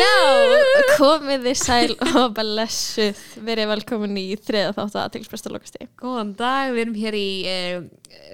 [0.00, 0.16] Já,
[0.96, 3.22] komið þið sæl og blessuð.
[3.44, 7.82] Verið velkomin í þriða þáttu aðtilspresta lokasti Góðan dag, við erum hér í uh,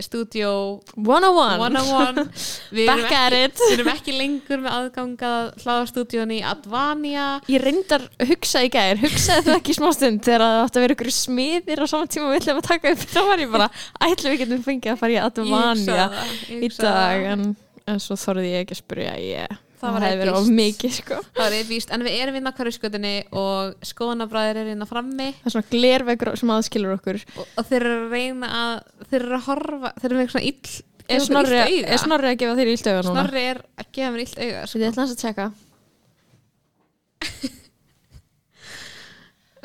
[0.05, 0.53] stúdíó
[0.95, 2.31] 101 101.
[2.77, 7.27] Við erum Back at ekki, erum ekki lengur með aðgangað hlaðarstúdíón í Advania.
[7.51, 10.87] Ég reyndar að hugsa í gær, hugsaði það ekki smá stund þegar það átti að
[10.87, 13.05] vera ykkur smiðir á saman tíma og við ætlum að taka upp.
[13.13, 13.69] Þá var ég bara,
[14.09, 16.09] ætlum við getum fengið að fara í Advania
[16.57, 17.47] í dag en,
[17.87, 21.19] en svo þorði ég ekki að spyrja ég, Það var verið of mikið sko.
[21.37, 24.89] Það var eðvíst, en við erum inn á hverju skutinni og skoðanabræðir er inn á
[24.91, 25.29] frammi.
[25.39, 27.21] Það er svona glerveggur sem aðskilur okkur.
[27.37, 28.75] Og, og þeir eru að reyna að,
[29.11, 32.33] þeir eru að horfa, þeir eru með eitthvað svona ill, er snorri, illt er snorri
[32.33, 33.15] að gefa þér ílt auga núna?
[33.15, 34.67] Snorri er að gefa mér illt auga.
[34.67, 35.51] Svo ég ætla að tjekka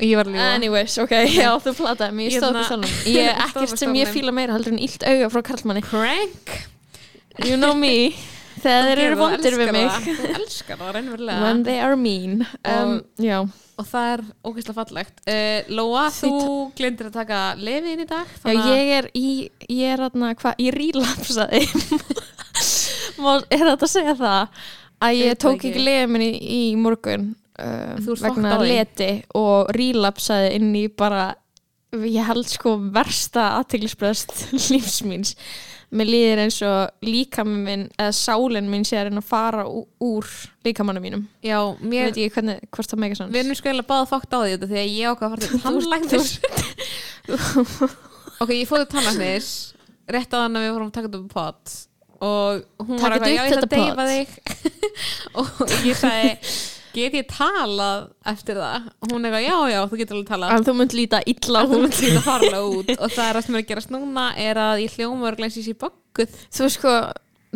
[0.01, 0.45] Og ég var að lífa.
[0.57, 3.81] Anyways, ok, já, þú plataði mig, ég stóð Hérna- upp sjálfum Ég er upp ekkert
[3.83, 5.83] sem ég fíla meira heldur en illt auga frá karlmanni.
[5.85, 6.55] Crank.
[7.45, 8.15] You know me
[8.61, 9.87] Þegar þeir eru vondir við mig.
[9.89, 10.07] það.
[10.21, 11.43] Þú elskar það, reynverulega.
[11.45, 12.45] When they are mean.
[12.61, 13.39] Um, Já,
[13.81, 15.23] og það er ógeðslega fallegt.
[15.25, 16.31] Uh, Lóa, þú
[16.77, 19.27] glindir að taka lefi inn í dag já ég er í
[19.71, 21.63] Ég er aðna, hvað, ég rílapsaði
[23.21, 24.63] Er þetta að segja það
[25.01, 25.71] að ég tók ekki.
[25.71, 31.31] ekki liðið minni í morgun um, Þú ert vegna leti og rílapsaði inn í bara
[31.91, 34.35] ég held sko versta aðteglisbröðst
[34.71, 35.35] lífsmíns
[35.91, 40.29] mér líður eins og líkamann minn eða sálinn minn sé að reyna að fara úr
[40.65, 41.25] líkamannum mínum.
[41.43, 44.31] Já, mér, veit ekki hvernig, hvort það meika sanns við erum sko eiginlega báða fókt
[44.31, 46.29] á því því að ég ákvað að fara til tannlæknis.
[48.41, 49.49] Ok, ég fóði tannlæknis
[50.11, 51.79] rétt á þannig að við vorum að taka þetta upp pot
[52.21, 54.29] og hún var eitthvað, já ég ætla að þetta deyfa þig.
[55.41, 55.47] Og
[55.87, 56.31] ég sagði
[56.95, 58.87] get ég talað eftir það?
[59.01, 60.53] Og hún eitthvað, já já, þú getur alveg talað.
[60.55, 61.75] En þú munt líta illa út.
[61.85, 62.93] munt líta út.
[62.97, 65.57] Og það er það sem er að gerast núna er að ég hljóma og ég
[65.57, 66.39] sé bögguð.
[66.51, 66.95] Þú sko,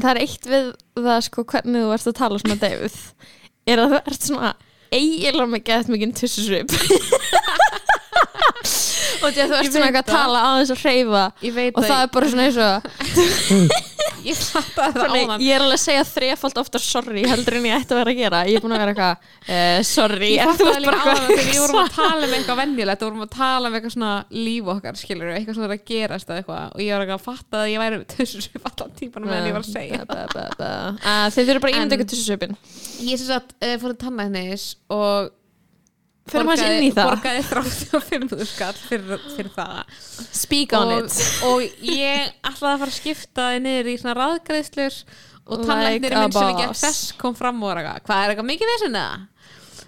[0.02, 0.70] það er eitt við
[1.08, 3.02] það sko hvernig þú ert að tala svona deyfð
[3.66, 4.52] er að þú ert svona
[4.94, 6.76] eiginlega með gett mikið tussusvip.
[9.26, 12.00] Og því að þú ert svona eitthvað að tala á þess að hreyfa og það
[12.02, 12.74] er bara svona eins og
[14.26, 15.42] ég fatt að það áðan.
[15.46, 18.20] ég er alveg að segja þrefald oftar sorry heldur en ég ætti að vera að
[18.20, 18.40] gera.
[18.50, 19.16] Ég er búin að vera eitthvað
[19.56, 21.96] uh, sorry ég en fatt þú það líka bara áðan þegar við vorum að eitthvað
[21.96, 25.56] tala um eitthvað venjulegt og vorum að tala um eitthvað svona líf okkar skilur eitthvað
[25.60, 26.66] svona að gerast eða eitthvað.
[26.76, 29.56] Og ég var eitthvað að fatta að ég væri þessu sem allan típanum meðan ég
[29.56, 30.00] var að segja.
[31.06, 32.56] Ah, Þið þurfum bara að En- ímynda ykkur tussusvipin
[33.06, 33.20] ég
[36.26, 40.00] Fyrir maður inn í það borgaði þrátt og fyrir þú skall fyrir, fyrir það
[40.34, 44.16] Speak on og, it og ég ætlaði að fara að skipta þið niður í svona
[44.18, 44.98] raðgreiðslur
[45.46, 46.82] og Like tannlæknir a minn sem ekki boss.
[46.82, 49.20] þess kom fram og var eitthvað, hvað er eitthvað mikið þessin eða?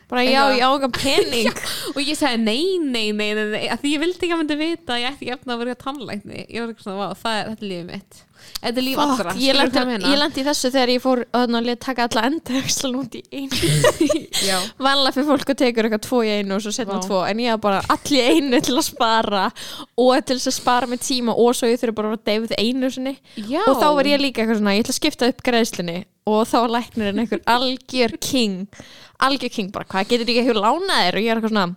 [0.08, 0.54] Bara já, Eitthvað.
[0.56, 1.58] ég á okkar pening
[1.96, 4.96] og ég sagði nei, nei, nei, nei, nei því ég vildi ekki að myndi vita
[4.96, 7.66] að ég ætti ekki efna að vera tannlækni ég var eitthvað svona, það er, þetta
[7.66, 8.24] er lífið mitt
[8.62, 9.58] þetta er líf allra, ég
[10.22, 13.72] lendi, þessu þegar ég fór að taka alla endaöxlan út í einu
[14.48, 14.58] Já.
[14.80, 17.06] Vanlega fyrir fólk að tekur eitthvað tvo í einu og svo setna Vá.
[17.06, 19.46] tvo en ég var bara allir einu til að spara
[19.98, 22.92] og til þess að spara með tíma og svo ég þurfi bara að deyfið einu
[22.94, 23.64] sinni Já.
[23.66, 25.98] og þá var ég líka eitthvað svona, ég ætla að skipta upp greiðslunni
[26.28, 28.66] og þá var læknirinn einhver algjör king
[29.26, 29.88] algjör king, bara.
[29.90, 31.68] Hvað getur ekki eitthvað lánaðir og ég er eitthvað svona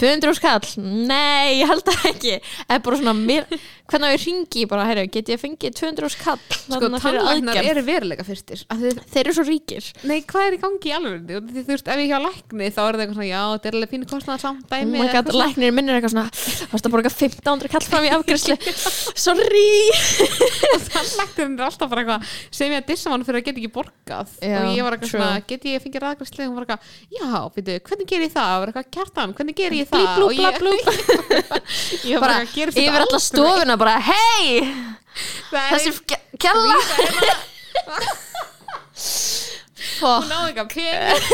[0.00, 2.34] 200 skall, nei, ég held það ekki.
[2.66, 3.46] Eða bara svona, mér,
[3.90, 8.62] hvernig ég ringi bara, herru, get ég fengið 200 skall sko, tannlæknar eru veruleika fyrstir
[8.70, 9.84] að þið, þeir eru svo ríkir.
[10.08, 11.20] Nei, hvað er í gangi í alveg
[11.50, 13.90] þú veist, ef ég hjá lækni þá er það eitthvað svona, já, þetta er alveg
[13.94, 15.48] pínu kostnað samt oh dæmi eða god, eitthvað svona.
[15.50, 16.28] læknirinn minn er eitthvað svona
[16.70, 18.56] varst að borga 1500 kall fram í afgræslu
[19.26, 19.72] sorry.
[20.70, 22.20] Og tannlæknirinn er alltaf bara eitthvað
[22.60, 24.28] sem ég að dissa hann fyrir að geta ekki borgað.
[24.38, 25.82] Já, og ég var eitthvað svona, get ég
[29.50, 30.06] hvernig ger ég það?
[30.16, 30.72] Blú, ég, blú
[32.10, 34.46] ég var bara bara, gerist þetta yfir alla stofuna bara, hei
[35.50, 35.90] þessi
[36.40, 36.78] kjalla
[40.00, 41.24] hún á eitthvað pening.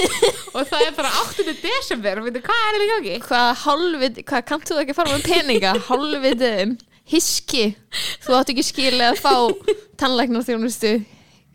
[0.56, 1.52] Og það er bara 8.
[1.62, 3.18] desember og veitu, hvað er þetta gangi?
[3.22, 5.74] hvað hálfvit, hvað kannt þú ekki að fara með peninga?
[5.88, 6.72] Hálfvitiðin,
[7.06, 7.66] hiski
[8.24, 9.34] þú átt ekki skilið að fá
[10.02, 10.96] tannlæknarþjónustu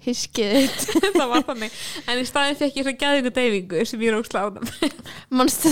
[0.05, 0.71] hiskið
[1.17, 1.75] það var þannig,
[2.05, 4.71] en í staðin fekk ég svo gæðingu deyfingu sem ég er ógsláðum
[5.37, 5.71] manstu,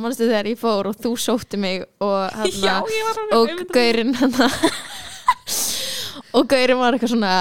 [0.00, 4.50] manstu þegar ég fór og þú sótti mig og, alveg og gaurinn hana,
[6.36, 7.34] og gaurinn var eitthvað svona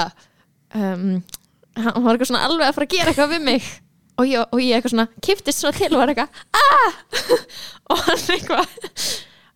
[0.76, 1.20] um,
[1.80, 3.72] hann var eitthvað svona alveg að fara að gera eitthvað við mig.
[4.20, 6.98] Og ég, og ég eitthvað svona kiftist svona til og var eitthvað ah!
[7.90, 8.80] og hann eitthvað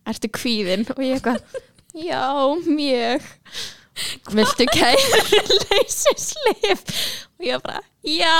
[0.08, 1.42] ertu kvíðin og ég eitthvað
[1.94, 2.24] já,
[2.64, 3.26] mjög
[4.34, 5.20] viltu kæru
[5.70, 6.80] leysislif
[7.38, 8.38] og ég bara já.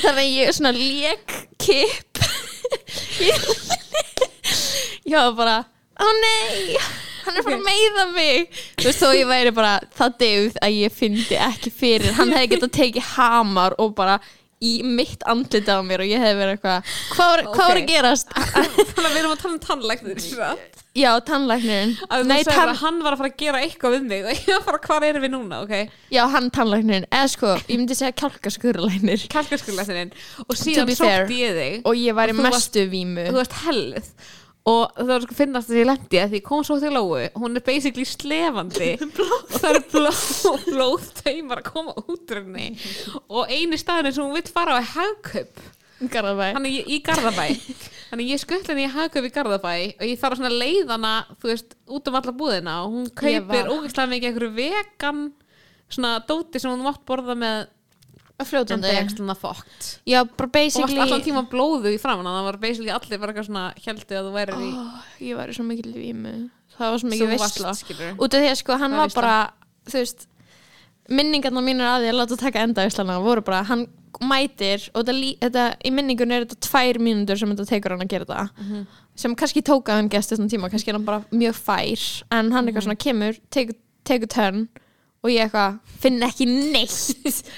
[0.00, 2.24] Þannig að ég svona lék kipp.
[5.10, 5.58] Ég var bara
[6.00, 6.76] ó nei.
[7.20, 8.60] Hann er bara að meiða mig.
[8.80, 12.14] Þú veist þó ég væri bara það degð að ég fyndi ekki fyrir.
[12.16, 14.18] Hann hefði getað tekið hamar og bara
[14.60, 18.34] í mitt andlita á mér og ég hefði verið eitthvað hvað var, var að gerast?
[18.92, 20.20] Þannig að við erum að tala um tannlæknir
[21.02, 21.10] já,
[22.10, 24.24] að segir tann, að hann var að fara að gera eitthvað við mig.
[24.26, 25.94] Og ég var bara, hvað erum við núna, ok.
[26.12, 27.06] Já, hann tannlæknirinn.
[27.14, 30.12] Eða sko, ég myndi segja kjálkaskurlæknir kalkaskurlæknirinn
[30.44, 33.26] og síðan sótti ég þig og ég Og þú varst- mestu vímu.
[33.30, 34.12] þú varst hellið
[34.68, 37.16] og það var sko finnast að ég lendi að því ég kom svo til Lóu
[37.40, 38.90] hún er basically slefandi.
[39.00, 40.20] Og það eru blóð,
[40.68, 42.66] blóðtaumar að koma út henni.
[43.28, 45.62] Og eini staðin sem hún vill fara á er hagkaup.
[46.00, 46.46] Garðabæ.
[46.56, 47.46] hann er í, Garðabæ.
[48.10, 51.10] Þannig ég skuttla henni í hagkaup í Garðabæ og ég þarf að svona leiðana
[51.42, 52.76] þú veist, út um alla búðina.
[52.86, 55.20] Og hún Ég kaupir var- ógeðslega mikið einhverju vegan
[55.90, 57.68] svona dóti sem hún mátt borða með
[58.40, 58.88] en fljótandi.
[58.90, 62.58] Það er svona þótt já, bara og basically allan tíma blóðu í framan það var
[62.64, 64.98] basically allir bara eitthvað svona heldur að þú værir í oh,
[65.28, 66.34] ég væri svo mikil vímu.
[66.76, 67.38] Það var svo mikil
[67.84, 69.20] skilur út af því að sko hann var veisla.
[69.20, 69.38] bara
[69.90, 70.26] þú veist
[71.10, 73.86] minningarna mínir að að láta taka enda Íslanda voru bara, hann
[74.20, 78.10] mætir og þetta, þetta, í minningun er þetta tvær mínútur sem þetta tekur hann að
[78.12, 78.86] gera þetta Mhm.
[79.16, 82.22] sem kannski tóka hann gest þessum tíma kannski er hann bara mjög fær.
[82.30, 82.68] En hann Mhm.
[82.68, 84.68] eitthvað svona kemur, tekur törn
[85.24, 87.42] og ég eitthvað finn ekki neitt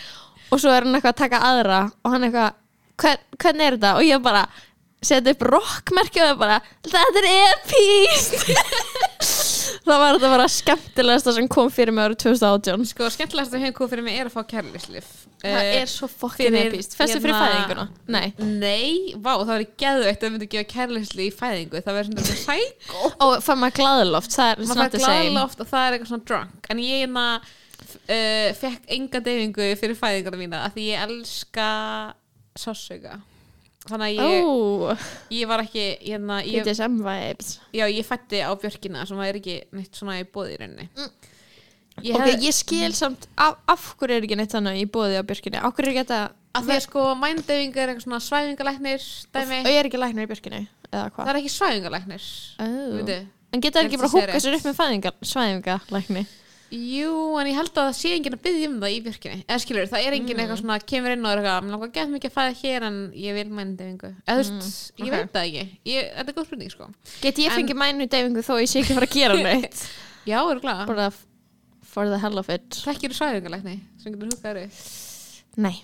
[0.52, 2.60] og svo er hann eitthvað að taka aðra og hann eitthvað
[3.02, 3.94] hvern, hvernig er þetta?
[3.96, 4.44] Og ég bara
[5.02, 8.36] setja upp rockmerki og það bara þetta er epíst
[9.86, 13.76] það var þetta bara skemmtilegasta sem kom fyrir mig árið 2018 sko skemmtilegast að hefum
[13.80, 15.08] komið fyrir mig er að fá kærlislif
[15.42, 17.86] það er svo fokkin fyrir epíst festu fyrir hérna- fæðinguna?
[18.14, 18.28] Nei.
[18.38, 21.82] Nei, vá, það var geðveitt að við myndum gefa kærlisli í fæðingu.
[21.82, 22.94] Það verður svona sæk
[23.26, 25.42] og fann maður glæðloft það er maður fær the same.
[25.42, 26.70] og það er eitthvað svona drunk.
[26.70, 27.26] En ég hérna
[27.82, 31.68] uh, fekk enga deyfingu fyrir fæðinguna mína af því ég elska
[32.58, 33.18] sásuga
[33.88, 34.96] þannig að ég, ó,
[35.34, 37.56] ég var ekki hérna, ég, BDSM vibes.
[37.74, 40.86] Já, ég fætti á björkina sem var ekki neitt svona í bóði í rauninni.
[42.00, 45.18] Ég ok, hefði- ég skil samt af, af hverju er ekki neitt þannig í bóði
[45.18, 46.20] á björkinni af hverju er ekki þetta
[46.52, 50.26] að því að sko mændeyfing er eitthvað svona svæfingalæknir dæmi, og ég er ekki læknir
[50.26, 52.28] í björkinni eða það hvað er ekki svæfingalæknir
[52.64, 52.96] oh.
[52.96, 53.18] veitu.
[53.52, 56.24] en geta Ég ekki bara að sé húka sér upp með fæðingar svæðinga lækni
[56.72, 59.62] jú, en ég held að það sé enginn að byggja um það í björkinni eða
[59.62, 62.12] skilur, það er enginn eitthvað svona kemur inn og er eitthvað, mér langar að geta
[62.12, 65.16] mikið að fæða hér en ég vil mændeyfingu eða þú veist, ég ok.
[65.16, 65.64] veit það ekki.
[65.92, 66.88] Ég, þetta er góð spurning sko.
[67.20, 69.82] Get ég En- fengið mænu deyfingu þó ég sé ekki að fara að gera neitt?
[70.32, 71.10] Já, er glæða, bara
[71.92, 72.68] for the hell of it.
[72.86, 74.62] Þekkir þú svæfingalækni sem getur þér
[75.60, 75.74] nei,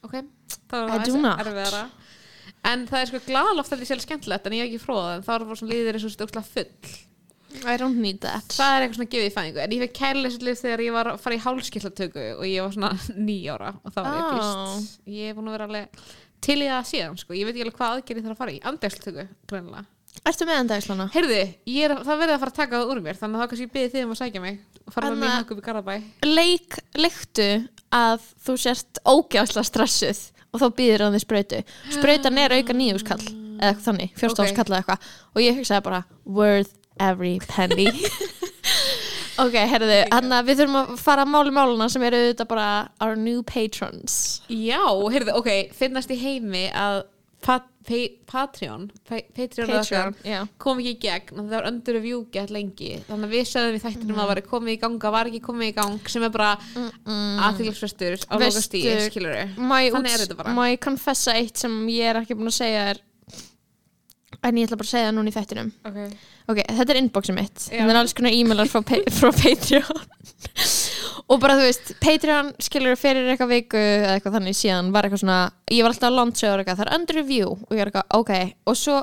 [0.00, 0.22] ok,
[0.70, 1.82] það var það erfiðara.
[2.68, 5.26] En það er sko glæðaloft að því sjálf skemmtilegt en ég hef ekki fróða en
[5.26, 6.96] þá er bara svona líður eins og stókslega full
[7.64, 8.44] I don't need that.
[8.52, 9.60] Það er eitthvað svona gefið í fæðingu.
[9.64, 12.90] En ég fekk kærleislið þegar ég var að fara í hálskillatöku og ég var svona
[13.28, 14.24] nýjára og það var Ó.
[14.28, 16.02] epist ég er búin að vera alveg
[16.44, 17.34] til í það síðan sko.
[17.34, 18.60] ég veit ekki alveg hvað aðgerð ég þarf að fara í.
[18.72, 19.86] Andegsltöku greinlega
[20.26, 21.36] Ertu með heyrðu,
[21.68, 23.68] ég er, það verði að fara að taka það úr mér þannig að þá kannski
[23.74, 24.56] byrði þið um að sækja mig
[24.88, 25.94] og fara með Anna- mig hakk upp í Garðabæ.
[26.26, 27.46] Leik, leiktu
[27.94, 31.60] að þú sért ógjáðslega stressuð og þá býðir hann því sprautu.
[31.94, 33.20] Sprautan er auka nýjúskall
[33.58, 35.08] eða þannig, fjórstofskall eða eitthvað.
[35.34, 37.90] Og ég hugsaði bara, worth every penny.
[39.38, 42.70] Ok, herðu, hann að við þurfum að fara að máli máluna sem eru auðvitað bara
[43.04, 44.40] our new patrons.
[44.50, 47.04] Já, heyrðu, ok, finnast í heimi að
[47.44, 50.40] pat, pa, Patreon pa, Patreon, Patreon, já.
[50.60, 52.96] kom ekki í gegn það var under review gett lengi.
[53.06, 55.42] Þannig að við sögðum í þættinum að það var komið í gang það var ekki
[55.46, 57.38] komið í gang sem er bara mm.
[57.46, 59.38] aðtilsfrestur á Veistu- lokastíð skilur
[60.42, 60.56] bara.
[60.58, 63.02] má ég confessa eitt sem ég er ekki búin að segja er
[64.42, 65.70] en ég ætla bara að segja það núna í þættinum.
[65.88, 66.08] Okay.
[66.46, 67.62] ok, þetta er inboxið mitt.
[67.68, 68.82] Þetta er alls konar e-mailar frá,
[69.18, 70.02] frá Patreon.
[71.28, 75.24] Og bara þú veist Patreon skilur fyrir eitthvað viku eða eitthvað þannig síðan var eitthvað
[75.24, 75.40] svona
[75.74, 77.50] ég var alltaf að launcha og það er under review.
[77.56, 79.00] Og ég er eitthvað, ok, og svo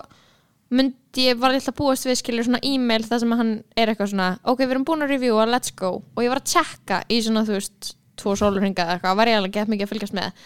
[0.76, 4.14] myndi ég var alltaf að búast við skilur svona e-mail þar sem hann er eitthvað
[4.16, 6.00] svona ok, við erum búin að reviewa, let's go.
[6.16, 9.42] Og ég var að checka í svona, þú veist tvo sólurhinga eða eitthvað, var ég
[9.42, 10.46] alveg gett mikið að fylgjast með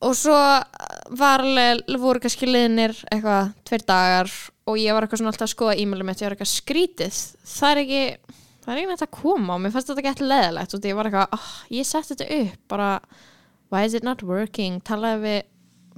[0.00, 0.36] og svo
[1.20, 4.30] var alveg, voru kannski liðnir eitthvað, tveir dagar
[4.70, 7.20] og ég var eitthvað svona alltaf að skoða e-mailum mitt, ég var eitthvað skrítið.
[7.50, 10.76] Það er ekki, það er ekki nægt að koma og mér fannst þetta gett leðilegt
[10.76, 12.90] og ég var eitthvað oh, ég sett þetta upp, bara
[13.70, 15.40] why is it not working, talaði við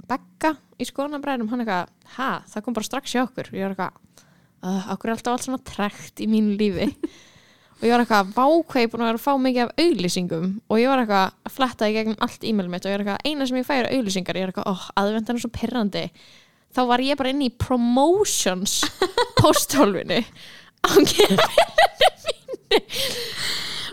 [0.03, 0.49] Begga
[0.81, 3.53] í skoðanabræðum hann eitthvað, ha, það kom bara strax hjá okkur.
[3.53, 4.25] Og ég var eitthvað,
[4.67, 6.89] uh, okkur er alltaf allt svona trekt í mínu lífi
[7.83, 10.45] og ég var eitthvað vákveið búin að vera að fá mikið af auglýsingum.
[10.71, 13.27] Og ég var eitthvað að fletta í gegnum allt e-mail mitt og ég var eitthvað
[13.27, 14.39] eina sem ég færi auglýsingar.
[14.39, 16.05] Ég var eitthvað, óh, aðvendan er svo pirrandi.
[16.73, 18.77] Þá var ég bara inn í promotions
[19.41, 20.21] posthólfinu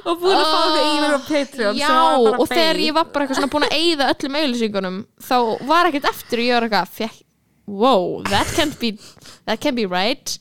[0.09, 1.90] og búin að fá þau e-mail á Patreon Já,
[2.32, 5.37] og þegar ég var bara eitthvað svona búin að eyða öllum auðlýsingunum þá
[5.68, 7.20] var ekkert eftir og ég var eitthvað
[7.70, 8.94] wow, that can't be
[9.47, 10.38] that can't be right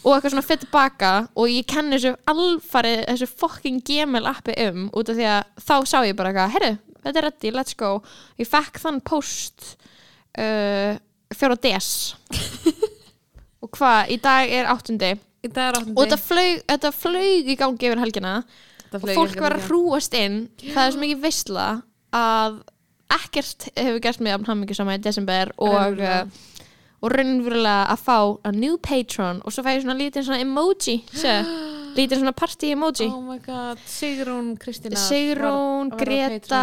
[0.00, 4.88] og eitthvað svona fyrir tilbaka og ég kenni þessu alfarið þessu fucking Gmail appi um
[4.96, 6.72] út af því að þá sá ég bara eitthvað herru,
[7.04, 7.94] þetta er ready, let's go.
[8.40, 9.74] Ég fekk þann post
[10.40, 10.96] uh,
[11.36, 11.90] fjóra DS.
[13.60, 17.48] Og hvað, í dag er áttundi í dag er áttandi og þetta flög, þetta flög
[17.48, 18.34] í gangi yfir helgina.
[18.90, 20.42] Og fólk var að hrúast inn.
[20.60, 21.66] Það er svo mikið veistla
[22.16, 22.60] að
[23.14, 26.00] ekkert hefur gert mig af hammingi sama í desember og,
[27.00, 30.96] og raunverulega að fá a new patron og svo fæ ég svona lítið svona emoji
[31.08, 31.38] sé,
[31.98, 33.08] lítið svona party emoji.
[33.08, 36.62] Oh my god, Sigrún Kristina Sigrún, Greta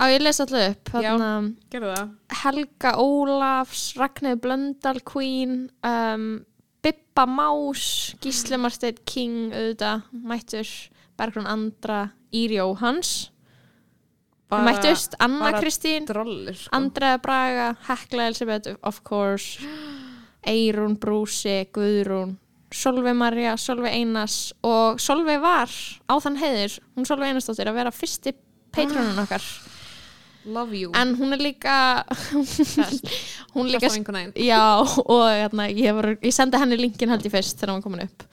[0.00, 1.12] á ég les alltaf upp Já.
[1.12, 1.30] þarna,
[1.76, 2.10] það.
[2.42, 6.28] Helga Ólafs Ragnæði Blöndal Queen um,
[6.82, 10.76] Bibba Más Gísli Marsteinn King auðvitað, mættur
[11.16, 13.30] Bergrún Andra, Íri Jóhans
[14.50, 16.70] Bara- mættust, Anna Kristín sko.
[16.72, 19.58] Andrea Braga, Hekla Elisabeth of course.
[20.46, 22.36] Eirún Brúsi, Guðrún
[22.70, 27.92] Solveig Marja, Solveig Einars og Solveig var á þann heiður hún Solveig Einarsdóttir að vera
[27.94, 28.34] fyrsti
[28.74, 29.42] patronun okkar.
[30.46, 30.92] Love you.
[30.94, 32.04] En hún er líka
[33.54, 33.90] hún líka
[34.34, 38.04] já og hérna, ég, var, ég sendi henni linkin held ég fyrst þegar hún komin
[38.06, 38.26] upp.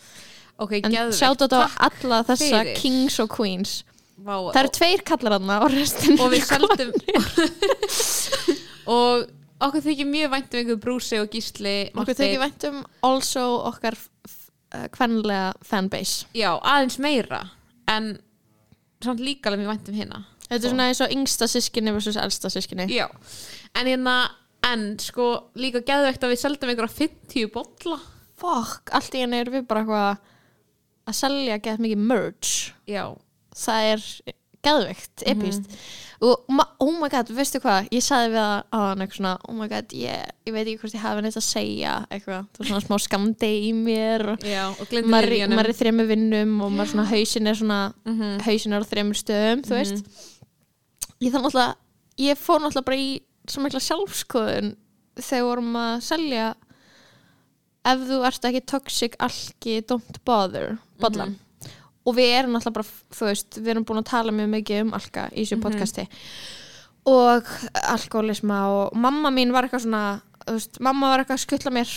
[0.62, 2.78] Ok, en sjátt á alla þessa fyrir.
[2.78, 3.82] kings og queens
[4.14, 6.92] Vá, það eru tveir kallar hann og restin og við seldum
[8.98, 9.24] og
[9.64, 13.98] okkur þykir mjög vænt um einhver brúsi og gísli okkur tekið vænt um also okkar
[13.98, 16.28] uh, kvenlega fanbase.
[16.38, 17.42] Já, aðeins meira
[17.90, 18.14] en
[19.04, 22.20] samt líka alveg mjög vænt um hérna þetta er svona eins og yngsta sískinni versus
[22.20, 23.08] elsta sískinni já,
[23.74, 24.18] en hérna
[24.68, 25.28] en sko
[25.60, 28.00] líka geðveikt að við seldum einhverja 50 bolla.
[28.40, 32.72] Fuck, allt í henni erum við bara eitthvað að selja gett mikið merch.
[32.90, 33.04] Já,
[33.56, 34.08] það er
[34.64, 35.32] geðveikt, Mhm.
[35.34, 35.64] epist
[36.24, 37.90] og ma- oh my god, veistu hvað?
[37.92, 40.80] Ég sagði við það á hann eitthvað svona oh my god, ég, ég veit ekki
[40.80, 44.40] hvort ég hafi neitt að segja eitthvað, það er svona smá skamdi í mér og
[44.80, 48.40] og maður er- í þremur vinnum og maður svona hausin er svona Mhm.
[48.48, 50.06] hausin er á þremur stöðum, þú veist.
[51.22, 51.76] Ég þannig náttúrulega
[52.20, 54.76] ég fór náttúrulega bara í svo mikla sjálfskoðun
[55.18, 56.56] þegar vorum að selja
[57.86, 61.36] ef þú ert ekki toxic alki, don't bother bollan
[62.04, 64.94] og við erum náttúrulega bara, þú veist, við erum búin að tala mjög mikið um
[64.98, 66.08] alka í þessu podcasti.
[67.10, 67.48] Og
[67.84, 70.04] alkoholisma og mamma mín var eitthvað svona
[70.44, 71.96] þú veist, mamma var eitthvað að skuttla mér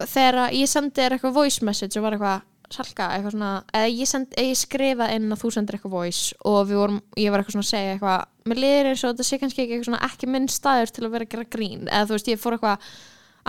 [0.00, 4.08] þegar ég sendi þér eitthvað voice message og var eitthvað salka, eitthvað svona eða ég,
[4.08, 7.42] send, eða ég skrifa inn að þú sendir eitthvað voice og við vorum, ég var
[7.42, 10.02] eitthvað svona að segja eitthvað mér liður eins og þetta sé kannski ekki eitthvað svona
[10.06, 11.82] ekki minn staður til að vera að gera grín.
[11.88, 12.86] Eða þú veist, ég fór eitthvað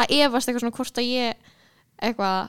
[0.02, 1.54] að efast eitthvað svona hvort að ég
[2.02, 2.40] eitthvað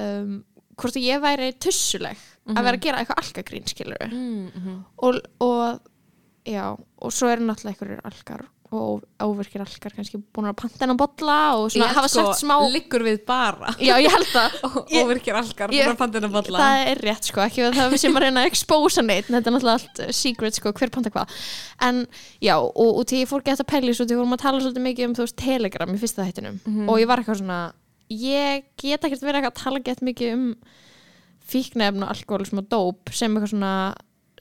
[0.00, 0.32] um,
[0.78, 2.24] hvort að ég væri tussuleg
[2.54, 5.80] að vera að gera eitthvað alkagrín skilur mm, og, og
[6.48, 10.98] já, og svo eru náttúrulega einhverjir alkar og óvirkir alkar kannski búin að panta hennan
[11.00, 13.70] bolla og svona hafa sagt smá liggur við bara.
[13.80, 14.58] Já, ég held það.
[15.08, 16.60] Virkir algar ég- bara pandina bolla.
[16.60, 19.40] það er rétt sko, ekki að það við sem að reyna að expósa neitt, þetta
[19.48, 21.32] er náttúrulega allt uh, secret sko, hver panta hvað.
[21.88, 22.02] En
[22.44, 24.60] já, og, og til ég fór gett að pæli svo til við vorum að tala
[24.60, 26.60] svolítið mikið um þú veist telegram í fyrsta þættinum.
[26.68, 26.90] Mhm.
[26.92, 27.60] og ég var eitthvað svona
[28.12, 30.44] ég get ekkert verið eitthvað að tala gett mikið um
[31.48, 33.74] fíknefn og alkoholism og dóp sem eitthvað svona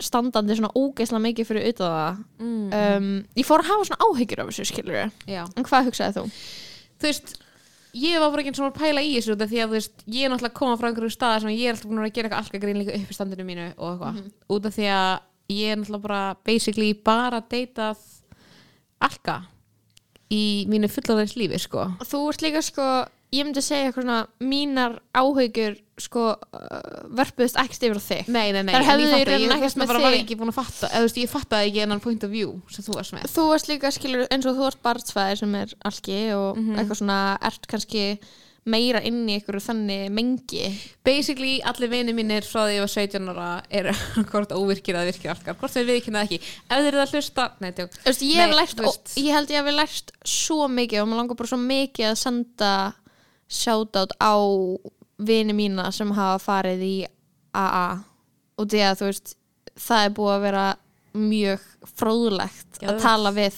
[0.04, 2.22] standandi svona ógeðslega mikið fyrir auðvitað það.
[2.44, 6.26] Mm, um, ég fór að hafa svona áhyggjur af þessu skilur en hvað hugsaði þú?
[6.98, 7.34] þú veist
[7.98, 10.34] ég var bara ekki svona að pæla í þessu því að þú veist, ég er
[10.34, 12.82] náttúrulega koma frá einhverju staðar sem ég er alltaf búin að gera eitthvað alga grín
[12.82, 14.22] líka upp í standinu mínu og eitthvað.
[14.54, 15.12] Út af því að
[15.56, 18.04] ég er náttúrulega bara basically bara deitað
[19.08, 19.38] alga
[20.34, 21.88] í mínu fullorðins lífi sko.
[22.06, 22.88] Þú ert líka sko
[23.36, 28.28] ég myndi segja eitthvað svona mínar áhyggjur sko uh, vörpuðist ekkert yfir þig.
[28.32, 30.24] Nei, nei, nei, en hefðu ég rauninni ég ekkert með bara var þig.
[30.24, 32.86] ekki búin að fatta eða þú veist, ég fattaði ekki enn point of view sem
[32.86, 33.30] þú varst með.
[33.34, 36.76] Þú varst líka skilur eins og þú ert barnsfæðir sem er algi og Mhm.
[36.78, 37.18] eitthvað svona
[37.50, 38.04] ert kannski
[38.68, 40.64] meira inn í einhverju þannig mengi.
[41.08, 43.94] Basically allir vinið mínir frá því ég var 17 ára eru
[44.30, 46.40] hvort óvirkir eða virkir algar hvort þeir viðkynna ekki.
[46.68, 48.54] Ef þeir eru að hlusta nei, tjók ég,
[49.24, 52.72] ég held ég hef lært svo mikið og maður langar bara svo mikið að senda
[53.48, 54.34] shoutout á
[55.18, 56.96] vini mína sem hafa farið í
[57.58, 57.88] AA
[58.58, 59.34] og því að þú veist
[59.78, 60.66] það er búið að vera
[61.18, 61.66] mjög
[61.98, 63.02] fróðlegt að Geðveikt.
[63.08, 63.58] tala við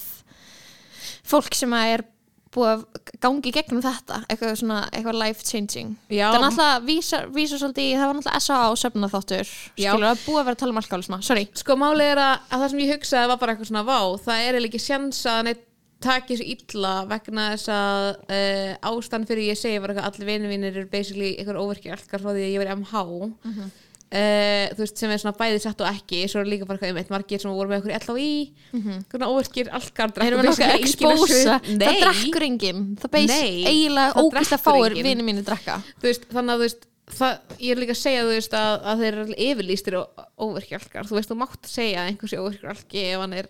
[1.29, 2.05] fólk sem að er
[2.49, 2.83] búið að
[3.21, 6.31] gangi gegnum þetta eitthvað svona, eitthvað life changing Já.
[6.31, 9.43] það er náttúrulega vísa, vísa svolítið það var náttúrulega SA söfna þáttur
[9.77, 9.91] Já.
[9.91, 12.63] skilur að búið að vera að tala um alkoholisma sorry, Sko málið er að, að
[12.63, 15.65] það sem ég hugsaði var bara eitthvað svona vá, það er ekki sjans að neitt
[16.01, 20.49] taki svo illa vegna þess að uh, ástand fyrir ég segi var eitthvað allir vinir
[20.53, 23.03] mínir eru basically eitthvað óverkir allkar frá því að ég var í MH
[23.43, 23.71] Mhm.
[24.09, 26.93] uh, þú veist sem er svona bæði satt og ekki svo er líka bara eitthvað
[26.93, 28.99] einmitt margir sem voru með eitthvað LHI mm -hmm.
[29.29, 30.27] óverkir allkar Mhm.
[30.27, 33.31] erum við nokkuð að expósa það drekkur enginn, það beis
[33.69, 35.81] eiginlega drekkur fáir vinið mínu drekka.
[36.01, 38.99] Þú veist, þannig að þú veist það, ég er líka að segja veist að, að
[38.99, 39.93] þeir eru yfirlýstir
[40.39, 43.47] óverkjalkar þú veist, þú mátt segja að einhversi óverkjalki ef hann er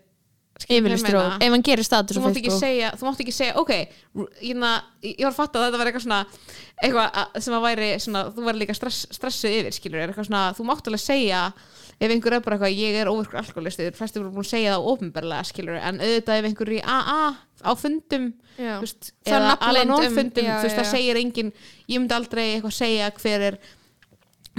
[1.04, 1.38] meina?
[1.46, 3.72] ef hann gerir status þú mátt ekki segja, þú mátt ekki segja ok,
[4.44, 4.56] ég,
[5.02, 6.22] ég var að fatta að þetta var eitthvað svona
[6.84, 10.44] eitthvað að- sem að væri svona, þú væri líka stress, stressuð yfir skilur, eitthvað svona,
[10.58, 11.54] þú mátt alveg segja
[12.00, 14.86] ef einhver er bara eitthvað, ég er óvirkur alkoholisti flestir voru búin að segja það
[14.94, 17.24] ofinberlega skilur en auðvitað ef einhver er í AA
[17.60, 18.30] á fundum
[18.80, 21.52] þú veist, eða alveg um- fundum þú veist, það segir engin
[21.90, 23.58] ég myndi aldrei eitthvað segja hver er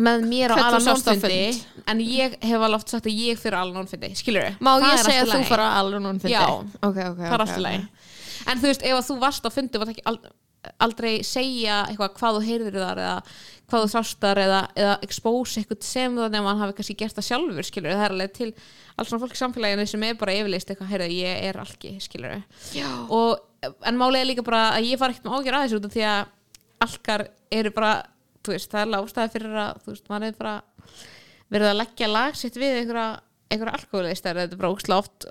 [0.01, 1.87] með mér á Hvern þú alveg sást á nónfundi fund.
[1.93, 5.25] en ég hef alveg oft sagt að ég fyrir alveg nónfundi skilur má ég segja
[5.27, 6.45] að þú alveg núna Já.
[6.47, 7.89] ok, ok, það er alltaf leið
[8.51, 10.31] en þú veist, ef að þú varst á fundi var ekki ald
[10.81, 13.15] aldrei segja eitthvað hvað þú heyrðir þar eða
[13.71, 17.29] hvað þú þrástar eða, eða expose eitthvað sem það nema hann hafi kannski gert það
[17.31, 20.73] sjálfur skilur það er alveg til alls svona fólk í samfélaginu sem er bara yfirleist
[20.73, 22.43] eitthvað, heyrðu, ég er alki skilur
[23.09, 26.05] og en málið er líka bara að ég var ekkert með ágjör út af því
[26.11, 26.21] að
[26.85, 27.27] alkar
[27.61, 27.95] eru bara
[28.49, 30.55] veist, það er lástæði fyrir að þú veist, maður er bara
[31.51, 33.21] verið að leggja lag sitt við einhverja,
[33.51, 35.27] einhverja alkoholistar þetta er bara ógislega oft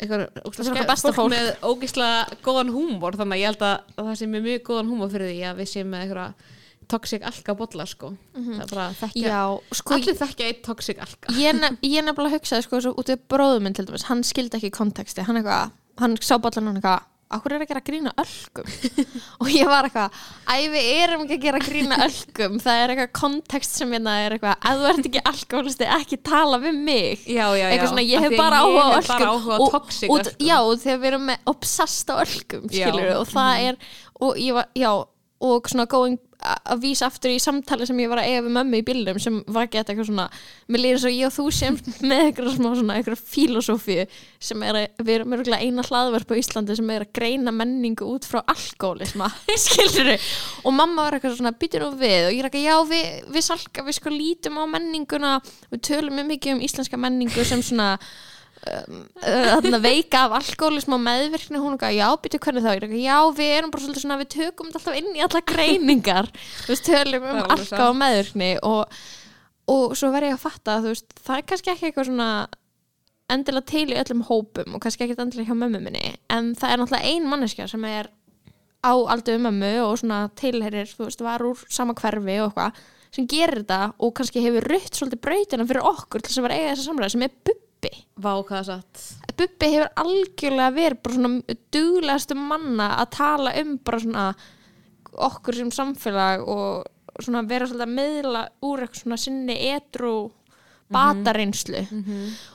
[0.00, 3.64] einhver, Það er ógislega okkar besta fólk, með ógislega góðan húmor þannig að ég held
[3.68, 6.52] að, að það sé með mjög góðan húmor fyrir því að við séum með einhverja
[6.90, 10.98] toxic alka bolla sko það er bara að þekkja, já, sko allir þekkja eitt toxic
[11.00, 11.32] alka.
[11.38, 14.72] Ég, ég nefnilega hugsaði sko svo út af bróðum minn til dæmis, hann skildi ekki
[14.74, 18.68] konteksti hann eitthvað, hann sá bollan hann eitthvað akkur er að gera grína ölgum
[19.42, 20.18] og ég var eitthvað,
[20.50, 24.36] æ við erum ekki að gera grína ölgum, það er eitthvað kontekst sem hérna er
[24.36, 27.24] eitthvað, ef þú ert ekki alkoholisti, ekki tala við mig.
[27.24, 28.92] Já, já, já, eitthvað svona, ég hef að bara áhuga á
[29.24, 30.30] á og, og, ölkum.
[30.38, 32.16] já, þegar við erum með obsessed á
[32.70, 32.86] Já.
[32.88, 33.82] skilur og það er,
[34.24, 34.90] og ég var, já
[35.44, 38.80] og svona going að vísa aftur í samtali sem ég var að eiga við mömmu
[38.80, 40.26] í bílnum sem var gett eitthvað svona
[40.68, 41.78] mér líður svo ég og þú sem
[42.10, 44.04] með eitthvað smá svona eitthvað filosófíu
[44.48, 48.08] sem er að við erum örgulega eina hlaðverf á Íslandi sem er að greina menningu
[48.12, 49.30] út frá alkoholisma
[49.64, 52.28] skilur og mamma var eitthvað svona býtur nú við.
[52.28, 55.34] Og ég er eitthvað já við, við salka við sko lítum á menninguna.
[55.72, 57.94] Við tölum mjög mikið um íslenska menningu sem svona
[59.24, 62.70] þarna veika af alkoholism og meðvirkni hún eitthvað, já, býtu hvernig þá?
[62.72, 65.44] Er eitthvað, já, við erum bara svolítið svona, við tökum þetta alltaf inn í alla
[65.52, 66.30] greiningar.
[66.64, 68.98] Þú veist, tölum um er alkohol og meðvirkni og,
[69.74, 72.30] og svo verð ég að fatta þú veist, það er kannski ekki eitthvað svona
[73.34, 76.80] endilega til í öllum hópum og kannski ekki endilega hjá mömmu minni en það er
[76.80, 78.10] náttúrulega ein manneskja sem er
[78.84, 82.82] á aldrei mömmu og svona tilherir, þú veist, var úr sama hverfi og eitthvað,
[83.14, 86.58] sem gerir þetta og kannski hefur rutt svolítið brautina fyrir okkur til þess að vera
[86.58, 87.63] að eiga þessa samræði sem er Bubbi
[88.16, 89.04] vá hvað það satt?
[89.34, 94.24] Bubbi hefur algjörlega verið bara svona duglegastu manna að tala um bara svona
[95.28, 100.14] okkur sem samfélag og svona vera svolítið að meðla úr eitthvað svona sinni etru
[100.94, 101.84] batareynslu.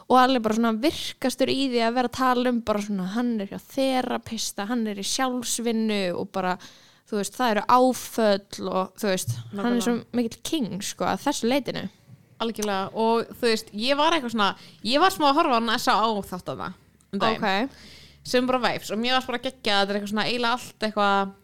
[0.07, 3.31] Og alveg bara svona virkastur í því að vera að tala um bara svona hann
[3.41, 6.57] er hjá þerapista, hann er í sjálfsvinnu og bara
[7.09, 11.23] þú veist það eru áföll og þú veist hann er svo mikill king sko að
[11.25, 11.87] þessu leitinu
[12.39, 12.89] algjörlega.
[12.93, 14.49] Og þú veist, ég var eitthvað svona
[14.83, 16.73] ég var smá að horfa á hann að sá á þátt af það
[17.13, 17.41] um daginn,
[18.23, 18.91] sem bara vibes.
[18.93, 21.35] Og mér var bara geggja að þetta er eitthvað svona eiginlega allt eitthvað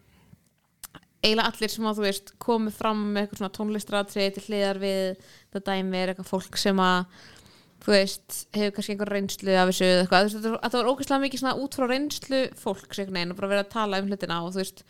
[1.25, 5.23] eiginlega allir sem að þú veist komið fram með eitthvað svona tónlistratrið til hliðar við
[5.55, 7.23] þetta dæmi er eitthvað fólk sem að
[7.85, 11.23] þú veist, hefur kannski einhver reynslu af þessu eða eitthvað, þú veist, þetta var- ógeðslega
[11.25, 14.37] mikið svona út frá reynslu fólks einhvern veginn og bara verið að tala um hlutina
[14.45, 14.83] og þú veist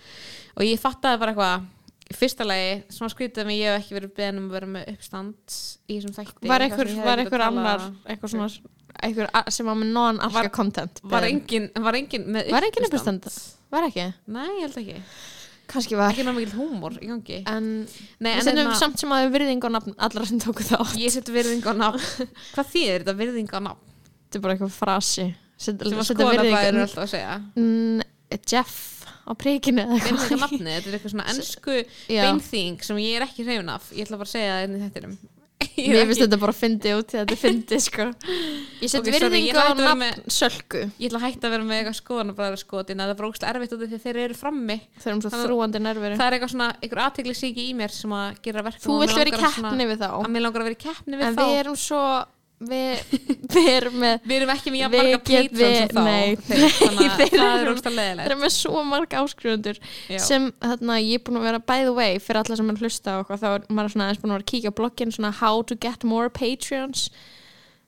[0.56, 1.66] og ég fattaði bara eitthvað
[2.14, 5.56] fyrsta lagi, svona skrítið að ég hef ekki verið beðin um að vera með uppstand
[5.90, 8.50] í þessum þætti var einhver, var einhver annar eitthvað svona
[9.06, 11.02] einhver sem var með non-alka content?
[11.04, 13.26] var engin, var engin með Var engin uppistand?
[13.74, 15.00] var ekki, Nei, ég held ekki.
[15.66, 16.12] Kannski var.
[16.14, 17.40] Ekki ná mikil húmor í gangi.
[17.50, 17.88] En
[18.22, 20.62] Nei, við en sendum hérna- samt sem að við virðing og nafn allra sem tóku
[20.62, 22.28] þá Ég seti virðing á nafn.
[22.54, 23.82] Hvað þýðir þetta virðing á nafn?
[24.30, 25.26] þetta er bara eitthvað frasi.
[25.58, 28.06] Set- Sem að setja skoða virðingu- hvað er alltaf að segja.
[28.46, 28.95] Jeff
[29.26, 31.78] á príkinu eða eitthvað þetta er eitthvað svona ennsku
[32.14, 32.22] Já.
[32.26, 33.90] beinþýng sem ég er ekki hreyfin af.
[33.96, 35.18] Ég ætla bara að segja það inn í þettinum
[35.76, 38.06] mér finnst þetta bara að fyndi út því að þetta er fyndi sko.
[38.84, 40.82] Ég set Ok, sorry, virðingu á að nafn sölku.
[41.00, 43.76] Ég ætla að hætta að vera með eitthvað skoðanabræður skotin Það er bara ógstlega erfitt
[43.76, 44.78] út því að þeir eru frammi.
[45.00, 47.36] Þeir eru svo Þannig- þrúandi nervur Það er eitthvað svona, einhver aðtegli
[47.66, 50.10] í mér sem að gera verkum þú að vilt vera í að keppni við þá.
[50.20, 51.44] Að mér langar að vera í keppni við en þá.
[51.46, 52.04] við erum svo
[52.60, 53.02] við,
[53.52, 56.04] við erum með Við erum ekki með jafn Við marga patrons við- sem þá.
[56.06, 56.36] Nei.
[56.48, 59.80] þeir, Þannig að það er ógst að við leiðilegt erum með svo marga áskrifundur
[60.26, 63.18] sem þarna, ég er búin að vera by the way fyrir alla sem er hlusta
[63.20, 65.62] eitthvað, þá er maður svona aðeins búin að vera að kíkja á bloggin svona how
[65.68, 67.10] to get more patrons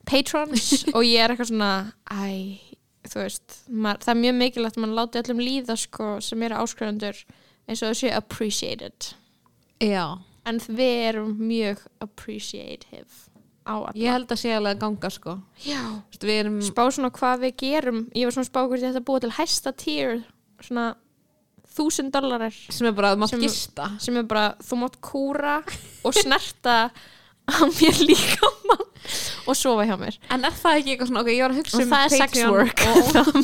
[0.07, 1.71] patrons og ég er eitthvað svona
[2.11, 2.59] æ,
[3.07, 6.59] þú veist maður, það er mjög mikilvægt að mann láti öllum líða sko, sem eru
[6.63, 7.23] áskrifundur
[7.67, 9.09] eins og þessi appreciated.
[9.83, 10.05] Já,
[10.47, 13.26] en við erum mjög appreciative
[13.97, 15.35] ég held að sé alveg að ganga sko.
[16.21, 17.99] Við erum spá svona hvað við gerum.
[18.15, 20.17] Ég var svona að spá hvort ég ætti að búa til hæsta tier
[20.63, 20.87] svona
[21.77, 22.55] þúsund dollarar.
[22.73, 23.91] Sem er bara að Sem- gista.
[24.01, 25.59] sem er bara þú mátt kúra
[26.03, 26.89] og snerta
[27.47, 28.85] á mér líka mann
[29.47, 30.17] og sofa hjá mér.
[30.33, 32.15] En er það ekki eitthvað svona, ok, ég var að hugsa og um það er
[32.17, 32.79] sex work.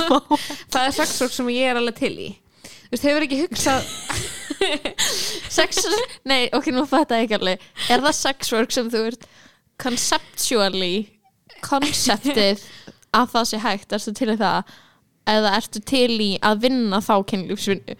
[0.74, 2.30] það er sex work sem ég er alveg til í.
[2.64, 3.86] Þú veist, hefur ekki hugsað
[5.54, 5.80] sex,
[6.30, 7.64] nei ok, nú þetta ekki alveg.
[7.92, 9.26] Er það sex work sem þú ert
[9.82, 11.08] conceptually
[11.64, 12.62] konceptið
[13.14, 14.74] að það sé hægt ertu til í það?
[15.34, 17.94] Eða ertu til í að vinna þá kynlífsvinnu?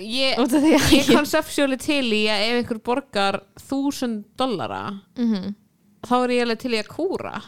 [0.00, 4.86] Ég, er konsepsjóli til í að ef einhver borgar þúsund dollara
[5.18, 5.54] Mhm.
[6.08, 7.42] þá er ég alveg til í að kúra.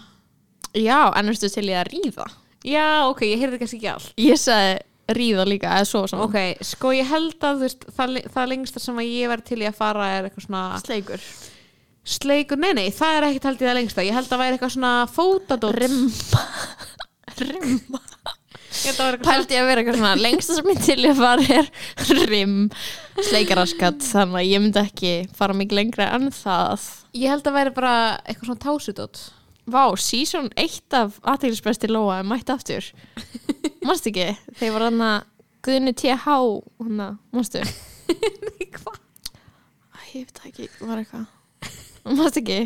[0.76, 2.26] Já, en ertu til í að ríða?
[2.64, 4.12] Já, ok, ég heyrði kannski ekki allt.
[4.20, 4.78] Ég sagði
[5.16, 8.96] ríða líka eða svo saman Ok, sko ég held að veist, það, það lengsta sem
[9.00, 11.24] að ég var til í að fara er eitthvað svona sleikur
[12.02, 14.06] sleikur, nei nei, það er ekkert held ég það lengsta.
[14.06, 16.46] Ég held að það væri eitthvað svona fótadótt rimma
[17.52, 18.02] rimma
[18.72, 22.22] það pældi ég að vera eitthvað svona lengsta sem ég til ég að fara er
[22.30, 22.56] rim
[23.28, 26.88] sleikaraskat þannig að ég myndi ekki fara mikið lengra en það.
[27.18, 29.22] Ég held að væri bara eitthvað svona tásudótt
[29.70, 32.88] Vá, season 1 af aðtækilsbesti Lóa er mætt aftur.
[33.86, 34.32] Manstu ekki?
[34.58, 35.28] Þeir var hann að
[35.62, 36.34] Guðni TH?
[38.48, 38.98] Nei, hvað?
[40.12, 41.30] Ég veit það ekki, var eitthvað
[42.08, 42.60] Manstu ekki?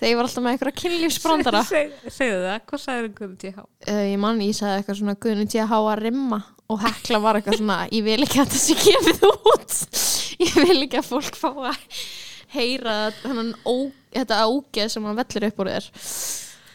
[0.00, 1.60] Þeir var alltaf með eitthvað kynlífsbrandara.
[1.70, 3.64] Seg, Segðu það, hvað sagður einhverjum TH?
[3.92, 6.38] uh, Ég man, ég sagði eitthvað svona Guðni TH að rimma.
[6.70, 9.76] Og hekla var eitthvað svona ég vil ekki að þessi gefið út.
[10.40, 11.82] Ég vil ekki að fólk fá að
[12.54, 13.74] heyra þennan ó,
[14.14, 15.88] þetta ógeð sem hann vellir upp úr þér.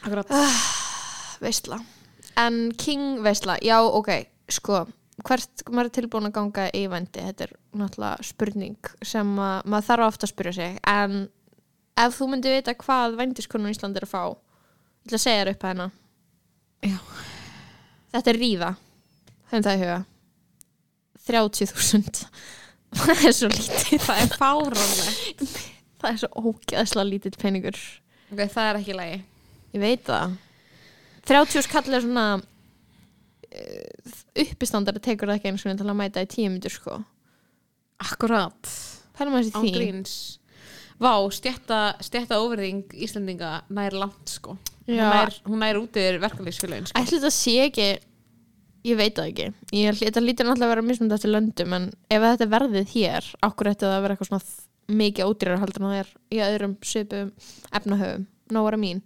[0.06, 0.36] Akkurat.
[1.42, 1.80] Veistla
[2.38, 4.10] en King veistla, já ok
[4.52, 4.84] sko,
[5.26, 9.88] hvert maður er tilbúin að ganga í vændi, þetta er náttúrulega spurning sem að, maður
[9.90, 10.78] þarf ofta að spyrja sig.
[10.92, 11.16] En
[12.04, 15.44] ef þú myndi vita hvað vændiskonum í Íslandi er að fá ég ætla að segja
[15.44, 15.88] þér upp að hérna.
[16.86, 16.98] Já.
[18.16, 18.72] þetta er ríða
[19.52, 20.00] þeim það í huga.
[21.26, 22.26] 30.000
[23.06, 24.02] það er svo lítið.
[24.06, 25.46] Það er fáránlegt.
[26.02, 27.80] Það er svo ógeðslega lítið peningur.
[28.32, 29.22] Ok, það er ekki lægi
[29.76, 30.36] Ég veit það.
[31.28, 34.14] 30 skall er svona uh,
[34.46, 37.00] uppistandari tekur það ekki einu svona til að mæta í tíu myndur sko.
[38.06, 38.72] Akkurat.
[39.18, 39.36] Pælum
[41.02, 44.56] Vá, stjætta, overðing Íslendinga nær langt sko.
[44.86, 45.02] Já.
[45.10, 47.00] nær, hún nær út yfir verkalýsfélagin sko.
[47.00, 47.88] Ætli þetta sé ekki
[48.86, 49.46] Ég veit það ekki.
[49.74, 53.30] Ég Þetta lítur náttúrulega að vera mismund eftir löndum en ef þetta er verðið hér
[53.48, 56.76] okkur ætti það að vera eitthvað svona mikið ódýrar heldur en það er í öðrum
[56.86, 57.32] svipum
[57.80, 59.02] efnahöfum, nóra mín.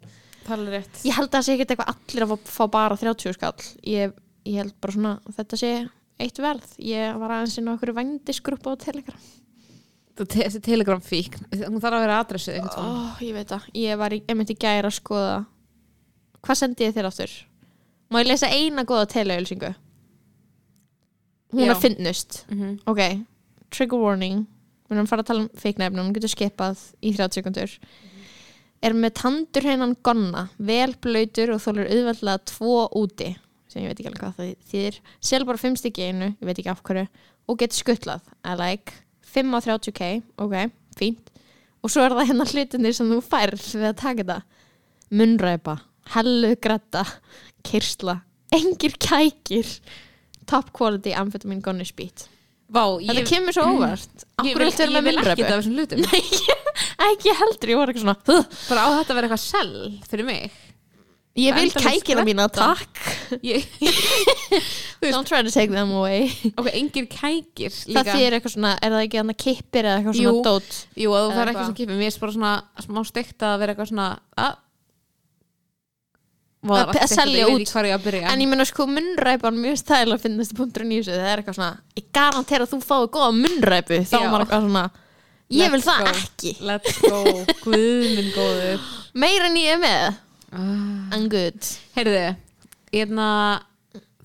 [1.07, 3.69] Ég held að það sé ekki eitthvað allir að fá, bara 30 skall.
[3.87, 5.71] Ég, ég held bara svona að þetta sé
[6.19, 6.75] eitt verð.
[6.83, 9.27] Ég var aðeins inn á okkur vændisgruppu á Telegram
[10.19, 12.25] Þessi telegram fík Hún þarf að vera Ó,
[12.73, 15.37] tónn ég veit það, ég var einmitt í gæra að skoða.
[16.43, 17.35] Hvað sendi ég þér aftur?
[18.09, 19.73] Má ég lesa eina góða teleauðlýsingu?
[21.53, 21.71] Hún Já.
[21.71, 22.79] er finnust mm -hmm.
[22.85, 23.25] Ok,
[23.71, 24.47] trigger warning.
[24.89, 27.79] Við erum að fara að tala um feiknefnum Hún getur skipað í 30 sekundur
[28.81, 30.49] Er með tandur hennan gonna.
[30.57, 33.35] Vel blöytur og þólur auðveldlega Tvo úti.
[33.67, 34.99] Sem ég veit ekki alveg hvað það þýðir.
[35.19, 37.07] Sel bara 5 stykki í einu, ég veit ekki af hverju.
[37.49, 38.93] Og getur skuttlað, I like
[39.33, 40.09] 5 á 30k,
[40.41, 40.55] ok,
[40.99, 41.29] fínt.
[41.83, 44.39] Og svo er það hérna hlutinir sem þú færð Við að taka þetta.
[45.15, 45.77] Munræpa,
[46.15, 47.05] hellu gretta
[47.65, 48.19] Kyrsla,
[48.55, 49.69] engir kækir.
[50.49, 52.25] Top quality amphetamine gonna speed
[52.69, 54.23] Vá, Þetta ég, kemur svo óvart.
[54.45, 56.03] Ég vil, ég vil ekki það af þessum hlutum.
[57.09, 59.71] Ekki heldur, ég var eitthvað svona "Huh, Bara á þetta að vera eitthvað sel
[60.11, 60.59] fyrir mig.
[61.39, 63.01] Ég vil kækina mína, takk
[63.45, 63.65] ég,
[65.13, 68.95] Don't try to take them away Ok, engir kækir Það líka þýr eitthvað svona, er
[68.95, 70.31] það ekki hann að kippir eða eitthvað Jú.
[70.31, 71.69] svona dót Jú, að þú Eða fær ekki hvað?
[71.69, 72.53] sem kipið Mér er bara svona
[72.87, 74.07] smá steikt að vera eitthvað svona
[74.45, 74.57] að
[76.59, 77.61] Að það pe- að selja ég veit út.
[77.63, 80.55] ekki hvað ég á að byrja En ég menna sko munnræpan mjög stæl að finnast
[80.57, 81.69] punkturinn í þessu Það er eitthvað svona,
[82.01, 84.25] ég garantera að þú fáið góða munnræpu Þá Já.
[84.33, 84.83] var eitthvað svona
[85.49, 86.11] Ég vil Let's það go.
[86.19, 87.21] ekki Let's go,
[87.63, 88.83] guð minn góður
[89.23, 91.15] Meira en ég er með ah.
[91.15, 92.25] I'm good Heyrðu,
[92.93, 93.27] hérna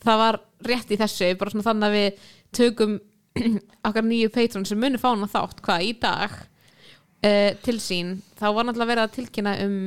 [0.05, 2.25] það var rétt í þessu bara svona þannig að við
[2.55, 2.97] tökum
[3.87, 8.17] okkar nýju patron sem muni fána þátt hvað í dag uh, til sín.
[8.39, 9.79] Þá var náttúrulega verið að tilkynna um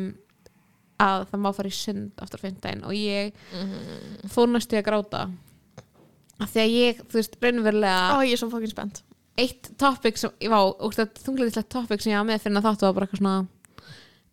[0.97, 3.35] að það má fara í sund aftur fimmtæn og ég
[4.33, 5.27] fór næstu í að gráta.
[6.41, 9.03] Af því að ég, þú veist, raunverulega Ó, ég er svo fokkin spennt.
[9.37, 10.59] Eitt topic sem, ég vá,
[11.21, 13.35] þungleitislegt topic sem ég hafa með fyrir að þáttu var bara eitthvað svona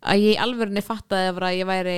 [0.05, 1.97] að ég í alvörinni fattaði að, að ég væri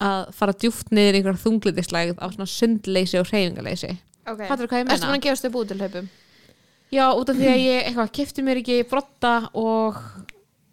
[0.00, 4.48] að fara djúpt niður í einhverja þungleitislegð af svona sundleysi og hreyfingaleysi okay.
[4.48, 5.10] Fattarðu hvað ég Erstu meina?
[5.10, 6.10] búin að gefast upp út til hlaupum?
[6.90, 10.00] Já, út af því að ég eitthvað kefti mér ekki brotta og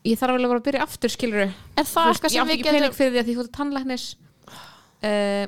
[0.08, 2.50] ég þarf vel að vera að byrja aftur skilur Er það eitthvað ég sem átti
[2.50, 4.06] við ekki pening getum fyrir því að því þú ert tannlæknis
[5.04, 5.46] uh,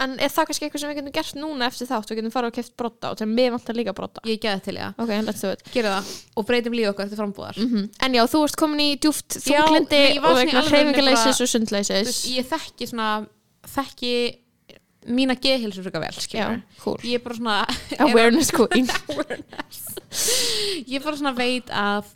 [0.00, 2.08] En er það kannski eitthvað sem við getum gert núna eftir þátt?
[2.12, 4.20] Við getum farið og keft brotta og til mér vantar líka brotta.
[4.28, 5.60] Ég geði til það, Ok, let's do it.
[5.74, 6.04] Gera það.
[6.40, 7.56] Og breytum líf okkar til frambúðar.
[7.60, 10.42] Mm En já, þú ert komin í djúft Já, þunglindi ég var og svona í
[10.46, 13.08] vegna alvörunni hreyfingaleysis bara- og Þú sundleysis veist, ég þekki svona
[13.76, 14.12] þekki
[15.10, 16.98] mína geðhilsu frekar vel Já, skilur cool.
[17.04, 17.58] Ég er bara svona
[18.06, 18.86] Awareness queen.
[20.90, 22.08] Ég bara svona veit að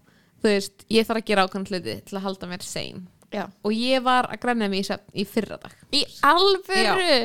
[0.44, 2.98] þú veist, ég þarf að gera ákvæmlega hluti til að halda mér sein
[3.34, 3.44] Já.
[3.66, 7.18] og ég var að grenja mig í, í fyrra dag Í alvöru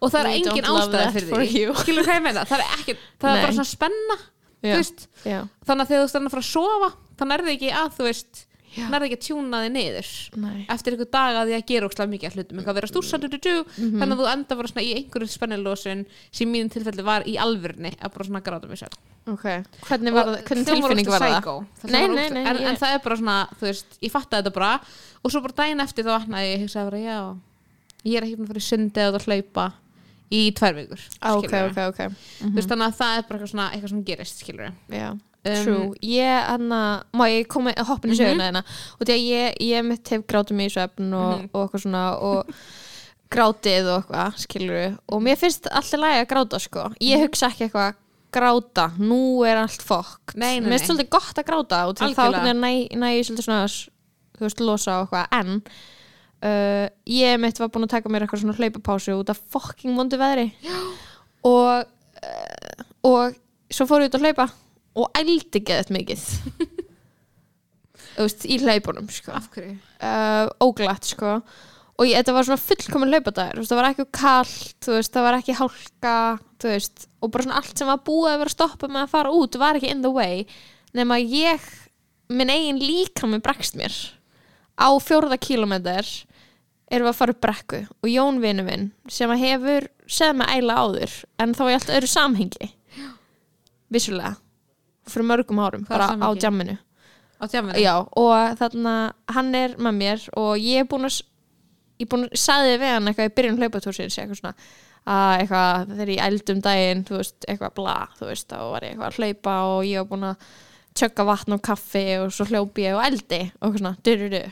[0.00, 2.96] og það er We engin ástæða fyrir því skilur hvað ég meina, það er ekki
[3.00, 3.34] það Nei.
[3.34, 4.18] er bara svona spenna
[4.64, 4.78] Já.
[5.28, 8.06] Já, þannig að þegar þú stannar fara að sofa þannig er það ekki að þú
[8.08, 8.53] veist Já.
[8.90, 10.10] Nærði ekki að tjúna þig niður.
[10.44, 10.66] Nei.
[10.68, 12.88] Eftir einhver dag að því að gera ókslega mikið hlutum eitthvað að vera
[13.28, 13.98] du, du, Mhm.
[14.00, 17.36] þannig að þú enda bara svona í einhverju spennilósun sem í mínum tilfelli var í
[17.36, 18.88] alvörni að bara svona gráta mig sér
[19.26, 19.42] Ok,
[19.88, 21.64] hvernig, var, hvernig tilfinning var það?
[21.88, 24.52] Nei, nei, nei, en, ég- en það er bara svona, þú veist, ég fattaði þetta
[24.52, 24.80] bara.
[25.24, 27.36] Og svo bara daginn eftir þá vatnaði ég hugsaði bara, já,
[28.04, 29.72] ég er ekki búin að fara í sundi eða að hlaupa
[30.30, 31.70] í tvær vikur Ah, Ok, skilurðu.
[31.70, 32.16] ok, ok.
[32.42, 34.44] Þú veist, þannig að það er bara eitthvað svona eitthvað sem gerist,
[35.44, 35.88] Um, true.
[36.00, 38.62] Ég, hann að, má ég koma að hoppin í söguna hérna?
[38.98, 41.50] Og því að ég, ég mitt hef grátið mig í svefn og, Mhm.
[41.52, 42.54] og eitthvað svona og
[43.34, 46.86] grátið og eitthvað, skilur og mér finnst alltaf lægi að gráta, sko.
[47.00, 47.94] Ég hugsa ekki eitthvað
[48.34, 52.08] gráta nú er allt fokk Nei, nei, mér finnst svolítið gott að gráta og til
[52.08, 52.40] þá Algjörlega.
[52.40, 53.68] hvernig næ, næ ég svolítið svona
[54.34, 55.28] þú veist, losa og eitthvað.
[55.38, 55.62] En
[56.42, 60.16] uh, ég mitt var búin að taka mér eitthvað svona hlaupapásu út af fucking vondu
[60.18, 60.48] veðri.
[60.64, 60.78] Já.
[61.44, 63.34] og uh, og
[63.70, 64.48] svo fór ég út að hlaupa
[64.94, 66.24] og ældi geðið mikið.
[68.14, 69.32] Veist, í hlaupunum sko.
[69.34, 69.76] af hverju?
[70.04, 71.38] uh, óglatt sko.
[71.94, 73.66] Og ég, þetta var svona fullkomin hlaupadagur.
[73.68, 76.14] Það var ekki kallt, veist, það var ekki hálka
[76.64, 79.34] veist, og bara svona allt sem var búið að vera að stoppa með að fara
[79.36, 80.44] út var ekki in the way.
[80.96, 81.66] Nema ég
[82.34, 83.94] minn eigin líka með bregst mér.
[84.74, 86.08] Á fjórða kílómetr
[86.90, 87.82] erum við að fara upp brekku.
[88.02, 92.10] Og Jón vinnu minn sem hefur segð með æla áður en þá í allt öðru
[92.10, 92.72] samhengi.
[93.94, 94.34] Vissulega
[95.10, 96.40] fyrir mörgum árum, Hvaða bara á samhengi?
[96.44, 96.76] djamminu
[97.40, 97.78] á tjáminu?
[97.82, 98.94] Já, og þarna
[99.34, 101.20] hann er með mér og ég er búin að
[102.00, 104.54] ég er búin að sagði við hann eitthvað í byrjun hlaupatúrsins eitthvað svona
[105.04, 108.94] að eitthvað þegar ég eldum daginn þú veist, eitthvað bla, þú veist þá var ég
[108.94, 110.48] eitthvað að hlaupa og ég var búin að
[110.94, 113.94] tjögga vatn og kaffi og svo hljópi ég og eldi og eitthvað svona,
[114.32, 114.42] du.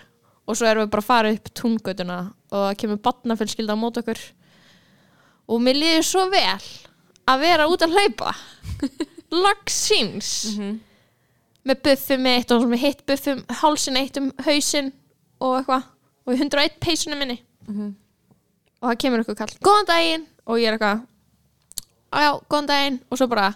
[0.42, 2.18] og svo erum við bara að fara upp túngötuna
[2.50, 4.22] og það kemur batnafélskilda á mót okkur
[5.48, 6.66] og mér líður svo vel
[7.30, 8.34] að vera út að hlaupa
[9.32, 10.80] lagsins Mhm.
[11.66, 14.92] með buffum mitt og með hitt buffum hálsin eitt um hausinn
[15.40, 15.84] og eitthvað.
[16.26, 17.40] Og í 101 peysunum minni.
[17.68, 17.94] Mhm.
[18.82, 19.58] og það kemur eitthvað kall.
[19.62, 20.26] Góðan daginn!
[20.46, 21.06] Og ég er eitthvað
[22.12, 23.00] á já, góðan daginn.
[23.10, 23.54] Og svo bara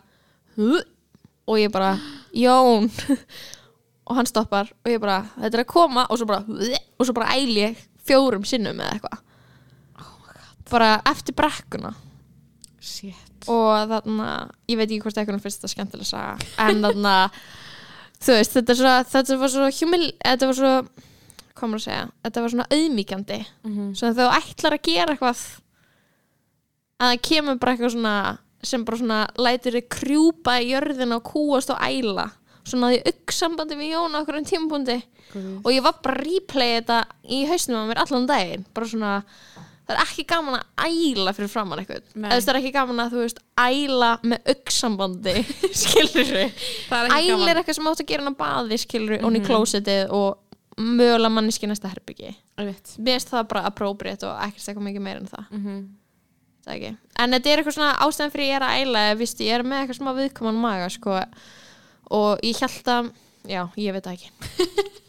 [1.48, 1.98] og ég bara
[2.34, 2.90] Jón.
[4.06, 6.06] Og hann stoppar og ég bara þetta er að koma.
[6.10, 6.44] Og svo bara
[6.98, 9.18] og svo bara æli ég fjórum sinnum eða eitthvað.
[10.70, 11.90] Bara eftir brekkuna.
[12.80, 13.25] Shit.
[13.52, 14.28] Og þarna,
[14.68, 17.14] ég veit ekki hvort eitthvað finnst þetta skemmtilega saga en þarna
[18.26, 20.72] þú veist, þetta, svo, þetta var svo humil, þetta var svo
[21.56, 23.84] maður að segja, þetta var svona auðmíkjandi Mhm.
[23.96, 25.44] svo þegar þú ætlar að gera eitthvað
[26.96, 28.14] að það kemur bara eitthvað svona
[28.66, 32.30] sem bara svona lætur þig krjúpa í jörðina og kúast og æla.
[32.66, 34.96] Svona því auksambandi við Jón á okkur um tímapunkti
[35.62, 36.96] og ég var bara að replaya þetta
[37.30, 38.64] í hausnum á mér allan daginn.
[38.74, 39.12] Bara svona,
[39.86, 43.20] það er ekki gaman að æla fyrir framann eitthvað það er ekki gaman að þú
[43.22, 45.34] veist æla með auksambandi
[45.82, 49.38] skilur ekki æla er eitthvað sem átt að gera hann á baði skilur við, mm
[49.38, 50.42] í klósetið og
[50.76, 55.22] mögulega manneski næsta herbyggi Ég mér finnst það bara appropriate og ekkert eitthvað mikið meira
[55.22, 55.46] en það.
[55.52, 55.78] Mhm.
[56.66, 56.90] það ekki.
[57.22, 59.62] en þetta er eitthvað svona ástæðan fyrir ég er að æla eða víst, ég er
[59.62, 61.16] með eitthvað smá viðkoman maga sko,
[62.10, 63.10] og ég held að
[63.46, 64.30] já, ég veit ekki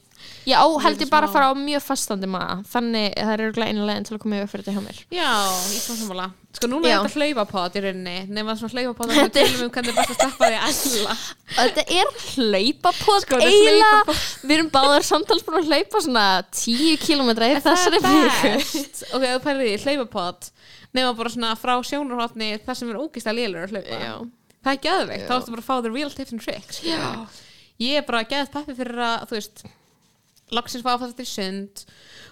[0.48, 2.58] ég á held ég bara að fara á mjög fastandi maga.
[2.72, 5.00] Þannig það er örgulega einu leginn til að koma yfir fyrir þetta hjá mér.
[5.12, 5.32] Já,
[5.76, 6.28] ég svona sammála.
[6.58, 6.96] Sko núna Já.
[6.98, 8.14] er þetta hlaupapot í rauninni.
[8.34, 11.18] Nema svona hlaupapot að við tölum um hvernig er best að steppa því að æla
[11.58, 14.16] þetta er hlaupapot Sko, eiginlega.
[14.48, 16.26] við erum báðar samtals búin að hlaupa svona
[16.64, 19.04] 10 kilometra í þessari best.
[19.12, 20.50] Ok, þú pælir því, hlaupapot
[20.98, 24.00] nema bara svona frá sjónarhóttni þar sem er ógíslega lélur að hlaupa.
[24.02, 24.16] Já.
[24.66, 25.28] Það er geðveikt, Já.
[25.28, 26.80] þá ertu bara að fá the real tips and tricks.
[26.88, 27.04] Já.
[27.84, 29.62] Ég er bara geðt peppi fyrir að, þú veist
[30.52, 31.84] fá að fara til sund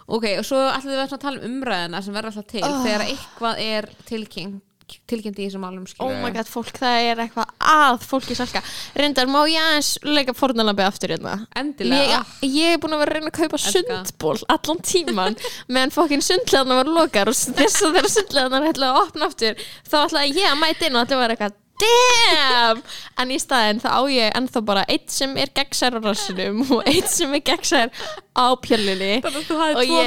[0.06, 3.66] ok, og svo ætlum við að tala um umræðina sem verður alltaf til þegar eitthvað
[3.66, 4.64] er tilkynnt
[5.10, 8.62] tilkynnt í þessum málum Oh my god, fólk, það er eitthvað að fólki salka.
[8.98, 11.36] Reyndar, má ég aðeins leika fórnalambi aftur hérna?
[11.58, 13.74] endilega Ég, ég er búin að vera að reyna að kaupa Elska.
[13.80, 19.02] sundból allan tíman meðan fokkin sundleðna var lokar og þess að þeirra sundleðna ætlaði að
[19.02, 22.82] opna aftur þá ætlaði ég að mæta inn og þetta var eitthvað damn!
[23.22, 26.82] En í staðinn þá á ég ennþá bara eitt sem er gegnsær á rassinum og
[26.90, 27.90] eitt sem er gegnsær
[28.36, 29.14] á pjöllinni.
[29.26, 29.98] Þannig að og ég, ég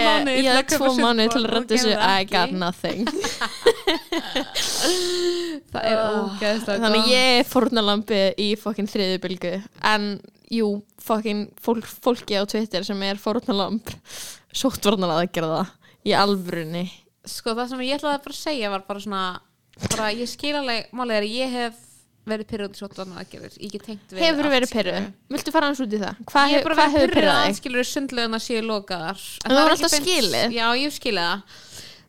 [0.48, 1.92] að hafði tvo mánuði til að redda þessu.
[1.98, 3.00] I got nothing.
[5.72, 7.12] Það er ógeðslega þannig gott.
[7.12, 9.52] ég er fórnalambi í fokkin þriðu bylgu.
[9.90, 10.02] En
[10.52, 10.68] jú,
[11.04, 13.86] fokkin fólk, fólki á Twitter sem er fórnalamb
[14.56, 15.66] sóttvarnal aðgerða
[16.08, 16.86] í alvörunni.
[17.28, 19.24] Sko það sem ég ætlaði bara að segja var bara svona
[19.86, 21.84] bara ég skil alveg málið er að ég hef
[22.28, 23.54] verið pyrrjóð til sóttvarnar aðgerðir.
[23.62, 26.20] Ég get tengt við hefur verið pyrruð, viltu fara hans út í það?
[26.28, 27.56] Hvað, hef, er hvað hefur verið pyrrað þig?
[27.62, 29.24] skilur sundleguna séu lokaðar.
[29.44, 30.58] En það er ekki alltaf skilið?
[30.58, 31.64] já ég skilið það.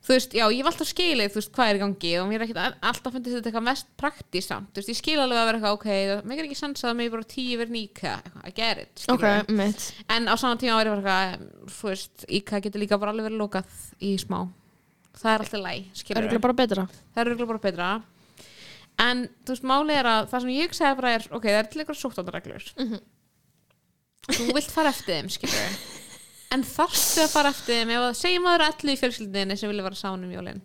[0.10, 2.40] Þú veist, já, ég hef alltaf skilið, þú veist, hvað er í gangi og mér
[2.40, 5.50] er ekkert alltaf fundist þetta eitthvað mest praktískt samt, þú veist, ég skil alveg að
[5.50, 8.82] vera eitthvað ok, mér er ekki sens að mér bara tíu verið nýka I get
[8.88, 12.62] it, ok, skilur mitt en á saman tíma var ég bara eitthvað þú veist, IKA
[12.66, 14.40] getur líka bara alveg verið lokað í smá
[15.20, 16.88] það er alltaf læg, skilur Örgulega bara betra.
[17.14, 17.90] Það er örugglega bara betra.
[19.00, 21.70] En þú veist, málið er að það sem ég segja bara er, ok, það er
[21.72, 23.00] til eitthvað sóttándareglur Mhm.
[24.30, 25.78] þú vilt fara eftir þeim, skilur
[26.54, 29.58] en þarftu að fara eftir þeim ef að segjum að það eru allir í fjölskyldinni
[29.58, 30.62] sem vilja vera sánu um jólin?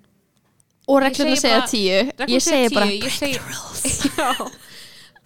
[0.87, 2.01] Og reglurna segja tíu.
[2.29, 3.39] Ég segja bara ég segi,
[4.19, 4.51] já,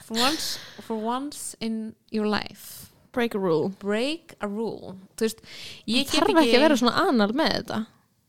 [0.06, 2.90] for once for once in your life.
[3.12, 3.70] Break a rule.
[3.80, 4.94] Break a rule.
[5.16, 5.40] Þú veist,
[5.88, 7.78] ég það get þarf ekki að vera svona anal með þetta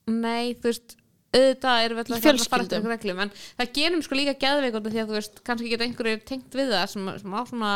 [0.10, 0.96] Nei, þú veist
[1.30, 5.02] auðvitað Í alltaf að fara eftir einhverjum reglum en það gerum sko líka geðveikunda því
[5.04, 7.74] að þú veist kannski geta einhverju tengt við það sem, sem á svona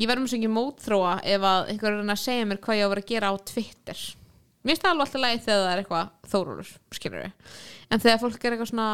[0.00, 2.82] ég verðum svo ekki mótþróa ef að einhverju er reyna að segja mér hvað ég
[2.82, 4.02] á að vera að gera á Twitter.
[4.64, 7.58] Mér finnst það alveg alltaf lægi þegar það er eitthvað þórólur, skilur við
[7.94, 8.88] en þegar fólk er eitthvað svona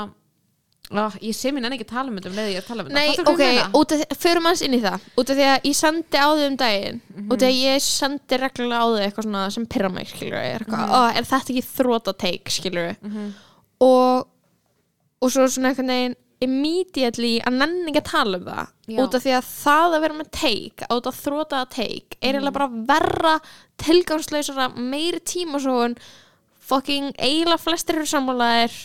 [0.98, 2.84] ah, ég sé mér enn ekki tala um þetta um leiði ég er að tala
[2.84, 3.78] um Nei, þetta Fattar ok, hvað ég meina?
[3.80, 5.06] út af því, förum aðeins inn í það.
[5.14, 7.84] Út af því að ég sendi á þau um daginn út af því að ég
[7.86, 11.16] sendi reglulega á þau eitthvað svona sem pyrra mig, er, mm -hmm.
[11.16, 13.32] er þetta ekki þróta teik, skilur við
[13.80, 14.26] og
[15.20, 19.00] og svo svona einhvern veginn immediately að nenni ekki að tala um það Já.
[19.02, 22.56] út af því að það að vera með teik út af þrótaða teik er eiginlega
[22.56, 23.34] bara verra
[23.82, 25.98] tilgangslausara meiri tímasóun
[26.70, 28.78] fucking eiginlega flestir eru sammálaðir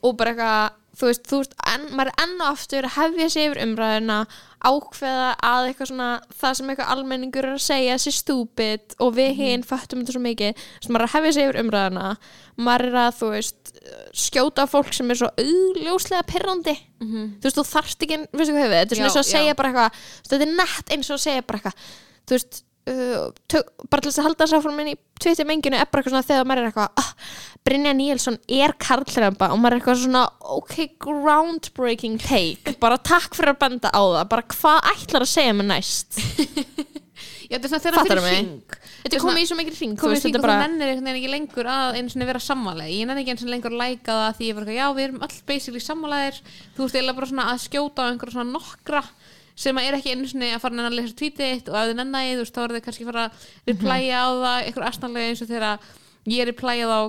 [0.00, 3.28] og bara eitthvað þú veist, þú veist, en, maður er enn og aftur að hefja
[3.34, 4.18] sig yfir umræðuna
[4.64, 6.08] ákveða að eitthvað svona
[6.40, 10.22] það sem eitthvað almenningur er að segja sé stúpid og við hinn föttum þetta svo
[10.24, 10.62] mikið.
[10.78, 12.12] Þess að maður er að hefja sig yfir umræðuna
[12.64, 13.72] maður er að, þú veist
[14.24, 16.76] skjóta fólk sem er svo augljóslega pirrandi.
[17.04, 19.28] Þú veist, þú þarft ekki veistu hvað hefur, þetta er svona Já, eins og að
[19.28, 19.34] já.
[19.34, 19.98] segja bara eitthvað
[20.30, 21.90] þetta er nett eins og að segja bara eitthvað.
[22.24, 25.78] Þú veist, uh, tök, bara til þess að halda þess áfram inn í tvittir menginu
[25.78, 27.10] er bara eitthvað svona þegar maður er eitthvað ah,
[27.64, 29.50] Brynja Níelsson er karlremba.
[29.54, 30.24] Og maður er eitthvað svona
[30.58, 32.74] ok, groundbreaking take.
[32.84, 34.26] Bara takk fyrir að benda á það.
[34.34, 36.18] Bara hvað ætlar að segja mig næst?
[37.44, 38.76] Já, þetta er svona þegar það fyrir hring.
[39.04, 39.96] Þetta er komið í svo mikið hring.
[40.00, 42.28] Komið því þetta og er þú bara nennir einhvern veginn ekki lengur að einu sinni
[42.28, 44.78] vera sammálega ég nenni ekki einu sinni lengur að læka það því ég var eitthvað,
[44.80, 46.40] já við erum öll basically sammálaðir.
[46.74, 49.02] Þú veist eiginlega bara svona að skjóta á einhverja svona nokkra
[49.54, 52.40] sem er ekki einu sinni að fara að lesa þitt og ef þið nennan þú
[52.42, 55.52] veist þá er þið kannski að fara að replæja á það einhver astanlega eins og
[55.52, 55.92] þegar
[56.34, 57.02] ég replæjað á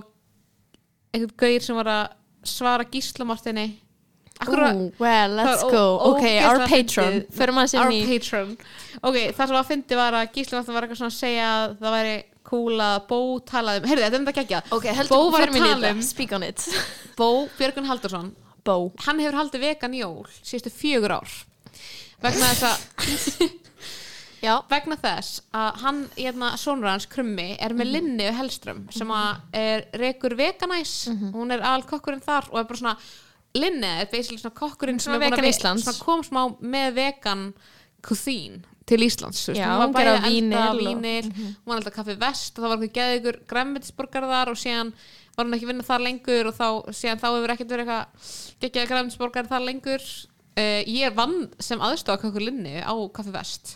[1.16, 2.06] einhvern gaur sem var að
[2.46, 3.68] svara gíslamartinni
[4.44, 5.98] Ooh, well, let's go.
[6.12, 8.58] ok, our patron, Our patron
[9.00, 11.76] ok, það sem að fyndi var að Gísli Martin var eitthvað svona að segja að
[11.80, 12.16] það væri
[12.84, 16.02] að Bó talaði um heyrðu, þetta er þetta gekkja ok, Bó var að tala um
[16.02, 16.68] þetta, speak on it.
[17.16, 18.34] Bó Björgun Haldursson
[18.68, 18.76] Bó,
[19.08, 21.38] hann hefur haldið vegan jól síðustu fjögur ár
[22.26, 23.54] vegna þess að
[24.46, 29.58] já, vegna þess að hann, hérna, sonur hans Krummi, er með Linni Hellström sem að
[29.62, 30.96] er rekur veganæs.
[31.34, 32.98] Hún er aðal kokkurinn þar og er bara svona
[33.56, 35.86] Linni er basically svona kokkurinn sem Svona er búin að vegan ve- Íslands.
[35.88, 36.42] svona kom smá
[36.76, 37.44] með vegan
[38.06, 39.62] cuisine til Íslands þú veist.
[39.64, 42.16] Já, hún var hún bæði gerði að elda vínil og- vínil hún var alltaf kaffi
[42.22, 44.92] vest og það var eitthvað geðugur græmmetisborgar þar og síðan
[45.36, 46.68] var hún ekki að vinna þar lengur og þá,
[47.00, 48.30] síðan þá hefur ekkert verið eitthvað
[48.66, 50.06] geggjaði græmmetisborgar þar lengur
[50.60, 53.76] uh, ég vann sem aðstofa kokkur Linni á kaffi vest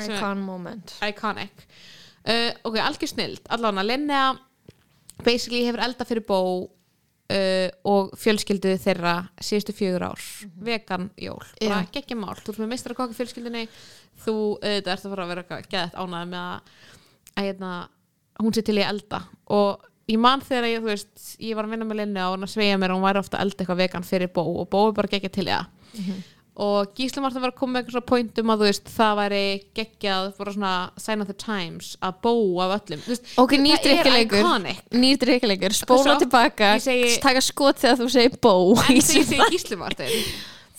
[0.00, 0.94] icon moment.
[1.04, 1.66] iconic.
[2.20, 4.26] Uh, ok, algjör snild, allavega Linnea
[5.24, 6.40] basically hefur elda fyrir bó
[7.30, 10.26] uh, og fjölskyldu þeirra síðustu fjögur ár.
[10.64, 11.90] Vegan jól, bara Já.
[11.98, 12.36] geggjum mál.
[12.40, 13.66] Þú ert með mistra kokki fjölskyldunni.
[14.24, 14.36] Þú
[14.68, 16.74] ert að fara að vera geðett ánæði með að,
[17.34, 17.74] að hérna,
[18.40, 19.22] hún sé til í að elda.
[19.56, 22.48] Og ég man þegar ég, þú veist, ég var að vinna með Linnea og hún
[22.48, 24.82] að sveia mér og hún væri ofta að elda eitthvað vegan fyrir bó og bó
[24.88, 25.48] er bara geggja til
[25.94, 26.20] í það
[26.60, 29.18] og Gísli Martin var að koma með eitthvað svona point um að þú veist það
[29.20, 29.42] væri
[29.78, 32.32] geggjað bara svona sign of the times að bó
[32.66, 33.02] af öllum.
[33.04, 34.80] Þú veist, Ok, það er drikkileikur iconic.
[34.92, 36.72] Nýr drikkileikur, spóla tilbaka.
[37.22, 40.16] taka skot þegar þú segir bó en þegar ég segi Gísli Martin.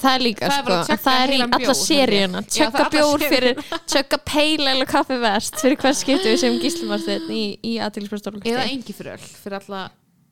[0.02, 2.42] Það er líka Það er sko, að chugga það er í alla seríuna.
[2.42, 7.28] er alla bjór fyrir Tjögga peil eller kaffi vest fyrir hvers skiptu við sem gíslumarstinn
[7.30, 9.84] í, í aðtilsprestólum eða engi fyrir öll fyrir alla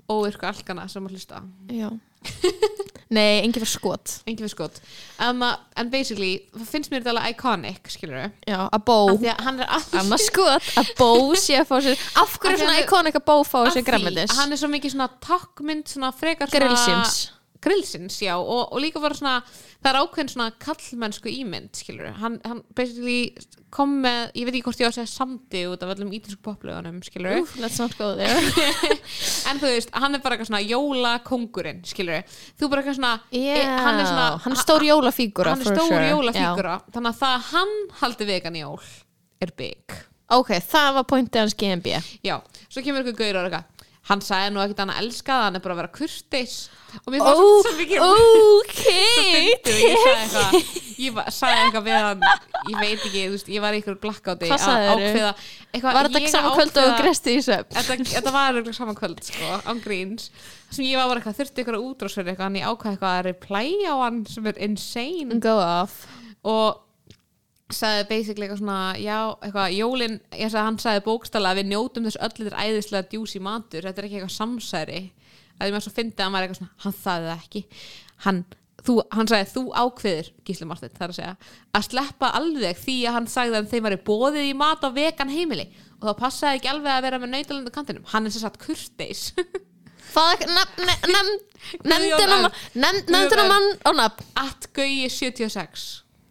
[0.09, 1.43] óvirku alkana sem að hlusta.
[1.69, 1.91] Já
[3.15, 4.20] Nei, engi fyrir skot.
[4.30, 4.76] Engi fyrir skot.
[5.24, 5.41] Um,
[5.80, 9.63] en basically það finnst mér þetta alveg iconic skilur við Já, að bó að
[9.99, 11.09] Annars skot að bó
[11.39, 14.38] sé að fá sér Af hverju er svona ikonik að bó fá sér því græmmetis
[14.38, 17.17] hann er svo mikið svona takkmynd svona frekar svona Grillsins
[17.64, 19.39] grillsins, já, og, og líka bara svona
[19.80, 23.34] það er ákveðin svona kallmennsku ímynd skilur, hann, hann basically
[23.74, 26.39] kom með, ég veit ekki hvort ég á að segja samdi út af öllum ítinsku
[26.45, 28.39] poplögunum, skilur Úf, let's not go there
[29.51, 32.24] en þú veist, hann er bara eitthvað svona jólakongurinn, skilur
[32.60, 35.91] þú bara eitthvað svona, e, hann er svona hann er stór jólafígura hann er stór
[35.91, 36.05] sure.
[36.14, 38.80] jólafígura þannig að það að hann haldi vegan jól
[39.39, 39.99] er big.
[40.36, 43.78] Ok, það var pointið hans GMB já, svo kemur ykkur gaur og eitthvað
[44.10, 46.54] hann sagði nú ekkert hann að elska það hann er bara að vera kurteis.
[47.04, 50.00] Og mér fannst svo mikið Ok ég
[50.34, 50.62] sagði
[51.00, 52.24] ég sagði eitthvað við hann.
[52.70, 55.30] Ég veit ekki, þú veist, ég var í ykkur blackáti Hvað ákveða
[55.70, 57.70] eitthvað, Var þetta saman kvöld og gresti í söp?
[57.78, 60.28] þetta, þetta var saman kvöld sko, án gríns.
[60.74, 63.66] Sem ég var eitthvað, þurfti ykkur að útrásverði eitthvað en ég ákveða eitthvað að reply
[63.86, 65.39] á hann sem er insane.
[65.43, 66.04] Go off.
[66.50, 66.89] Og
[67.74, 72.07] sagði basically eitthvað svona já, eitthvað, jólin, ég sagði hann sagði bókstala að við njótum
[72.07, 75.01] þess öll þetta æðislega djúsi matur, þetta er ekki eitthvað samsæri.
[75.59, 77.61] Að ég með svo fyndi að hann var eitthvað svona hann þaði það ekki.
[78.26, 78.41] Hann,
[78.88, 81.36] þú, hann sagði þú ákveður, Gísli Martin það er að segja,
[81.78, 85.34] að sleppa alveg því að hann sagði að þeim væri bóðið í mat á vegan
[85.34, 85.70] heimili.
[85.99, 89.30] Og þá passaði ekki alveg að vera með nautalöndu kantinum, hann er sem sagt kurteis.
[93.13, 94.26] Nefndin á mann á nafn?
[94.39, 95.84] At Gauji 76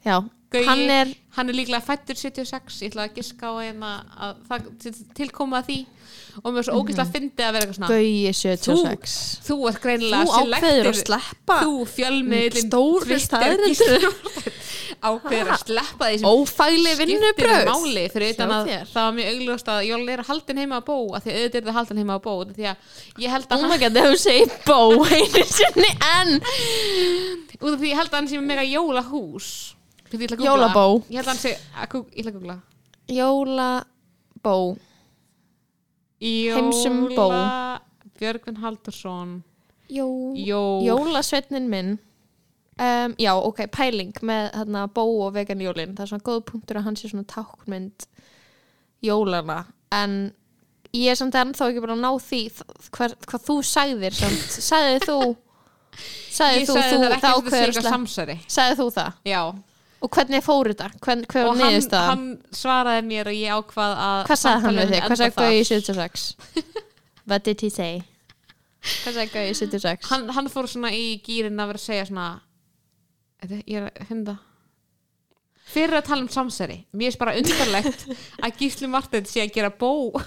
[0.07, 3.91] Já, Gauji, hann er hann er líklega fættur 76 ég ætla að giska á hérna
[4.17, 4.69] að það
[5.19, 5.79] tilkoma að því.
[6.39, 9.17] Og mér er svo ógeðslega fyndið að vera eitthvað svona Gauji 76
[9.49, 14.07] þú ert greinilega Þú ákveður að sleppa þú fjölmiðlin Stóri staðreyndir.
[15.09, 20.63] ákveður að sleppa því Ófæli vinnubröð að það var mjög augljóst að Jól er haldin
[20.63, 23.35] heima að bó að því auðvitað er það haldin heima að bó því að ég
[23.35, 24.81] held Oh að hann, god, þú segir bó
[25.13, 29.51] einu sinni en út af því ég held að hann sé með mega jólahús
[30.45, 30.87] Jólabó.
[31.09, 31.35] ég ætla
[32.33, 32.59] að googla.
[33.09, 34.57] Jólabó.
[36.21, 37.29] Heimsum bó.
[37.29, 37.81] Jóla
[38.19, 39.45] Björgvin Haldursson
[39.89, 41.99] Jó, Jó, Jólasveitnin minn.
[42.79, 45.95] Um, Já, ok, pæling með hérna, bó og vegan jólin.
[45.97, 48.07] Það er svona góð punktur að hann sé svona tákmynd
[49.03, 50.15] jólana en
[50.93, 52.41] ég er samt ennþá ekki bara að ná því
[52.95, 54.59] hver, hvað þú sagðir samt.
[54.69, 55.19] Sagðið þú
[56.39, 57.17] sagðið þú, sagði þú það
[57.65, 57.75] er
[58.47, 59.19] sagðið þú það?
[59.27, 59.43] Já,
[59.99, 64.21] og hvernig fór þetta, Hvern, hver og hann, hann svaraði mér og ég ákvað að
[64.29, 65.71] hvað sagði hann við þig, hvað sagði Gauði þar.
[65.73, 66.27] 76
[67.29, 68.03] what did he say?
[69.05, 72.29] Hvað sagði Gauði 76 hann, hann fór svona í gýrin að vera að segja svona
[73.39, 74.39] Þetta, ég er að finna
[75.69, 78.07] fyrir að tala um samsæri mér er bara undarlegt
[78.45, 79.93] að Gísli Martin sé að gera bó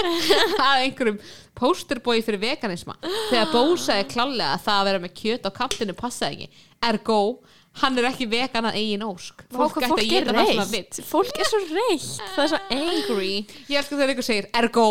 [0.00, 1.18] að einhverjum
[1.60, 2.94] pósterbói fyrir veganisma.
[3.30, 6.62] Þegar Bó sagði klálega að það að vera með kjöt á kampinu passaði ekki.
[6.88, 7.18] Ergo,
[7.80, 9.44] hann er ekki vegan að eigin ósk.
[9.48, 11.04] Vá, hvað ætti að fólk er vill.
[11.06, 13.34] fólk er svo reitt, það er svo angry.
[13.70, 14.86] Ég elskar þegar ykkur segir ergo.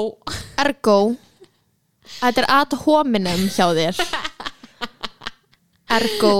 [0.63, 0.99] Ergo.
[2.19, 4.03] Þetta er ad hominem hjá þér.
[5.99, 6.35] Ergo.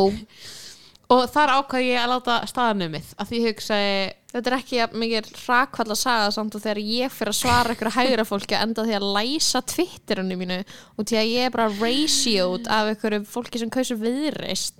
[1.09, 3.93] Og þar ákvað ég að láta staðanumið að því hugsaði
[4.29, 7.73] þetta er ekki jafn mikið rakvall að saga samt og þegar ég fyrir að svara
[7.73, 11.55] ykkur hægra fólki að enda því að læsa twitterinu mínu og því að ég er
[11.55, 14.77] bara ratioed af ykkur fólki sem kausur viðreist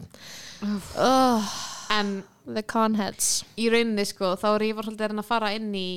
[0.61, 1.49] oh,
[1.95, 3.43] en the conheads.
[3.59, 5.89] í rauninni sko þá er ég var svolítið að fara inn í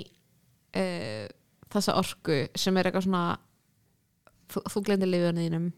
[0.79, 1.29] uh,
[1.73, 3.25] þessa orku sem er eitthvað svona
[4.53, 5.71] þú, þú glemdi lifunniðinum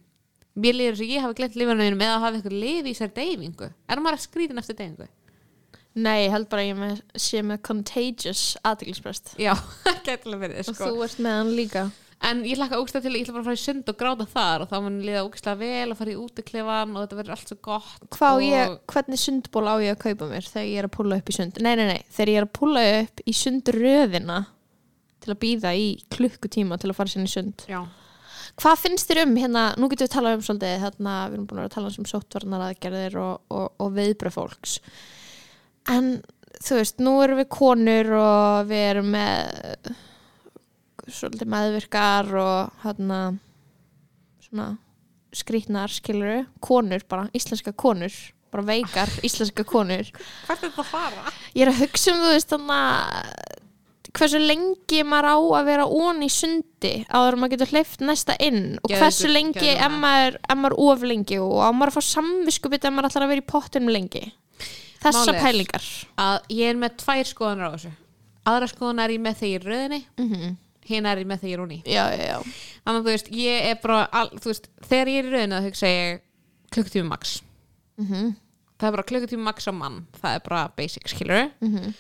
[0.55, 3.69] mér líður þess að ég hafi glemt lifunniðinum eða hafi eitthvað lif í sér deyfingu
[3.71, 5.09] er maður að skrítin eftir deyfingu?
[5.95, 9.53] nei, ég held bara að ég með, sé með contagious aðtilsprest já,
[10.07, 10.91] gætilega verið og sko.
[10.91, 11.85] þú ert með hann líka
[12.29, 14.65] en ég hlakka ógstlega til, ég ætla bara að fara í sund og gráta þar
[14.65, 17.59] og þá mun liða ógstlega vel að fara í útiklefan og þetta verður allt svo
[17.69, 20.95] gott Hvað og ég, hvernig sundból á ég að kaupa mér þegar ég er að
[20.97, 21.61] púla upp í sund?
[21.65, 24.39] Nei, nei, nei, þegar ég er að púla upp í sundröðina
[25.25, 27.65] til að býða í klukkutíma til að fara sinni í sund.
[27.71, 27.81] já,
[28.61, 31.61] Hvað finnst þér um hérna, nú getum við talað um svolítið, hérna, við erum búin
[31.63, 34.75] að að tala um sóttvarnar aðgerðir og, og, og viðbröð fólks.
[35.91, 36.11] En
[36.63, 39.89] þú veist, nú erum við konur og við erum með
[41.09, 43.19] svolítið meðvirkar og hérna
[44.45, 44.71] svona
[45.35, 48.15] skrýtnar, skiluru, konur bara, íslenska konur
[48.55, 50.07] bara veikar íslenska konur.
[50.47, 51.35] Hvert er þetta að fara?
[51.55, 53.53] ég er að hugsa um þú veist þannig að
[54.15, 58.37] hversu lengi maður á að vera ón í sundi áður en maður getur hleyft næsta
[58.39, 62.87] inn og hversu lengi ef maður, maður of lengi og á maður að fá samviskupið
[62.87, 64.25] ef maður ætlar að vera í pottunum lengi.
[65.03, 65.89] Þessa pælingar.
[66.17, 67.91] Að ég er með tvær skoðanar á þessu.
[68.49, 70.01] Aðra skoðanar er ég með þegar í röðinni.
[70.21, 70.31] Mm
[70.85, 72.39] Hina er ég með þegar ég er úni já, já, já.
[72.85, 75.57] Þannig að þú veist, ég er bara al, þú veist, Þegar ég er í röðinni
[75.61, 76.21] þá hugsa ég
[76.75, 77.37] klukkutími max.
[78.01, 78.35] Mm
[78.75, 80.01] Það er bara klukkutími max á mann.
[80.21, 81.95] Það er bara basic, skilur Mhm.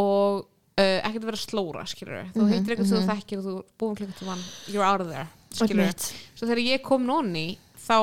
[0.00, 3.56] Og uh, ekkert að vera slóra, skilur Þú heitir eitthvað sem þú þekkir og þú
[3.78, 4.40] búin klukkutíman
[4.72, 5.92] You're out of there, skilur.
[6.34, 7.98] Svo þegar ég kom nonni þá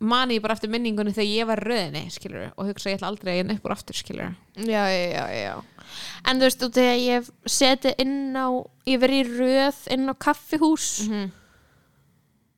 [0.00, 3.08] man ég bara eftir minningunni þegar ég var í röðinni, skilur og hugsa ég ætla
[3.10, 5.54] aldrei að ég upp úr aftur, skilur já, já, já,
[6.28, 8.46] en þú veist, út þegar ég hef setið inn á
[8.86, 11.30] ég verið í röð inn á kaffihús Mhm.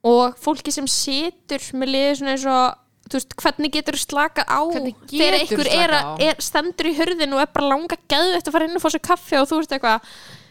[0.05, 2.77] og fólki sem situr með liðið svona eins og
[3.11, 6.13] þú veist, hvernig getur slaka á Hvernig þegar geturðu einhver er, slakað að- á?
[6.29, 9.03] er stendur í hurðin og er bara langa gæðvegt að fara inn og fá sér
[9.09, 10.01] kaffi og þú veist eitthvað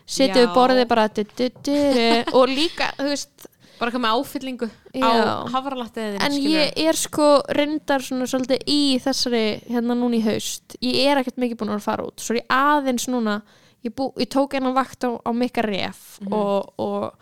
[0.09, 0.45] situr Já.
[0.45, 3.47] við borðið bara du, du, du, du, og líka, þú veist
[3.79, 5.07] bara hvað með áfyllingu Já.
[5.07, 10.75] á hafralattiðin en ég er sko reyndar svona svolítið í þessari hérna núna í haust
[10.83, 13.39] ég er ekkert mikið búin að fara út svo ég aðeins núna
[13.85, 16.33] ég, bú, ég tók einan vakt á, á mikka ref Mhm.
[16.33, 17.13] og, og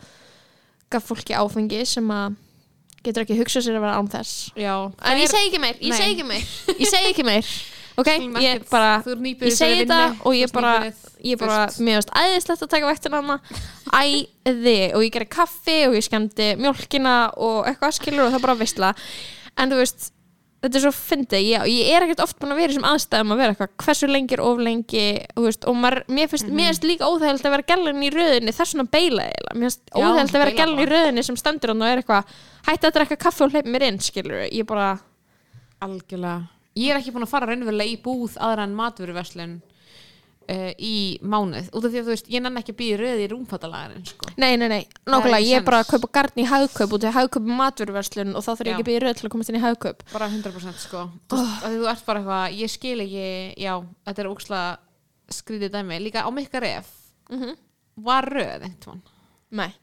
[0.89, 2.35] gaf fólki áfengi sem að
[3.05, 4.73] getur ekki hugsað sér að vera án þess já,
[5.05, 5.97] en ég segi ekki meir, ég Nei.
[5.99, 6.45] segi ekki meir
[6.81, 7.45] ég segi ekki meir,
[7.97, 8.09] ok,
[8.43, 10.73] ég bara er ég segi þetta og ég bara
[11.25, 13.39] ég bara, mér varst æðislegt að taka vektina hana
[13.97, 18.59] æði og ég gerði kaffi og ég skemmti mjólkina og eitthvað skilur og það bara
[18.61, 18.93] veistla.
[19.57, 20.11] En þú veist,
[20.61, 23.33] þetta er svo fyndi ég, ég er ekkert oft búin að vera í þessum aðstæðum
[23.33, 25.05] að vera eitthvað, hversu lengi er of lengi
[25.37, 28.73] veist, og maður, mér finnst, mér finnst líka óþægild að vera gælan í röðinni þess
[28.73, 31.85] vegna beila eiginlega, mér finnst óþægild að vera beila gælan í röðinni sem stendur hann
[31.85, 32.35] og er eitthvað,
[32.69, 34.91] hætti að drekka kaffi og hleyp mér inn skilur, ég bara
[35.85, 39.55] algjörlega ég er ekki búin að fara raunverulega í búð aðra en matvöruverslun
[40.47, 43.25] uh, í mánuð út af því að þú veist, ég nenni ekki að býða röði
[43.25, 44.29] í rúmfattalagarinn sko.
[44.39, 47.49] Nei, nei, nei, nákvæmlega, ég er bara að kaupa garn í hagkaup út í hagkaup
[47.59, 50.05] maturverslun og þá þarf ég ekki að byrja röð til að komast inn í hagkaup.
[50.13, 51.03] Bara 100% sko.
[51.33, 53.27] Þú, að því þú ert bara eitthvað, ég skil ekki
[53.65, 53.73] já,
[54.07, 56.93] þetta er ókslega skrítið dæmi, líka á mikka ref
[57.27, 57.57] Mhm.
[58.07, 59.01] var röð einhvern
[59.51, 59.73] Nei.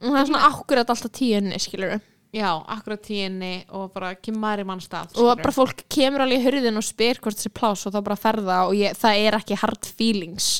[0.00, 1.98] Það er svona akkurat alltaf tíunni, skilur
[2.34, 6.46] já, akkurat tíinni og bara kemur í mann stað og bara fólk kemur alveg í
[6.46, 9.58] hurðin og spyr hvort þessi plás og þá bara ferða og ég, það er ekki
[9.60, 10.50] hard feelings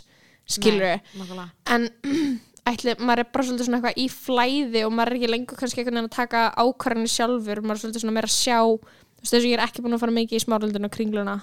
[0.51, 1.49] skilur nákvæmlega.
[1.71, 1.89] En
[2.71, 5.83] ætli, maður er bara svolítið svona eitthvað í flæði og maður er ekki lengur kannski
[5.83, 9.35] einhvern veginn að taka ákvarðanir sjálfur maður er svolítið svona meira að sjá þú veist
[9.35, 11.37] þess að ég er ekki búin að fara mikið í smáraldinu og kringluna.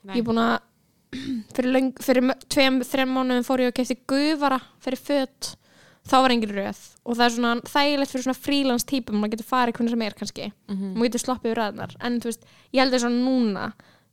[0.00, 0.14] Nei.
[0.16, 0.54] ég er búin að
[1.56, 5.54] fyrir, fyrir tveim, þreim mánuðum fór ég og kefti gufara fyrir fött
[6.10, 6.80] þá var engin röð.
[7.06, 10.16] Og það er svona þægilegt fyrir svona frílans típum maður getur farið hvernig sem er
[10.18, 10.50] kannski.
[10.68, 10.92] Mhm.
[10.96, 12.44] maður getur sloppið við ræðnar en þú veist,
[12.74, 13.66] ég held að svona núna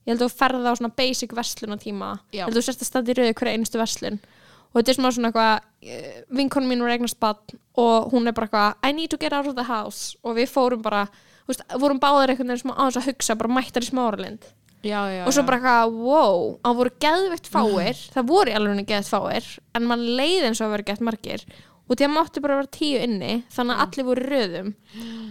[0.07, 2.39] ég held að þú ferða á svona basic verslunatíma Já.
[2.39, 4.19] ég held að þú sérst að standa í röðu hverja einustu verslun.
[4.67, 8.47] Og þetta er smá svona eitthvað vinkonum mín var eignast bann og hún er bara
[8.47, 10.15] eitthvað I need to get out of the house.
[10.23, 11.05] Og við fórum bara,
[11.47, 14.47] þú veist, vorum báðir einhvern veginn smá á þess að hugsa, bara mættar í smáralind
[14.85, 18.01] já, já, og svo bara eitthvað, wow, það voru geðveikt fáir.
[18.13, 21.45] Það voru alveg geðveikt fáir en mann leið eins og að vera gett margir
[21.87, 24.71] og því að máttu bara vera tíu inni þannig að allir voru röðum.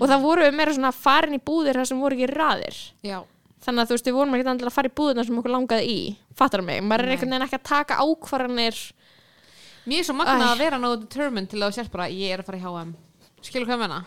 [0.01, 2.79] Og það voru meira svona farin í búðir þar sem voru ekki raðir.
[3.05, 3.19] Já,
[3.67, 5.91] þannig að þú veist, við vorum ekki endilega að fara í búðina sem okkur langaði
[5.93, 5.99] í,
[6.39, 6.83] fattar mig?
[6.85, 8.81] Maður er einhvern veginn ekki að taka ákvarðanir.
[9.87, 10.47] Mér er svo magnað Æ.
[10.51, 12.95] að vera nógu determined til að þú sért bara, ég er að fara í HM
[13.47, 14.01] skilur hvað menna?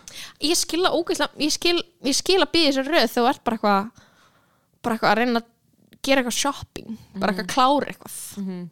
[0.43, 1.78] ég skil að ógeðslega ég skil,
[2.08, 4.02] ég skil að býða þessi röð þú ert bara eitthvað
[4.84, 5.47] bara eitthvað að reyna að
[6.08, 8.18] gera eitthvað shopping bara eitthvað klára eitthvað.
[8.41, 8.66] Mm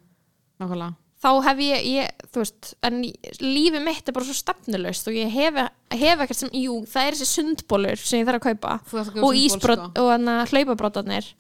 [0.58, 0.94] nákvæmlega
[1.24, 3.00] þá hef ég, ég þú veist, en
[3.42, 5.58] lífi mitt er bara svo stefnulegst og ég hef,
[5.94, 8.78] hef ekkert sem, jú, það er þessi sundbólur sem ég þarf að kaupa
[9.26, 10.06] og ísbrot sko.
[10.06, 11.32] og hlaupabrotarnir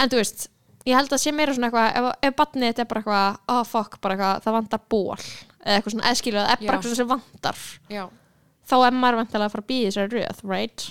[0.00, 0.48] en þú veist,
[0.88, 3.62] ég held að sé meira svona eitthvað ef, ef batnið þetta er bara eitthvað oh
[3.68, 6.66] fuck, bara eitthvað, það vantar ból eða eitthvað svona, eða er Já.
[6.66, 8.04] bara eitthvað sem vantar já
[8.68, 10.86] þá er maður vantilega að fara að býða þessari röð, right?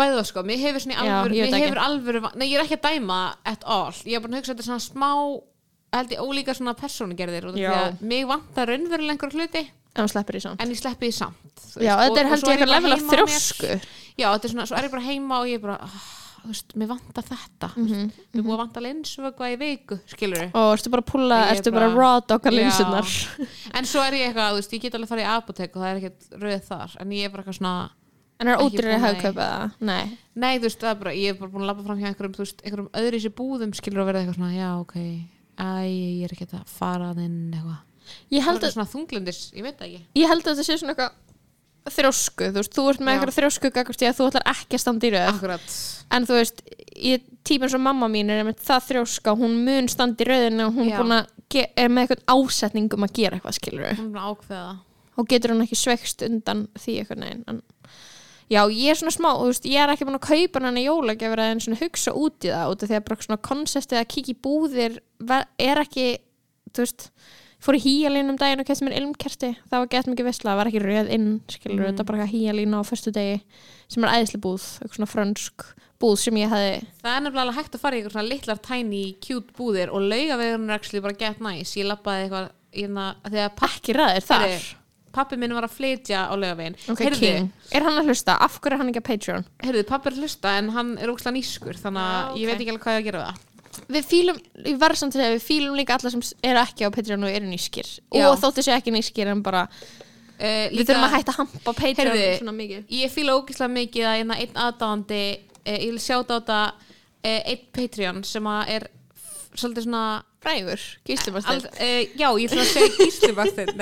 [0.00, 2.78] Bæði það sko, mér hefur svona í alvöru, mér hefur alvöru, nei ég er ekki
[2.78, 3.20] að dæma
[3.50, 5.10] at all, ég er bara að hugsa þetta svona smá,
[5.92, 9.64] held ég ólíka svona persónugerðir og því að mig vantar raunverulega einhver hluti
[10.40, 10.60] samt.
[10.62, 13.02] en ég sleppi því samt Já, veist, þetta er og held ég eitthvað level af
[13.10, 13.70] þrjósku.
[14.20, 16.06] Já, þetta er svona, svo er ég bara heima og ég er bara, ah,
[16.40, 20.44] þú veist, mér vantar þetta mm Mhm, mér búið að vanta linsvögva í viku, skilur
[20.54, 22.56] og ertu bara að pulla, Ég er ertu bara að dogga Já.
[22.58, 23.08] linsunar
[23.76, 25.82] en svo er ég eitthvað, þú veist, ég get alveg að fara í apotek og
[25.82, 27.74] það er ekkert rauð þar, en ég er bara eitthvað svona
[28.40, 29.70] en er Ekki ódýrið búin að- hagkaup eða?
[29.80, 30.18] Nei.
[30.34, 32.34] Nei, þú veist, það er bara, ég er bara búin að labba fram hjá einhverjum,
[32.38, 34.96] þú veist, einhverjum öðru í sér búðum skilur að vera eitthvað svona, já, ok
[35.60, 37.80] æ, ég er ekki að fara að inn eitthvað.
[38.34, 40.00] Ég Það held að, svona þunglundis, ég veit það ekki.
[40.18, 41.18] Ég held að þetta sé svona eitthvað
[41.90, 43.16] þrjósku, þú veist, þú ert með Já.
[43.20, 45.28] eitthvað þrjósku gagvart því að þú ætlar ekki að standa í röð.
[45.30, 45.76] Akkurat.
[46.16, 46.60] En þú veist,
[47.00, 50.76] ég, típun sem mamma mín er með það þrjóska, hún mun standa í röðinu og
[50.76, 50.98] hún Já.
[51.00, 54.20] búin að ge- er með eitthvað ásetning um að gera eitthvað skilur hún er búin
[54.20, 54.78] að ákveða
[55.20, 57.62] og getur hún ekki sveikst undan því eitthvað neginn en
[58.50, 60.88] já, ég er svona smá, þú veist, ég er ekki búin að kaupa hann að
[60.88, 64.00] jólagjafur að en svona hugsa út í það út af því að bara svona konseptið
[64.00, 64.98] að í búðir
[65.60, 66.08] er ekki,
[66.74, 67.10] þú veist
[67.60, 70.50] ég fór í híjalín um daginn og kæst mér ilmkerti það var gett mikið visla,
[70.54, 71.86] það var ekki röð inn skilur, Mm.
[71.90, 73.42] þetta bara híjalín á föstu degi
[73.86, 75.66] sem er æðisli búð, eitthvað svona frönsk
[76.00, 79.02] búð sem ég hefði það er nefnilega hægt að fara í eitthvað svona litlar tiny
[79.20, 83.52] cute búðir og laugavegurinn er actually bara get nice ég lappaði eitthvað hérna, þegar
[85.14, 88.76] pappi minn var að flytja á laugavegin ok, king, er hann að hlusta, af hverju
[88.76, 89.46] er hann ekki að Patreon?
[89.64, 92.50] Heyrðu, pappi er að hlusta en hann er ógslag nýskur þannig að Já, ég ok.
[92.50, 93.46] veit ekki alveg hvað ég að gera við það.
[93.94, 96.94] Við fílum, ég verð samt að segja við fílum líka alla sem eru ekki á
[96.94, 98.24] Patreon og eru nýskir Já.
[98.28, 102.14] og þóttu sé ekki nýskir en bara, uh, við þurfum að hætta að hampa Patreon
[102.14, 102.86] Heyrðu, svona mikið.
[103.00, 107.40] ég fíla ógislega mikið að hérna einn aðdáðandi uh, ég vil sjáta á þetta uh,
[107.54, 108.90] einn Patreon sem er
[109.54, 110.04] svolítið svona
[110.40, 113.74] frægur, Al, gíslimastil uh, já, ég ætla að segja gíslimastin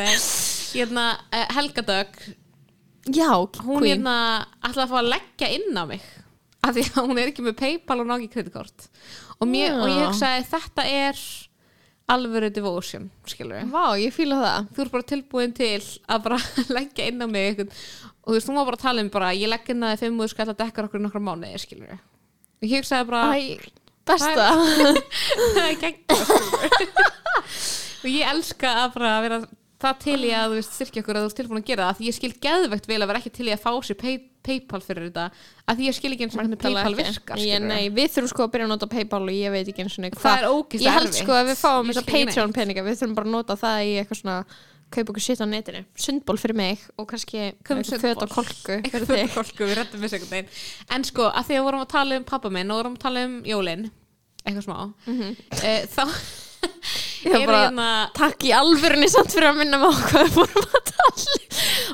[0.74, 2.18] hérna, uh, Helga Dögg
[3.14, 3.30] já,
[3.64, 3.90] hún queen.
[3.94, 4.14] hérna
[4.68, 6.02] ætla að fá að leggja inn á mig.
[6.66, 8.88] Af því að hún er ekki með Paypal og ná ekki kreditkort.
[9.38, 9.76] Og, mér, Já.
[9.78, 11.20] og ég hugsaði þetta er
[12.08, 14.68] alvöru devotion skilur við vá, ég fíla það.
[14.74, 16.38] Þú er bara tilbúin til að bara
[16.78, 17.70] leggja inn á mig einhvern,
[18.24, 20.02] og þú veist, hún var bara að tala um bara, ég legg inn að þið
[20.06, 22.00] fimm úr skall að dekka okkur nokkra mánuði, skilur við
[22.58, 23.70] og ég hugsaði bara, Æ,
[24.08, 24.48] besta.
[25.54, 25.98] Það er gegn
[28.02, 29.38] og ég elska að bara vera
[29.78, 31.98] það til í að þú veist styrkja okkur að þú ert tilbúin að gera það.
[31.98, 34.16] Því ég skil geðvegt vel að vera ekki til í að fá sér pay,
[34.48, 35.26] Paypal fyrir þetta.
[35.68, 38.46] Að því ég skil ekki eins og hvernig Paypal virkar ég, nei, við þurfum sko
[38.46, 40.98] að byrja að nota Paypal og ég veit ekki eins og það er ógislega ég
[40.98, 43.58] held sko að við fáum Ég skil ekki Patreon peninga við þurfum bara að nota
[43.60, 44.38] það í eitthvað svona
[44.88, 48.24] kaupa okkur shit á netinu, sundból fyrir mig og kannski sundbol.
[48.24, 50.46] og kolku við rettum við segjum þeim
[50.96, 53.24] En sko, að því að vorum að tala um pappa minn og vorum að tala
[53.28, 53.90] um jólin
[54.44, 54.78] eitthvað smá
[55.60, 56.04] eh, þá
[57.24, 60.36] Ég var bara- hérna takk í alvörunni samt fyrir að minna mig á hvað við
[60.36, 61.36] fórum að tala.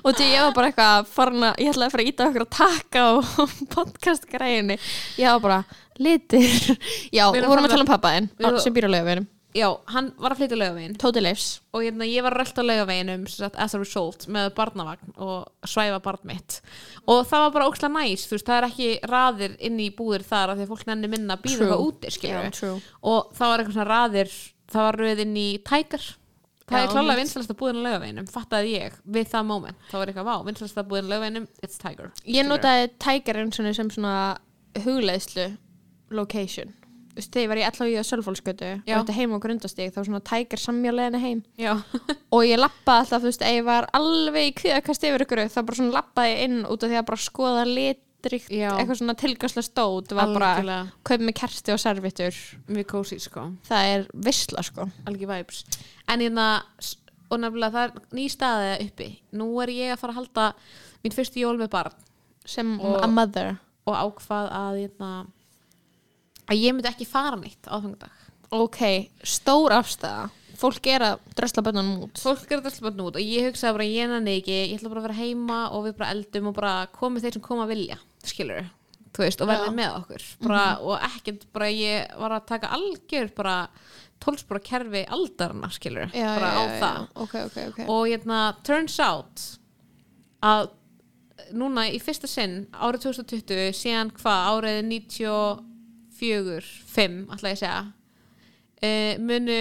[0.04, 2.46] Og því ég var bara eitthvað farin að, ég ætlaði að fara að íta okkur
[2.46, 3.12] að taka á
[3.76, 4.78] podcast græðinni
[5.20, 5.60] ég var bara,
[5.98, 6.50] litir
[7.14, 8.28] já, Við vorum að tala um pappaðinn
[8.60, 11.44] sem býr á laugaveginum, Já, hann var að flytja laugavegin Tóti Leifs.
[11.70, 16.18] Og hérna, ég var rölda á sagt, as a result með barnavagn og svæfa barn
[16.26, 16.56] mitt.
[17.06, 20.26] Og það var bara ókslega næs, þú veist, það er ekki raðir inn í búðir
[20.26, 23.88] þar af því að fólk nenni minna býða eitthvað úti, og það var eitthvað svona
[23.92, 24.34] raðir
[24.74, 26.04] það var röð inn í Tiger.
[26.64, 30.10] Það Já, er klálega vinsalasta búðin á laugaveginum fattaði ég við það moment, það var
[30.12, 34.14] eitthvað vá vinsalasta búðin á laugaveginum, it's Tiger ég notaði Tiger eins og sem svona
[34.84, 35.50] hugleiðslu
[36.14, 36.72] location.
[37.14, 38.94] Þú veist, þegar ég var í allavega í Sölfólsgötu og Já.
[38.96, 41.42] þetta heim á grundastík þá var svona Tiger samjáleginni heim.
[41.60, 41.74] Já,
[42.34, 45.60] og ég lappaði alltaf, þú veist, ef ég var alveg í kviðakast yfir ykkur þá
[45.60, 48.03] bara svona lappaði inn út af því að bara skoða litrikt,
[48.50, 48.70] Já.
[48.78, 52.34] eitthvað svona tilgjörslega stóð var bara, kaup með kerti og servitur
[52.68, 53.46] mjög kósi, sko.
[53.68, 54.88] Það er vissla, sko.
[55.06, 55.64] Algjör vibes.
[56.08, 56.96] En hérna, s-
[57.30, 59.08] og nefnilega það er ný staðið uppi.
[59.32, 60.54] Nú er ég að fara að halda
[61.04, 61.92] mín fyrstu jól með barn.
[62.44, 63.58] Sem Og- a mother.
[63.86, 65.26] og ákvað að hérna,
[66.48, 68.08] að ég myndi ekki fara nýtt á þannig
[68.54, 72.20] ok, stór afstæða fólk er að drösla bönnunum út.
[72.22, 75.00] Fólk er þetta slupað nút og ég hugsaði bara ég nenni ekki, ég ætla bara
[75.02, 77.98] að vera heima og við bara eldum og bara komið þeir sem koma að vilja
[78.30, 78.64] skilur
[79.14, 79.74] þú veist, og verðið Já.
[79.78, 80.22] Með okkur.
[80.42, 83.58] Bara, og ekkert bara ég var að taka algjör bara
[84.24, 87.04] tólspora kerfi aldarna skilur bara á það.
[87.22, 87.78] Ok, ok, ok.
[87.86, 89.44] Og hérna turns out
[90.44, 90.72] að
[91.54, 99.14] núna í fyrsta sinn árið 2020 síðan hvað árið 94 5 ætla ég segja uh,
[99.22, 99.58] munu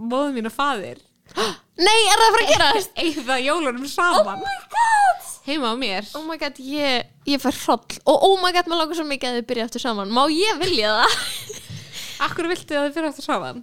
[0.00, 1.00] móðu mín og faðir
[1.86, 2.96] nei, er það að fara að gerast?
[3.04, 4.40] eigða jólunum saman.
[4.44, 6.06] My god heima á mér.
[6.18, 7.98] Oh my god, ég, ég fær hroll.
[8.04, 10.12] Og oh my god, maður langar svo mikið að þið byrja eftir saman.
[10.14, 11.20] Má ég vilja það?
[12.28, 13.62] Akkur viltu að þið fyrir eftir saman?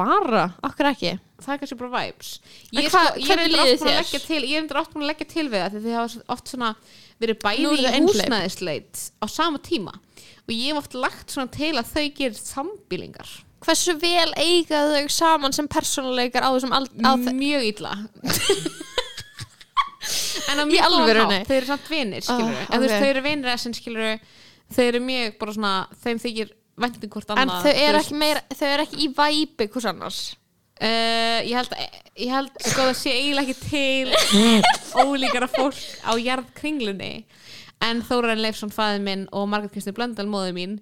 [0.00, 1.10] bara, okkur ekki?
[1.42, 2.28] Það er kannski bara vibes.
[2.70, 3.98] En Ég, hvað- sko, ég hvernig er líður oft búin að þér?
[4.00, 6.52] leggja til Ég er oft búin að leggja til við það Því þið hafa oft
[6.52, 6.68] svona
[7.20, 8.14] verið Nú bæði eru í þau einhleyp.
[8.14, 9.94] húsnæðisleit á sama tíma.
[10.46, 13.30] Og ég hef oft lagt svona til að þau gerir sambýlingar.
[13.66, 17.92] Hversu vel eiga þau saman sem persónuleikar á þessum ald á þe- mjög illa
[20.50, 21.38] en á mjög alvörunni?
[21.40, 24.10] hátt þau eru samt vinir skilur Ah, en þú veist þau eru vinir skilur
[24.70, 25.74] þau eru mjög bara svona
[26.04, 29.08] þeim þykir væntum hvort en annað þau þú eru ekki meira þau eru ekki í
[29.16, 30.20] væpi hvers annars?
[30.80, 31.74] Uh, ég held,
[32.16, 34.14] ég held sko það sé eiginlega ekki til
[35.04, 35.76] ólíkara fólk
[36.08, 37.10] á jarðkringlunni
[37.80, 40.74] en Þórainn Leifsson fæði minn og Margrét Kristi Blöndal móði mín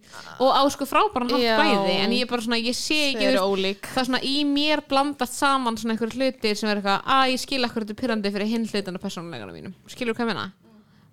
[0.42, 3.74] og á sko frábæran hátt bæði en ég er bara svona, ég sé ekki þú
[3.86, 7.42] það er svona í mér blandast saman svona einhverju hlutir sem er eitthvað að ég
[7.44, 9.76] skil akkur þetta pyrrandi fyrir hinn hlutana persónulegana mínum.
[9.86, 10.48] Skilur hvað ég meina?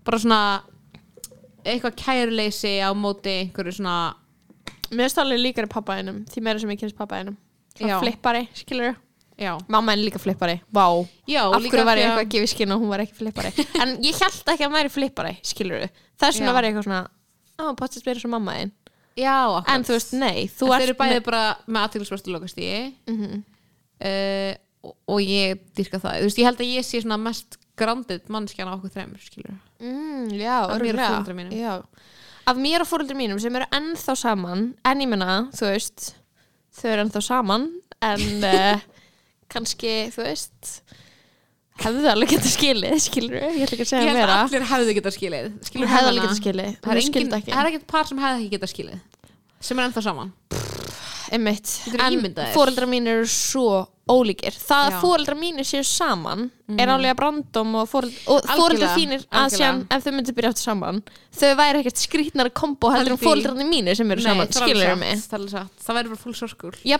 [0.06, 0.42] Bara svona
[1.66, 3.98] eitthvað kæruleysi á móti einhverju svona
[4.92, 7.38] Mér finnst alveg líkari pappaðinum Því meira sem ég kynst pappaðinum
[7.82, 7.98] Já.
[8.00, 8.94] Flippari, skilur
[9.38, 10.86] já, Mamma er líka flippari, vá.
[11.28, 13.16] Já Af líka hverju var ég að- eitthvað að gefa skinn og hún var ekki
[13.20, 13.52] flippari?
[13.82, 16.88] En ég held ekki að hann væri flippari, skilur Það er svona að vera eitthvað
[16.88, 17.02] svona
[17.56, 18.72] Á, potið spyrir svo mamma þinn
[19.72, 23.44] En þú veist, nei, þú þú þeir eru bæði með- bara með aðtilsvörstu lokastíi Mhm.
[24.04, 24.54] uh,
[24.86, 26.18] og, og ég dyrka það.
[26.20, 29.56] Þú veist, ég held að ég sé svona mest grandið mannskjan á okkur þreymur, skilur
[29.82, 31.86] mm, Já, Af mér og foreldrum mínum.
[32.46, 36.14] Af mér og fóreldrum mínum sem eru ennþá saman En ég menna, þú veist
[36.76, 37.66] Þau eru ennþá saman
[38.06, 38.80] En uh,
[39.52, 40.72] kannski, þú veist
[41.76, 44.36] Hefðu alveg getað skilið, skilur Ég ætla ekki að ég segja held meira.
[44.40, 45.48] að allir hefðu getað skilið.
[45.68, 46.70] Skilur Hefðu alveg getað skilið.
[46.80, 47.52] Það er, engin, skildi ekki.
[47.52, 49.02] það er ekkert par sem hefði ekki getað skilið
[49.66, 50.30] sem er ennþá saman.
[51.36, 52.54] Einmitt, Geturðu en ímyndað þér?
[52.56, 53.68] fóreldrar mín eru svo
[54.06, 54.54] ólíkir.
[54.54, 59.54] Það að fóreldrar mínir séu saman er alveg að brandum og og fóreldrar þínir að
[59.54, 61.02] sér ef þau myndir byrja áttu saman
[61.36, 63.28] þau væri ekkert skrýtnara kombo heldur en Haldi.
[63.28, 65.22] fóreldrar mínir sem eru saman, það er alveg skilur satt, mig?
[65.30, 65.46] það
[65.86, 66.22] það væri bara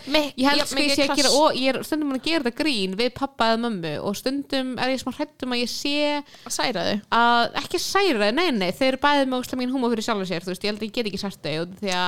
[0.06, 2.62] mig, ég held sko ég sé að gera og ég er stundum að gera þetta
[2.62, 6.56] grín við pappa eða mömmu og stundum er ég smá hrættum að ég sé að
[6.60, 6.96] særa þau.
[7.22, 10.54] að ekki særa, nei nei þeir eru bæðið með mín húma fyrir sjálfur sér þú
[10.54, 12.06] veist, ég held að ég get ekki sært þau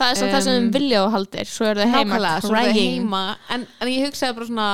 [0.00, 2.72] það er samt það sem Um, vilja og haldir svo eru þau heima er það
[2.80, 3.20] heima.
[3.54, 4.70] En, en ég hugsaði bara svona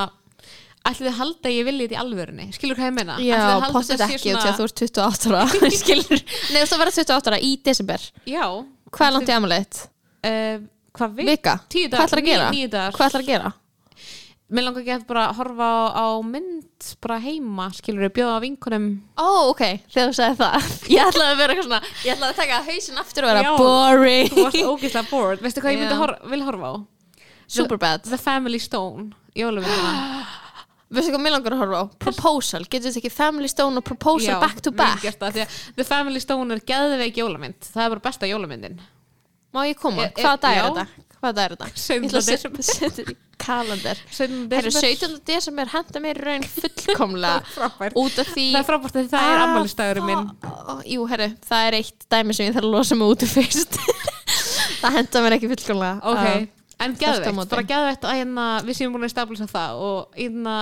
[0.87, 2.47] ætli þið halda ég þetta í alvörunni?
[2.55, 3.19] Skilur hvað ég meina?
[3.27, 3.41] Já,
[3.75, 6.25] potið ekki að þú ert 28 ára skilur,
[6.55, 8.09] nei þú vera 28 ára í desember.
[8.31, 8.45] Já,
[8.95, 9.83] hvað er langt í amalegt?
[10.27, 10.59] uh,
[10.97, 11.57] hvað við, Vika?
[12.97, 13.55] Hvað ætlar að gera?
[14.47, 18.45] Mér langar ekki að bara horfa á, á mynd bara heima, skilur við, bjóða á
[18.45, 18.85] vinkunum
[19.19, 22.41] Ó, ok, þegar þú sagði það Ég ætlaði að vera eitthvað svona Ég ætlaði að
[22.43, 23.53] taka hausinn aftur og vera Já.
[23.59, 26.01] boring þú varst ógeðslega bored, veistu hvað ég myndi Já.
[26.05, 26.75] hor vil horfa á?
[27.57, 29.95] Superbad The Family Stone, jólumyndina
[30.97, 31.85] Veistu hvað mér langar að horfa á?
[32.07, 35.43] Proposal, getur þetta ekki Family Stone og Proposal back to back vel gert það, því
[35.49, 38.79] að The Family Stone er geðveik jólamynd það er bara besta jólamyndin
[39.57, 40.05] Má ég koma?
[40.05, 40.67] Er- er- Hvaða dag er já.
[40.69, 41.06] þetta?
[41.27, 41.69] Hvaða dag er þetta?
[41.75, 42.03] 17.
[42.07, 42.63] Ég ætla að desember.
[42.63, 43.17] setja setja þetta í
[43.47, 44.37] kalendar 17.
[44.57, 44.97] Herru, desember.
[44.97, 45.21] 17.
[45.29, 47.61] desember henda mér raun fullkomlega
[48.03, 51.29] út af því það er frábært að það er Ah, ammælistagurinn minn Ó, Jú, herru,
[51.51, 53.77] það er eitt dæmi sem ég þarf að losa mig út úr fyrst
[54.83, 56.31] Það henda mér ekki fullkomlega Ah,
[56.87, 57.53] en á geðveikt, móti.
[57.55, 60.57] bara geðveikt að hérna, við séum búin að stablisa það og hérna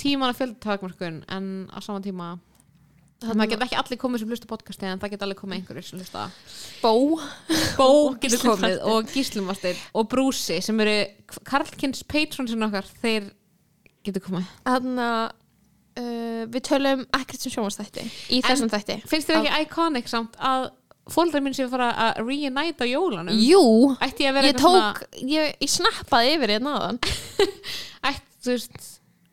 [0.00, 2.30] tíman að fjöldatakmarkun en á sama tíma
[3.22, 5.86] það geta ekki allir komið sem hlusta á podcasti en það geta allir komið einhverjir
[5.88, 6.24] sem hlusta
[6.82, 6.94] Bó.
[7.78, 7.88] Bó
[8.22, 10.96] getur komið og Gíslumastir og Brúsi sem eru
[11.48, 13.30] Karlkins patronsin okkar þeir
[14.02, 14.50] getur komið.
[14.66, 15.24] Þannig að
[16.02, 19.00] uh, við tölum ekkert sem sjónvastætti í En- þessum þætti.
[19.10, 20.70] finnst þér ekki iconic samt að
[21.10, 23.62] fóldrar minn að fara að reunite á jólanum Jú,
[23.98, 26.76] ég ég tók ég, ég snappaði yfir hérna
[28.42, 28.86] þú veist,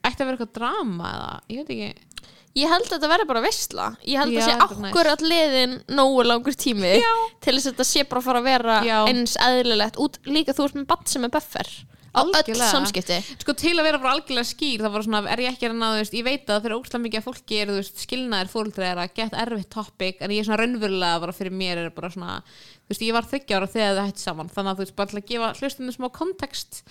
[0.06, 2.09] ætti að vera eitthvað drama eða, ég veit ekki
[2.58, 5.12] Ég held að þetta verði bara veistla Ég held Já, að sé þetta er akkur
[5.12, 7.12] all liðin nógu langur tími Já.
[7.46, 8.98] til þess að þetta sé bara að fara að vera Já.
[9.12, 11.70] eins eðlilegt út líka þú ert með batt sem er buffer
[12.10, 12.72] á öll Algjörlega.
[12.74, 15.74] samskipti sko til að vera bara algjörlega skýr það var svona, er ég ekki að
[15.76, 18.50] reyna, þú veist, ég veit að fyrir ógstlega mikið að fólki er, þú veist, skilnaðir
[18.50, 21.92] fóldra er að geta erfitt topic, en ég er svona raunverulega bara fyrir mér er
[21.94, 24.86] bara svona, þú veist, ég var þryggja ára þegar það hætti saman, þannig að þú
[24.88, 26.82] veist, bara til að gefa hlustinu smá kontekst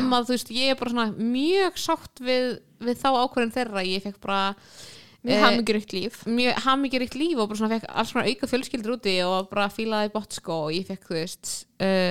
[0.00, 2.48] um að þú veist, ég er bara svona mjög sátt við,
[2.80, 4.42] við þá ákvörðin þeirra, ég fekk bara
[5.22, 6.24] Mér Eh, ríkt líf.
[6.26, 10.10] mjög hafmyggjarikt líf og bara svona fekk alls svona auka fjölskyldur úti og bara fílaði
[10.10, 12.10] botsko og ég fekk, þú veist uh,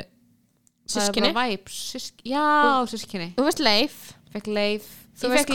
[1.20, 2.46] bara vibes, Sysk, já,
[2.88, 3.98] sískinni Þú veist Leif?
[4.32, 4.88] Fekk leif.
[5.20, 5.50] Þú veist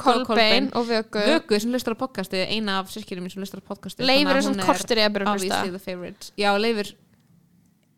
[0.00, 1.20] Kolbein og Vöku.
[1.20, 4.46] Vöku sem hlustar á podcasti, eina af sískinu mín sem hlustar á podcasti Leifur er
[4.46, 6.32] svona kortur í að byrja að hlusta.
[6.40, 6.94] já, Leifur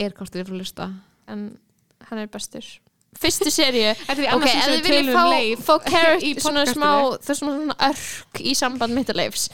[0.02, 0.88] er kortur í að hlusta.
[1.30, 1.46] En
[2.10, 2.66] hann er bestur
[3.20, 3.86] Fyrstu er í
[4.34, 6.90] Ok, ef þið viljið fá, um Leif fá carrot, í svona smá,
[7.22, 9.48] það er svona, örk í samband mitt og Leifs.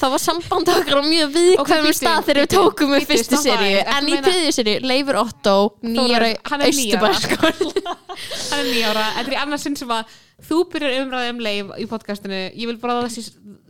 [0.00, 4.08] Það var samband okkar á mjög viðkvæmum stað þegar við tókum við fyrstu ertu en
[4.08, 9.92] í að þriðju seríu, Leifur Otto nýjara austubarskóla hann er nýjára, þetta er annars sem
[9.92, 10.14] að
[10.48, 12.38] þú byrjar umræði um Leif í podcastinu?
[12.56, 13.26] Ég vil bara að þessi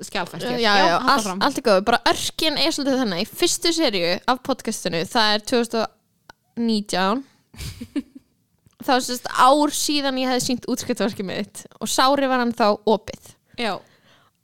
[0.06, 1.80] skjálfæst já, já, já, all, allt er góð.
[1.88, 3.34] Bara örkin er svolítið þannig.
[3.40, 7.26] Fyrstu seríu af podcastinu, það er 2019
[8.90, 13.32] þá sérst ár síðan ég hefði sínt útskiptverkið mitt og sári var hann þá opið.
[13.60, 13.74] Já,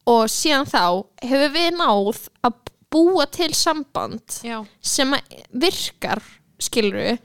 [0.07, 0.82] og síðan þá
[1.26, 2.61] hefur við náð að
[2.94, 6.22] búa til samband já, sem að virkar
[6.62, 7.16] skiluru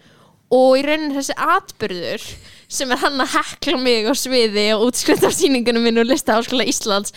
[0.52, 2.26] og í raunin þessi atbyrður
[2.72, 6.36] sem er hann að hekla mig á sviði og útskrift af sýningunum minn og lista
[6.40, 7.14] áskóla Íslands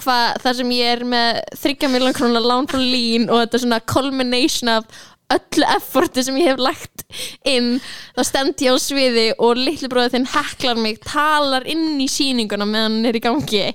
[0.00, 3.64] hvað, þar sem ég er með 30 miljón krónar lán frá lín og þetta er
[3.64, 4.88] svona culmination af
[5.34, 7.04] öllu efforti sem ég hef lagt
[7.48, 7.74] inn
[8.16, 12.68] þá stend ég á sviði og litlu bróðið þinn heklar mig talar inn í sýninguna
[12.68, 13.66] meðan hann er í gangi.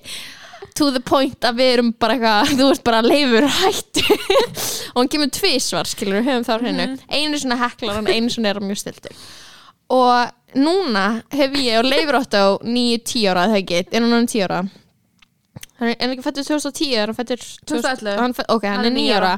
[0.73, 4.05] To the point að við erum bara eitthvað þú veist bara leifur hættu.
[4.95, 6.87] Og hann kemur tvísvar skilur höfum þá hreinu.
[7.13, 9.17] Einu svona heklar hann einu svona er hann mjög stiltur
[9.93, 14.43] og núna hef ég og leifur átt á 9-10 ára það ekki, er hann 10
[14.47, 14.59] ára?
[15.79, 18.19] Hann er, ekki fættur 2010 er hann fættur 2011.
[18.21, 19.33] hann, fæ- ok, hann, Hann er 9 níu ára.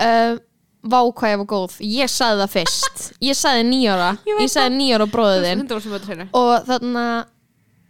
[0.00, 0.38] Uh,
[0.80, 1.74] vá hvað ég var góð.
[1.84, 3.02] Ég sagði það fyrst.
[3.24, 5.66] Ég sagði 9 ára, Ég ég sagði 9 ára bróðið þinn.
[5.66, 7.36] 100% sem þetta segir og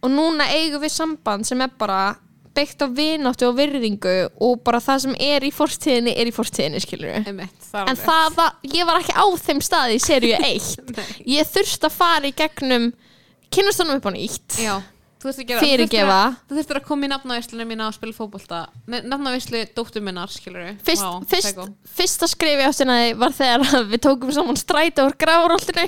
[0.01, 2.15] og núna eigum við samband sem er bara
[2.55, 6.81] byggt á vináttu og virðingu og bara það sem er í fortíðinni er í fortíðinni
[6.83, 10.41] skilur við en það var, ég var ekki á þeim staði í seríu 1
[10.97, 11.05] Nei.
[11.37, 12.89] ég þurfti að fara í gegnum
[13.51, 14.57] kynnast honum upp á nýtt.
[14.63, 14.75] Já,
[15.21, 16.19] Fyrirgefa.
[16.49, 18.61] Þú þurftir að koma í nafnavíslunum mína og spila fótbolta.
[18.89, 21.59] Nafnavíslu dóttur minnar, skilur við Fyrst, fyrst,
[21.97, 25.85] fyrsta skrifi ástinaði var þegar við tókum saman stræta úr gráðuróltinu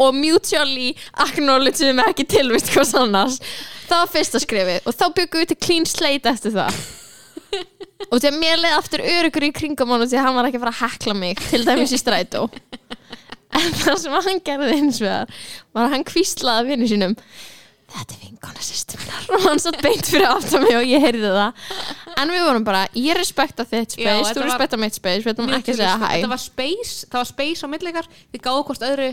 [0.00, 0.94] og mutually
[1.26, 3.36] acknowledgeum ekki tilvist hvers annars.
[3.90, 6.80] Það var fyrsta skrifi og þá byggum við til clean slate eftir það.
[8.10, 10.64] Og því að mér leið aftur örugur í og því að hann var ekki að
[10.64, 12.46] fara að hekla mig til dæmis í strætó.
[13.50, 15.32] En það sem hann gerði eins vegar
[15.74, 17.16] var að hann kvíslaði vinnu sínum
[17.90, 21.30] þetta er vinkona sýstu minnar og hann satt beint fyrir aftan mig og ég heyrði
[21.34, 21.64] það.
[22.22, 25.24] En við vorum bara, ég respekta þitt Já, space, þetta þú var- respekta mitt space
[25.26, 28.44] við ætlum ekki að segja hæ Þetta var space, það var space á millikar Við
[28.46, 29.08] gáðum hvort öðru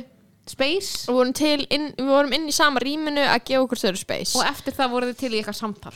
[0.48, 0.92] space.
[1.10, 4.38] Við vorum, til inn, við vorum inn í sama rýminu að gefa okkur stöður space.
[4.40, 5.92] Og eftir það voruð þið til í eitthvað samtal.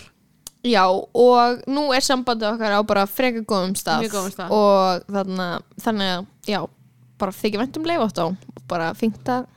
[0.67, 4.03] Já, og nú er sambandið okkar á bara freka góðum stað.
[4.03, 4.51] Mjög góðum stað.
[4.57, 5.47] og þarna,
[5.85, 6.59] þannig að, já
[7.21, 8.27] bara þykir vendum leif átt á
[8.67, 9.47] bara fínt að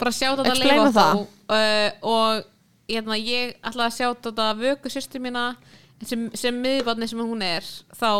[0.00, 1.18] Bara sjá þetta Explaina leifa það.
[1.18, 2.46] þá uh, Og
[2.90, 5.44] hérna, ég ætlaði að sjá þetta vöku sýstu mína
[6.06, 8.10] sem, sem miðbarni sem hún er þá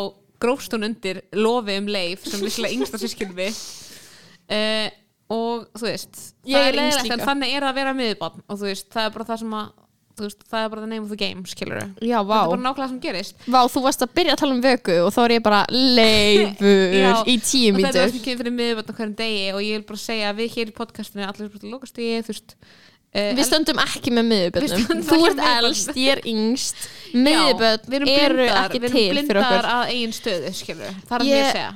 [0.41, 4.89] grófst hún undir lofi um leif sem líklega yngsta sískilvi uh,
[5.31, 7.15] og þú veist Ég það er líka.
[7.15, 9.55] en þannig er það að vera miðbarn og þú veist, það er bara það sem
[9.61, 9.71] að
[10.21, 12.51] þú veist, það er bara the name of the game, skilur já, þetta vá, er
[12.51, 13.45] bara nákvæmlega sem gerist.
[13.47, 16.97] Vá, þú varst að byrja að tala um vöku og þá er ég bara leifur
[17.05, 19.47] Já, í tíu og þetta er mítur það sem kemur fyrir miðbarn á hverjum degi
[19.55, 22.03] og ég vil bara segja að við hér í podcastinu allir er bara að lókast
[22.03, 22.57] í, þú veist
[23.11, 26.83] uh, Við stöndum ekki með Við stöndum Þú ert elst, ég er yngst.
[27.11, 29.69] Við erum eru blindar, ekki við erum til fyrir blindar okkur.
[29.75, 30.51] að eigin stöðu,
[31.09, 31.71] það er ég að segja.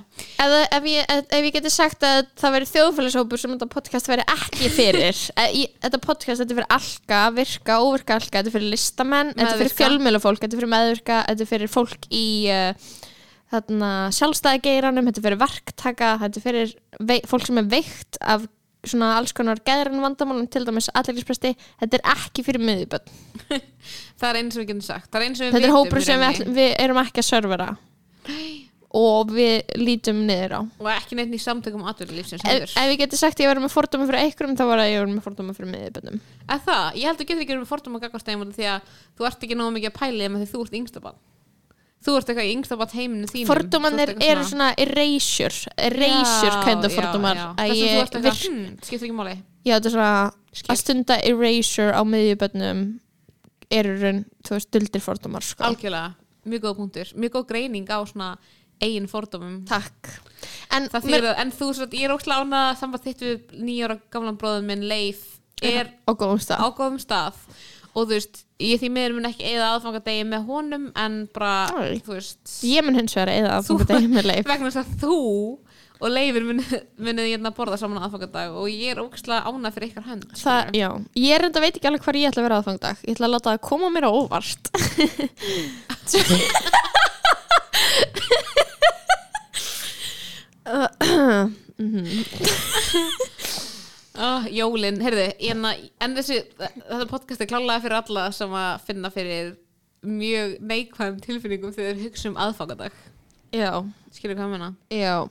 [0.45, 4.71] ef, ef, ég, ég geti sagt að það veri þjóðfélagshópur sem þetta podcast veri ekki
[4.77, 5.49] fyrir e,
[5.85, 9.63] Þetta podcast, þetta er fyrir alka, virka, óvirka alka Þetta er fyrir listamenn, þetta er
[9.65, 12.93] fyrir fjölmjölufólk Þetta er fyrir meðvirka, þetta er fyrir fólk í uh,
[13.55, 16.77] þarna, sjálfstæðageiranum Þetta er fyrir verktaka, þetta er fyrir
[17.31, 18.47] fólk sem er veikt af
[18.91, 23.11] svona alls konar geðran vandamálum til dæmis alleglispresti, þetta er ekki fyrir miðubönd
[24.21, 25.11] það er eins og við getum sagt.
[25.11, 27.29] Það er eins og við Þetta er hópur sem við, ætlum- við erum ekki að
[27.33, 27.69] servera.
[28.95, 30.61] Og við lítum niður á.
[30.79, 34.07] Og ekki neitt í samtökum atvinnulífsins ef, ef ég geti sagt ég verið með fordóma
[34.07, 37.27] fyrir einhverjum þá að ég verið með fordóma fyrir miðböndum Er það, ég held að
[37.27, 41.34] getur ekki verið með fordóma af því að þú ert ekki nógu mikið að pæli
[42.05, 43.49] þú ert eitthvað í yngstabann heiminu þínum.
[43.49, 47.41] Fordómanir Þú ert eru svona erasure erasure kind of fordómar.
[47.59, 49.37] þess að þú ert eitthvað, hm, skiptir ekki máli.
[49.65, 52.83] Já þetta er svona að stunda erasure á miðböndum
[53.75, 55.65] eru raun, þú veist, duldir fordómar sko.
[55.65, 58.37] algjörlega, mjög góð punktur mjög góð greining á svona
[58.83, 59.63] eigin fordómum.
[59.69, 60.11] Takk.
[60.75, 63.97] En þýðir að, en þú, svo, ég er óslega ánað að samband þitt við nýjára
[64.13, 65.23] gamlan bróðum minn Leif
[65.65, 67.39] er á á góðum stað
[67.95, 71.73] og þú veist, ég því miður mun ekki eða aðfangadegi með honum en bara, Æ.
[72.07, 72.43] þú veist.
[72.67, 74.45] Ég mun hins vegar eða að Þú- þú geta með leif.
[74.51, 75.19] Vegna þess að þú
[76.05, 76.73] og Leifur munið
[77.07, 80.89] muni hérna borða saman aðfangadag og ég er óslega ánað fyrir ykkar hönd Það, já,
[81.23, 83.35] ég er enda veit ekki alveg hvar ég ætla að vera aðfangdag Ég ætla að
[83.37, 84.63] láta það koma mér á óvart
[94.19, 95.65] oh, Jólin, heyrðu en,
[96.05, 99.55] en þessi, þetta podcast er klálega fyrir alla sem að finna fyrir
[100.05, 102.97] mjög neikvæðum tilfinningum þegar þeir hugsa um aðfangadag.
[103.55, 103.71] Já,
[104.13, 104.73] skilur hvað meina?
[104.93, 105.25] Já.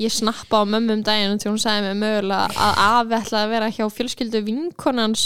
[0.00, 3.50] Ég snappa á mömmu um daginn til hún sagði mér mögulega að afi ætlaði að
[3.54, 5.24] vera hjá fjölskyldu vinkonans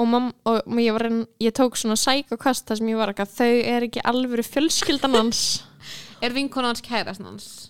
[0.00, 3.34] og, mam, og ég, ein- ég tók svona sækokast þar sem ég var ekki að
[3.36, 5.42] þau er ekki alvöru fjölskyldan hans.
[6.24, 7.69] Er vinkona hans kærast hans?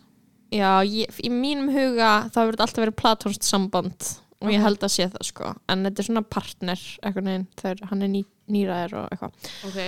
[0.50, 4.08] Já, ég, í mínum huga þá verður alltaf verið platónst samband
[4.40, 4.64] og ég Ok.
[4.64, 6.80] held að sé það sko en þetta er svona partner
[7.22, 9.32] neginn þegar hann er ný, nýraðir og eitthvað
[9.68, 9.78] Ok,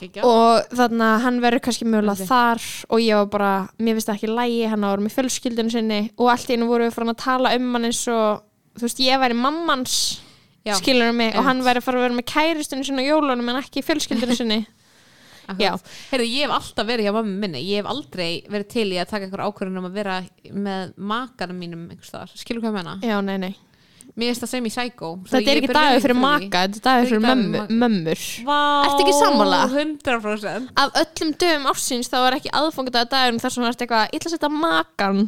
[0.00, 2.26] gekkja og þannig að hann verður kannski mögulega Ok.
[2.32, 6.00] þar og ég var bara, mér finnst það ekki lægi hann var með fjölskyldinu sinni
[6.18, 8.42] og allt í einu voru við frá að tala um hann eins og
[8.74, 9.98] þú veist, ég væri mammans
[10.64, 11.46] skilur mig, og Einmitt.
[11.46, 14.66] hann væri að fara að vera með kæristunni sinni á jólunum en ekki fjölskyldunni sinni.
[15.48, 17.62] Heyrðu, ég hef alltaf verið hjá mamma minni.
[17.68, 20.16] Ég hef aldrei verið til í að taka einhver ákvörðun um að vera
[20.50, 21.86] með makanum mínum
[22.34, 22.98] skilur hvað menna?
[23.04, 23.54] Já, nei, nei.
[24.14, 26.22] Mér finnst það sem í Psycho Þetta er ekki dagur fyrir því.
[26.22, 28.24] maka, þetta er dagur fyrir mömmu, mömmur.
[28.46, 29.60] Vá, Ertu ekki sammála?
[29.72, 34.14] 100% Af öllum dögum ársins þá er ekki aðfangadagur dagurinn þar sem það er eitthvað,
[34.14, 35.22] ætla að setja makan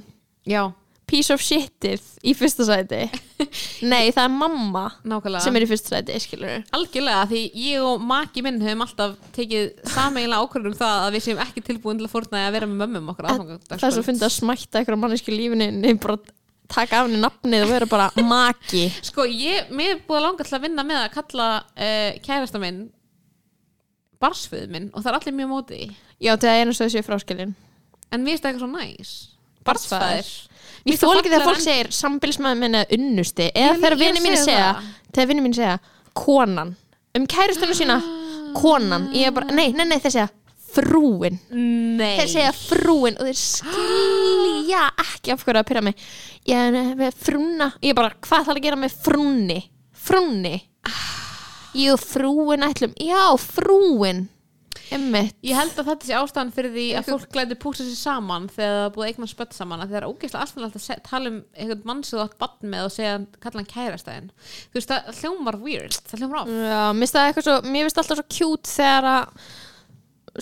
[0.47, 0.63] Já,
[1.07, 3.05] piece of shitið í fyrsta sæti.
[3.93, 5.43] Nei, það er mamma nákvæmlega.
[5.45, 9.69] sem er í fyrsta sæti, skilur Algjörlega, því ég og maki minn höfum alltaf tekið
[9.93, 12.83] sameiginlega ákvörðum um það að við séum ekki tilbúin til að fórna að vera með
[12.83, 13.79] mömmum okkur aðfangadagskvöld.
[13.83, 16.19] Það er svo fyndið að smætta eitthvað manneski í lífinu en bara
[16.67, 18.89] taka af henni nafnið og vera bara maki.
[19.07, 22.63] Sko, ég, mér er búið að langa til að vinna með að kalla uh, kærasta
[22.63, 22.83] minn
[24.23, 25.89] barsföðu minn og það er allir mjög móti því.
[26.25, 27.55] Já, er eins og þessi fráskilin.
[28.11, 29.15] En mér finnst það eitthvað svo næs.
[29.67, 30.31] Barnsfaðir.
[30.87, 33.49] Ég þól ekki þegar fólk segir sambilsmaður minna unnusti.
[33.53, 34.69] Eða Ég- þegar ég vinni segi segja
[35.13, 35.79] þegar vinni mínu segja
[36.15, 36.75] konan.
[37.17, 37.97] Um kærustunum sína
[38.57, 40.29] konan, ég er bara, nei, nei, nei, þeir segja
[40.77, 42.19] frúin, Nei.
[42.19, 43.17] Þeir segja frúin.
[43.19, 45.95] Og þeir skilja ekki af hverju að pyrra mig.
[46.47, 49.59] Ég er með frúna, ég er bara, hvað þarf að gera með frúnni?
[50.07, 50.55] Frúnni.
[51.77, 54.29] Jú, frúin ætlum, já, frúin
[54.97, 58.49] emmitt Ég held að þetta sé ástæðan fyrir því að fólk glæði púsa sér saman
[58.53, 61.39] þegar það búið að eigna spött saman að það er ógeðslega aðstæðanlegt að tala um
[61.57, 65.21] einhvern mann sem þú átt bann með og segja kalla hann kærastæðin Þú veist, það
[65.21, 66.53] hljómar weird, það hljómar off.
[66.53, 69.51] Já, mér finnst það alltaf svo kjút þegar að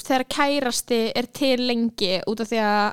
[0.02, 2.86] þegar kærasti er til lengi út af því að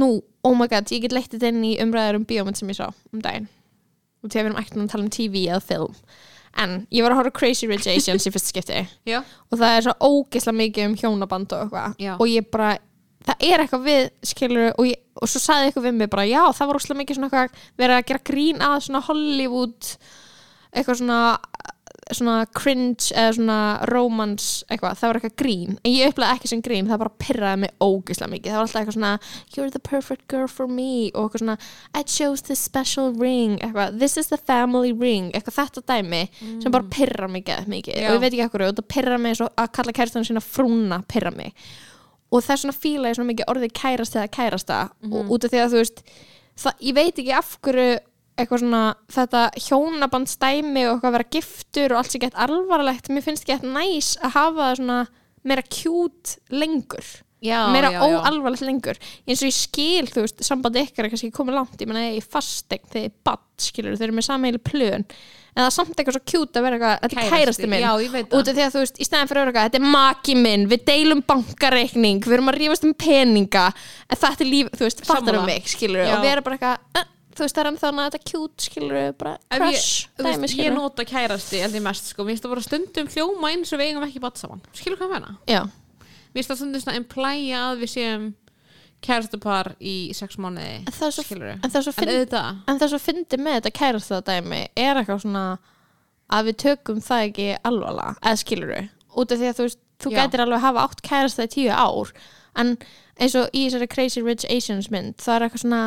[0.00, 0.10] nú,
[0.46, 2.86] oh my god, ég get leitt þetta inn í umræður um bíómynd sem ég sá
[2.88, 3.48] um daginn.
[4.20, 5.96] Og þegar við erum ekkert að tala um TV eða film
[6.58, 8.80] en ég var að horfa Crazy Rich Asians í fyrsta skipti.
[9.10, 12.10] Já, og það er svo ógeðslega mikið um hjónaband og Já.
[12.10, 12.72] eitthvað og ég bara,
[13.28, 16.42] það er eitthvað við skilur og, ég, og svo sagði eitthvað við mig bara já,
[16.56, 19.90] það var ógeðslega mikið svona eitthvað verið að gera grín að svona Hollywood
[20.70, 21.20] eitthvað svona
[22.16, 23.58] svona cringe eða svona
[23.90, 25.76] romance eitthvað, það var eitthvað grín.
[25.84, 28.80] En ég upplega ekki sem grín, það bara pyrraði mig ógeðslega mikið, það var alltaf
[28.80, 29.12] eitthvað svona
[29.54, 31.58] you're the perfect girl for me og eitthvað svona
[31.94, 36.24] I chose this special ring eitthvað, this is the family ring eitthvað þetta dæmi
[36.62, 38.00] sem bara pyrra mig geð mikið.
[38.00, 38.10] Já.
[38.10, 41.32] og ég veit ekki ekkur og það pyrra mig að kalla kærastan sína frúna pyrra
[41.34, 41.54] mig.
[42.30, 44.82] Og það er svona fíla ég svona mikið orðið kærast eða kærasta.
[45.10, 46.04] Og út af því að þú veist
[46.60, 47.88] það, ég veit ekki af hverju
[48.42, 48.82] eitthvað svona
[49.14, 53.66] þetta hjónabandstæmi og eitthvað að vera giftur og allt sem gett alvarlegt mér finnst gett
[53.66, 55.00] næs að hafa það svona
[55.46, 57.10] meira kjút lengur.
[57.40, 58.98] Já, meira já, óalvarlegt lengur.
[59.24, 62.20] Eins og ég skil, þú veist, sambandi ykkar er kannski komið langt, ég meina í
[62.20, 65.06] fastegn þegar ég badd, skilur, þeir eru með sammeili plön.
[65.50, 67.86] En það er samt eitthvað svo kjút að vera eitthvað þetta er Kærasti, minn.
[67.86, 70.66] Ég út af því að þú veist, í stæðan fyrir eitthvað þetta er maki minn,
[70.70, 75.02] við deilum bankareikning við erum að rífast um peninga en þetta er líf, þú veist,
[75.08, 77.08] fattar um mig skilur, og við erum bara eitthvað uh,
[77.40, 80.58] þú veist, það er ennþá að þetta kjút, skilur bara ég, crush, þú dæmi, veist,
[80.60, 83.80] ég nota kærasti held ég mest sko, mér finnst það bara stundum hljóma eins og
[83.80, 84.60] við eigum ekki batt saman.
[84.76, 85.36] Skilur hvað ég meina?
[85.48, 85.62] já,
[86.30, 88.28] Mér finnst það stundum svona implæja að við séum
[89.04, 91.94] kærastupar í sex mánuði en það svo, skilur en það svo
[92.80, 95.44] það svo fyndi með þetta kærast það dæmi er eitthvað svona
[96.30, 99.80] að við tökum það ekki alvarlega eða skilur við, út af því að þú veist
[100.00, 102.12] þú gætir alveg að hafa átt kærast það í tíu ár
[102.60, 102.74] en
[103.20, 105.82] eins og í þessari Crazy Rich Asians mynd það er eitthvað svona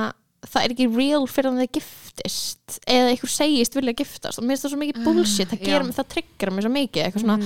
[0.50, 4.40] það er ekki real fyrir að þið giftist eða einhver segist vilja giftast.
[4.40, 7.26] Og mér finnst það svo mikið bullshit, það, mig- það tryggur mig svo mikið eitthvað
[7.26, 7.38] svona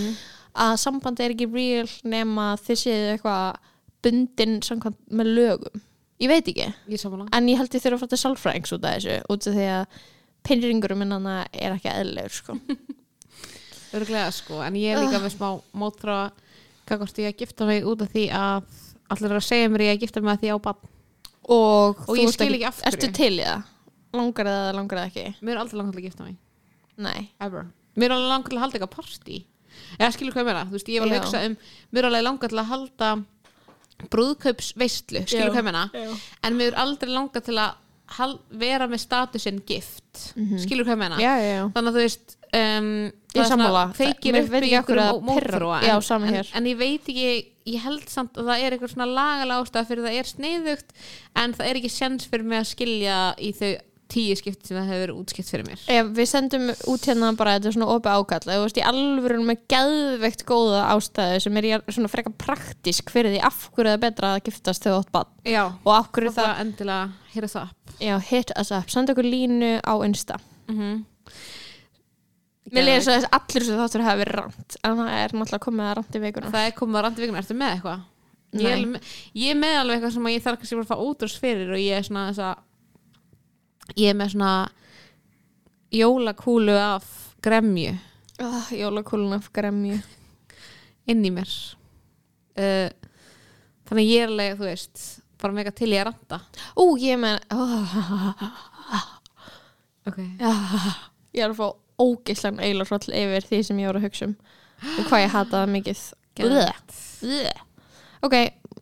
[0.68, 3.60] að sambandi er ekki real nema þið séu eitthvað
[4.08, 5.82] bundin samkvæmt með lögum.
[6.18, 6.68] Ég veit ekki.
[6.89, 7.02] Ég
[7.38, 9.68] en ég held ég þurfa að fara til sálfræðings út af þessu út af því
[9.76, 10.00] að
[10.48, 12.56] pinringurum minn hana er ekki eðlilegur sko.
[13.98, 16.18] Örglega sko, en ég er líka með smá mótþrá
[16.88, 18.82] hvað hvort ég að gifta mig út af því að
[19.14, 20.82] allir að segja mér ég að gifta mig að því á bann
[21.48, 22.91] og, Og ég skil ekki af hverju.
[22.93, 23.64] ertu til í það?
[24.18, 25.26] langar það eða langar það ekki?
[25.45, 26.36] Mér er aldrei langt til að gifta mig.
[26.98, 27.30] Nei.
[27.41, 27.66] Ever.
[27.98, 29.38] Mér er alveg langar til að halda eitthvað partí.
[30.00, 31.58] Eða skilur hvað ég meina, þú veist, ég var að hugsa um
[31.93, 33.10] mér er alveg langar til að halda
[34.14, 35.84] brúðkaupsveislu, skilur hvað ég meina.
[36.43, 37.76] en mér er aldrei langar til að
[38.18, 40.34] hal- vera með statusinn gift
[40.64, 41.18] skilur hvað ég meina.
[41.22, 41.64] Já, já, já.
[41.76, 42.91] þannig að þú veist um,
[43.38, 43.84] Ég sammála.
[43.98, 47.30] feikir Mér upp í það mótþróa Já, en, en ég veit ekki
[47.68, 50.95] ég held samt að það er eitthvað svona lagalega ástæða fyrir það er sniðugt
[51.43, 53.72] en það er ekki sens fyrir mig að skilja í þau
[54.07, 55.82] tíu skipt sem það hefur verið útskipt fyrir mér.
[55.91, 59.39] Ef við sendum út hérna bara þetta svona opið ákall ef þú veist í alvöru
[59.49, 64.03] með geðveikt góða ástæðu sem er svona frekar praktísk fyrir því af hverju það er
[64.05, 67.76] betra að giftast þú átt bann já, og af hverju það það, endilega hýra það.
[67.76, 68.95] Upp já, hit us up.
[68.95, 70.39] Senda okkur línu á Insta.
[70.72, 71.03] Mm
[72.68, 75.89] Mér leiði svo að allir þessu þáttur hafa verið rámt en það er náttúrulega komið
[75.89, 78.05] að í vikuna það er komið að randi vikuna, ertu með eitthvað?
[78.57, 81.05] Ég er, með, ég er með alveg eitthvað sem ég þarf kannski bara að fá
[81.07, 84.51] útrús fyrir og ég er svona þess að ég er með svona
[85.95, 87.09] jólakúlu af
[87.43, 87.93] gremju.
[88.43, 89.99] Oh, jólakúlun af gremju.
[91.11, 91.51] Inn í mér.
[92.57, 92.88] Uh,
[93.88, 95.03] þannig ég er alveg, þú veist
[95.38, 96.39] bara mega til ég að ranta.
[96.80, 97.99] Ú, ég menn oh,
[100.09, 100.32] okay.
[101.38, 101.68] ég er að fá
[102.02, 104.36] ógislan eilarhroll yfir því sem ég voru að hugsa um
[104.78, 106.02] og hvað ég hata það mikið.
[106.38, 107.62] Bleh.
[108.26, 108.36] ok,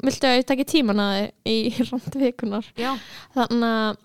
[0.04, 1.60] viltu að ég taki tíman að þið í
[1.90, 2.72] randvikunar
[3.36, 4.02] þannig að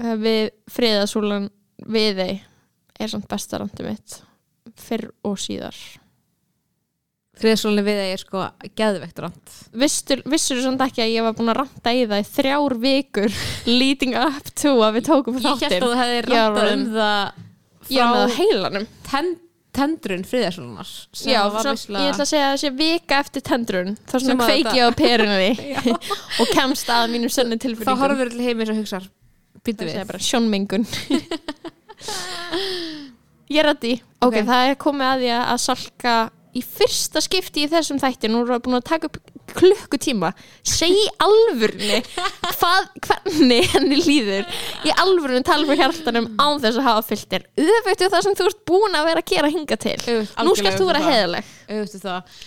[0.00, 1.50] uh, við friðasúlan
[1.84, 4.22] við þeir er samt besta randi mitt
[4.80, 5.76] fyrr og síðar.
[7.34, 8.42] Þriðsólni við ég er sko
[8.78, 12.26] geðveikt rant Vissur, þú samt ekki að ég var búin að ranta í það í
[12.30, 13.40] þrjár vikur
[13.80, 15.82] leading up to að við tókum ég held þáttinn?
[15.82, 17.43] að þú hefði Ég var rantað um það
[17.92, 18.86] ég frá heilanum.
[19.08, 19.34] ten,
[19.74, 24.14] tendrun friðarsólunar Já, svo, ég ætla að segja að það sé vika eftir tendrun þá
[24.14, 25.50] Sem svona að kveiki ég á perunni
[26.40, 29.10] og kemst að mínu sönni þá tilfinningum horfur til heimins og hugsar
[29.64, 30.24] býttu það við.
[30.28, 30.84] sjónmengun.
[33.54, 33.92] Ég er að því
[34.24, 36.14] ok, það er komið að því að salka
[36.54, 38.30] í fyrsta skipti í þessum þætti.
[38.30, 39.18] Nú erum við búin að taka upp
[39.58, 40.32] klukkutíma
[40.66, 44.48] segi í alvörni hvað, hvernig henni líður.
[44.84, 48.50] Í alvörni tala fyrir hjartanum án þess að hafa fylltir öfugt við það sem þú
[48.50, 49.96] ert búin að vera að gera hinga til.
[50.02, 52.38] Öfugt, nú skalt þú vera heðaleg auðvitað það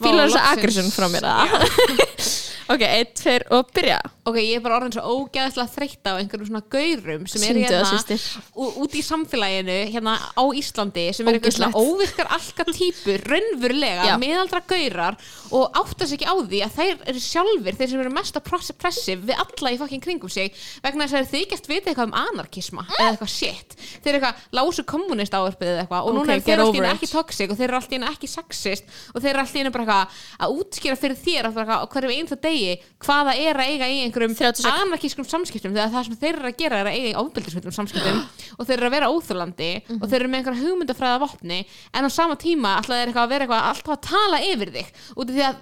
[0.00, 0.52] fílar þessa loksins.
[0.56, 2.00] aggression frá mér að
[2.70, 3.98] ok, eitt, tveir og byrja
[4.30, 7.66] ok, ég er bara orðin svo ógeðslega þreytt á einhverjum svona gaurum sem eru Sýndu
[7.66, 8.26] það, hérna systir.
[8.54, 11.90] ú- út í samfélaginu hérna á Íslandi sem eru einhver svona Ógeðslegt.
[11.90, 14.14] óvirkar alka típur raunverulega, Já.
[14.22, 15.18] miðaldra gaurar
[15.50, 18.46] og áttast ekki á því að þeir eru sjálfur þeir sem eru mest að
[18.78, 22.16] pressiv við alla í fokkin kringum sig vegna þess að þeir þykjast vita eitthvað um
[22.22, 23.74] anarkisma eða eitthvað shit,
[24.04, 26.68] þeir eru eitthvað lásu kommunist áverfið eða eitthvað og núna Ok, eru þeir get í
[26.68, 26.94] over einu it.
[27.00, 29.64] ekki toxic og þeir eru allt í einu ekki sexist og þeir eru allt í
[29.64, 29.89] einu bara eitthvað
[30.40, 32.74] að útskýra fyrir þér eitthvað á hverjum einsta degi
[33.04, 36.50] hvaða er að eiga í einhverjum 30 sek- anarkískum samskiptum þegar það sem þeir eru
[36.50, 38.20] að gera er að eiga í ofbeldisveitum samskiptum
[38.58, 39.70] og þeir eru að vera óþurlandi
[40.00, 41.60] og þeir eru með einhverja hugmyndafræða vopni
[41.94, 44.92] en á sama tíma alltaf er eitthvað að vera eitthvað alltaf að tala yfir þig
[45.16, 45.56] út af því að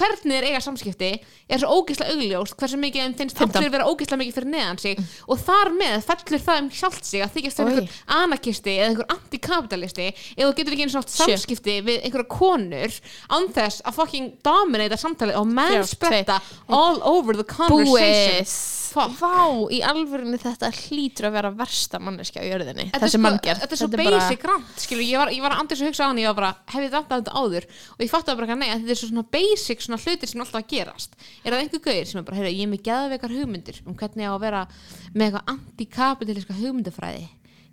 [0.00, 1.10] hvernig þeir eiga samskipti
[1.50, 3.58] er svo ógeðslega augljóst hversu mikið þeim finnst 15.
[3.60, 7.24] allir vera ógeðslega mikið fyrir neðan sig og þar með fellur það um sjálft sig
[7.24, 7.80] að þykjast vera Oj.
[7.80, 11.26] einhver anarkisti eða einhver antikapitalisti eða þú getur ekki einu svona Sjö.
[11.30, 12.98] samskipti við einhverja konur
[13.30, 18.76] án þess að fucking dominata samtalið og mennspretta all over the conversation.
[18.90, 19.12] Fuck.
[19.20, 22.88] Vá, í alvörunni þetta hlýtur að vera versta manneskja á jörðinni.
[22.90, 25.86] Þessi sko- manngjörð Þetta er svo basic rant, skilur, ég var, ég var andis að
[25.86, 27.68] hugsa á hann, ég var bara, hef ég þetta þetta áður?
[27.94, 28.10] Og ég
[28.40, 30.68] bara ekki að nei, að þetta er svo svona basic svona hlutir sem alltaf að
[30.74, 31.14] gerast.
[31.44, 34.26] Er það einhver gauðir sem er bara, heyrðu, ég er með geðveikar hugmyndir um hvernig
[34.26, 34.66] ég á að vera
[35.14, 37.28] með eitthvað antikapitaliska hugmyndafræði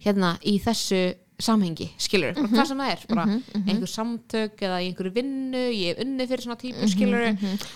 [0.06, 1.02] hérna í þessu
[1.38, 3.26] samhengi, skilur, mm hvað sem það er bara
[3.68, 7.28] einhver samtök eða í einhverju vinnu ég hef unnið fyrir svona típu, skilur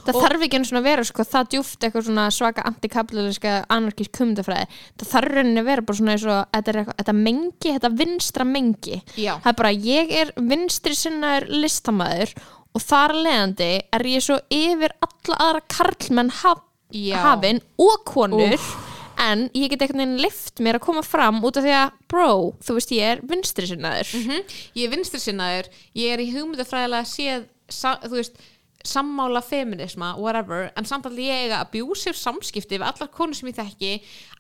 [0.08, 4.66] það þarf ekki svona að vera sko, það djúft eitthvað svona svaka antikapitaliska anarkísk kumdafræði
[4.72, 8.48] það þarf rauninni að vera bara svona eins og þetta, er þetta mengi, þetta vinstra
[8.50, 9.02] mengi.
[9.16, 9.36] Já.
[9.44, 12.36] það er bara, ég er vinstri sinnaður listamæður
[12.72, 17.20] og þar af leiðandi er ég svo yfir alla aðra karlmenn haf, Já.
[17.24, 18.58] hafin og konur
[19.22, 22.32] en ég get einhvern veginn lift mér að koma fram út af því að bro,
[22.64, 24.42] þú veist ég er vinstri sinnaður Mhm.
[24.76, 28.36] ég er vinstri sinnaður ég er í hugmyndafræðilega séð sa, þú veist,
[28.84, 33.60] sammála feminisma whatever, en samt alveg ég eiga abusive samskipti við allar konur sem ég
[33.60, 33.92] þekki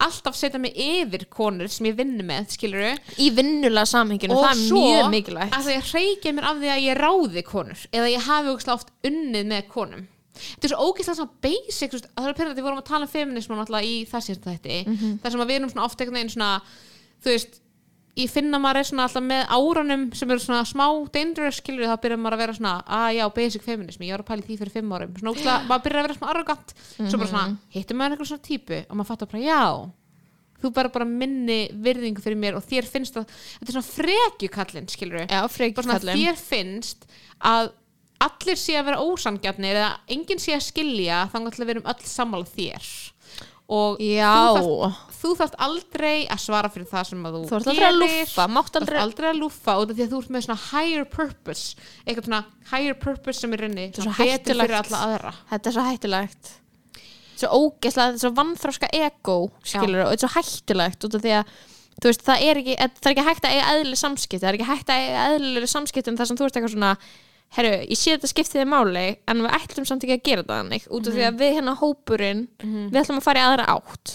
[0.01, 4.63] alltaf setja mig yfir konur sem ég vinnu með, skilur í vinnulega samhenginu, það er
[4.73, 5.53] mjög mikilvægt.
[5.53, 8.89] að ég reykja mér af því að ég ráði konur eða ég hafi ógeðslega oft
[9.05, 12.81] unnið með konum þetta er svo ógeðslega svona basic veist, það er pyrrandi, við vorum
[12.81, 15.19] að tala um feminisma náttúrulega í þessi þetta Mhm.
[15.23, 16.61] þar sem að við erum svona oft einhvern veginn svona
[17.21, 17.59] þú veist,
[18.17, 21.95] ég finna maður er svona alltaf með árunum sem eru svona smá dangerous skilur þá
[22.01, 24.57] byrjar maður að vera svona að já, basic feminismi, ég var að pæla í því
[24.59, 27.31] fyrir fimm árum svona ógeðslega, maður byrjar að vera svona arrogant svo bara Mhm.
[27.31, 29.91] svona, hittum maður einhver svona típu og maður fattar bara, já
[30.61, 34.87] þú bara bara minni virðingu fyrir mér og þér finnst að, þetta er svona frekjukallinn
[34.89, 36.17] skilur frekjukallinn.
[36.19, 36.97] þér finnst
[37.41, 37.71] að
[38.25, 42.11] allir sé að vera ósangjarnir eða enginn sé að skilja þannig að við erum öll
[42.11, 42.91] sammála þér.
[43.71, 44.31] Og Já.
[44.59, 47.99] þú, þarft, þarft aldrei að svara fyrir það sem að þú, Þú ert aldrei að
[48.01, 49.39] lúffa, mátt aldrei aldrei að
[49.79, 52.41] út af því að þú ert með svona higher purpose eitthvað svona
[52.73, 53.63] higher purpose sem er
[55.07, 55.33] aðra.
[55.53, 56.53] Þetta er svo hættulegt.
[57.39, 61.23] Svo ógeðslega, þetta er svo vannþróska ego skilur, og þetta er svo hættulegt út af
[61.23, 61.57] því að
[62.01, 64.59] þú veist, það er ekki, það er ekki hægt að eiga eðlileg samskipti, það er
[64.59, 66.95] ekki hægt að eiga eðlileg samskipti um það sem þú ert eitthvað svona
[67.55, 70.59] herru, ég sé þetta skiptið í máli en við ætlum samt ekki að gera það
[70.61, 74.13] þannig út af því að við hérna hópurinn við ætlum að fara í aðra átt.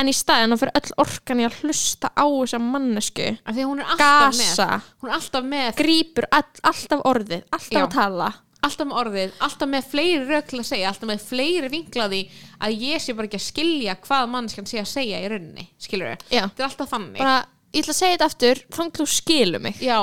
[0.00, 3.84] En í staðin að fyrir öll orkan í að hlusta á þessa mannesku að er
[4.00, 4.88] gasa, með.
[5.02, 5.68] Hún er alltaf með.
[5.78, 7.84] Grípur all, alltaf orðið, alltaf Já.
[7.84, 8.32] að tala.
[8.62, 12.20] Alltaf með orðið, alltaf með fleiri rök til að segja, alltaf með fleiri vinklaði
[12.62, 16.14] að ég sé bara ekki að skilja hvað mannskan sé að segja í rauninni, skilur
[16.30, 16.44] Já.
[16.46, 17.18] þetta er alltaf þannig.
[17.18, 17.40] Bara
[17.74, 19.82] ég ætla að segja þetta aftur þannig þú skilur mig.
[19.82, 19.98] Já,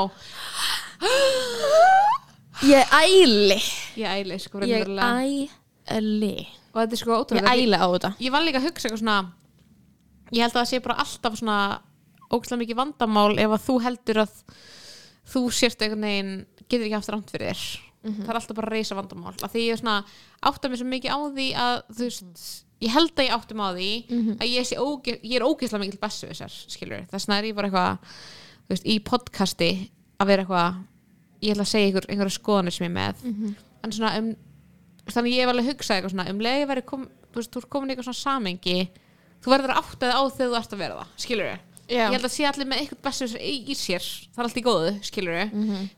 [2.68, 3.60] ég æli.
[3.99, 4.86] Ég æli sko ég
[5.90, 6.48] æli.
[6.73, 8.11] Og þetta er sko ég ótrúlega æli á þetta.
[8.19, 9.19] Ég var líka að hugsa eitthvað svona
[10.30, 11.60] Ég held að það sé bara alltaf svona
[12.30, 14.34] ógæslega mikið vandamál ef að þú heldur að
[15.30, 16.34] þú sért einhvern veginn
[16.69, 17.64] getur ekki haft rámt fyrir þér.
[18.19, 19.95] Það er alltaf bara að reysa vandamál að því ég er svona
[20.52, 22.44] átta mér svo mikið á því að þú veist,
[22.86, 23.90] ég held að ég áttum á því
[24.40, 27.57] að ég, sé óge, ég er ógeðslega mikið bessu þessar, skilur þess vegna er ég
[27.57, 27.98] bara eitthvað
[28.69, 29.72] þú veist, í podcasti
[30.22, 30.80] að vera eitthvað
[31.41, 33.56] ég ætla að segja ykkur einhverja skoðanir sem ég er með.
[33.84, 34.30] En svona um
[35.10, 37.70] þannig ég hef alveg hugsað eitthvað svona um leið verið kom, þú veist, þú er
[37.74, 38.78] komin í eitthvað svona samengi
[39.40, 41.52] þú verður þig á þegar þú ert að vera það skilur
[41.90, 42.03] Já.
[42.06, 44.91] ég held að sé allir með eitthvað bestur í, sér, það er allt í góðu
[45.07, 45.40] skilur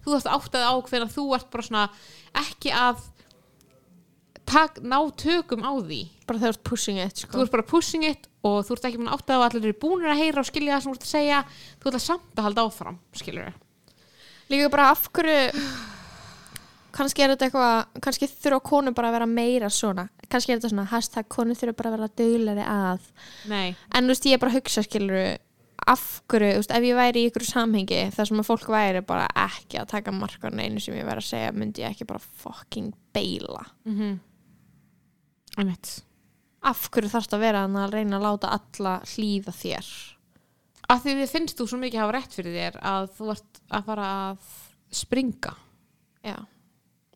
[0.06, 1.84] þú þarfst að átta þig á hvernig þú ert bara svona
[2.42, 3.02] ekki að
[4.52, 6.02] tak, ná tökum á því.
[6.28, 7.44] Bara þegar þú ert pushing it þú sko.
[7.44, 10.22] ert bara pushing it og þú ert ekki átta þig á allir eru búinir að
[10.24, 11.42] heyra og skilja það sem þú ert að segja.
[11.80, 13.52] Þú ert að samt að halda áfram skilur
[14.52, 15.68] líka bara af hverju
[16.96, 20.10] kannski er þetta eitthvað kannski þurfa konur bara að vera meira svona.
[20.32, 23.08] Kannski er þetta svona hashtag konur þurfa bara að vera döglegri að.
[23.52, 25.22] Nei, en þú veist ég er bara að hugsa skilur
[25.92, 29.02] af hverju, þú veist, ef ég væri í ykkur samhengi þar sem að fólk væri
[29.06, 32.06] bara ekki að taka marka á neinu sem ég væri að segja myndi ég ekki
[32.12, 34.20] bara fucking beila mm
[35.60, 35.98] einmitt.
[36.64, 39.88] Af hverju þarfst að vera að reyna að láta alla hlýða þér
[40.92, 43.86] að því þið finnst þú svo mikið hafa rétt fyrir þér að þú ert að
[43.92, 44.50] fara að
[45.02, 45.54] springa
[46.26, 46.38] já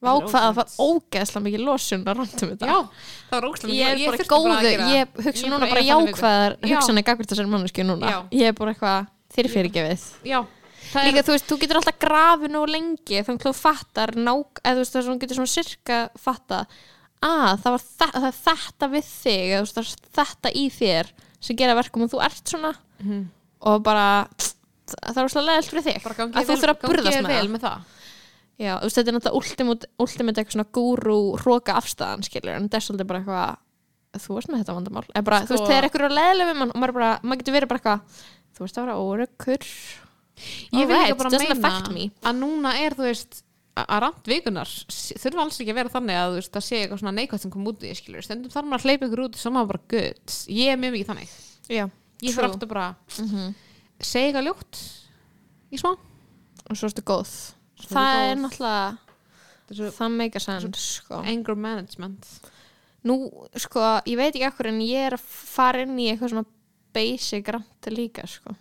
[0.05, 2.75] Það er Vákvað að það var ógeðslega mikið losun að randum þetta já,
[3.29, 5.23] það var ógstlega ég er bara góðu, að ég það.
[5.25, 6.67] hugsa Ég er núna bara jákvæðar viku.
[6.69, 6.75] Já.
[6.75, 8.17] hugsanir gagvart þessari mannesku núna Já.
[8.35, 10.39] ég er bara eitthvað þeirri fyrirgefið já,
[10.91, 14.61] það líka þú veist, þú getur alltaf grafið nú lengi þannig að þú fattar nák,
[14.61, 15.97] eða þú veist þess að þú getur svona sirka
[16.27, 16.59] fatta
[17.25, 20.65] að það var það er þetta við þig eða þú veist, það er þetta í
[20.75, 21.11] þér
[21.47, 23.25] sem gera verkum og þú ert svona Mhm.
[23.65, 24.05] Og bara
[24.85, 25.99] það er úrslega leðilt fyrir þig.
[26.05, 27.51] Að þú þurfa að burðast með það.
[27.55, 27.91] með það.
[28.55, 32.85] Já, veist, þetta er náttúrulega ultimate, eitthvað svona gúrú hróka afstæðan, skilur, en þetta er
[32.85, 35.03] svolítið bara eitthvað þú veist með þetta vandamál.
[35.27, 37.71] Bara, þú veist, Sko- eitthvað er leðilega við mann og maður, bara, maður getur verið
[37.73, 38.21] bara eitthvað
[38.55, 39.67] þú veist, það var órökkur
[40.75, 41.57] ég vil líka bara meina
[42.29, 43.41] að núna er þú veist
[43.75, 46.63] að að rand vikunar s- þurfa alls ekki að vera þannig að þú veist að
[46.69, 49.35] sé eitthvað svona neikvægt sem kom út í stundum þarf maður að hleypa ykkur út
[49.41, 51.33] sem maður bara good ég er mjög mikið þannig.
[51.75, 51.85] Já,
[52.23, 52.89] ég þarf aftur bara
[53.19, 53.53] mm
[54.05, 54.79] segja eitthvað ljótt
[55.71, 55.93] í smá.
[56.65, 57.29] Og svo ertu góð.
[57.79, 58.41] Svo það er góð.
[58.43, 58.97] náttúrulega
[59.65, 61.21] Þessu það meika sens, sko.
[61.25, 62.27] Anger management.
[63.05, 63.15] Nú,
[63.57, 66.45] sko, ég veit ekki ekkur en ég er að fara inn í eitthvað svona
[66.93, 68.53] basic rant líka, sko.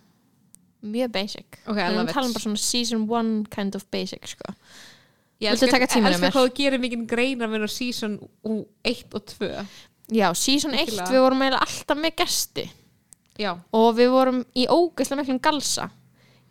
[0.85, 1.59] Mjög basic.
[1.65, 4.55] Ok, I en love við talum bara svona season one kind of basic, sko.
[5.43, 6.33] Ég Viltu taka tímann elska hjá mér?
[6.33, 8.17] hvað þú gerir mikið greina með season
[8.87, 9.49] 1 og 2
[10.15, 11.11] Já, season 1 Virkilega.
[11.11, 12.65] við vorum alltaf með gesti
[13.39, 15.89] já, og við vorum í ógeðslega miklum galsa.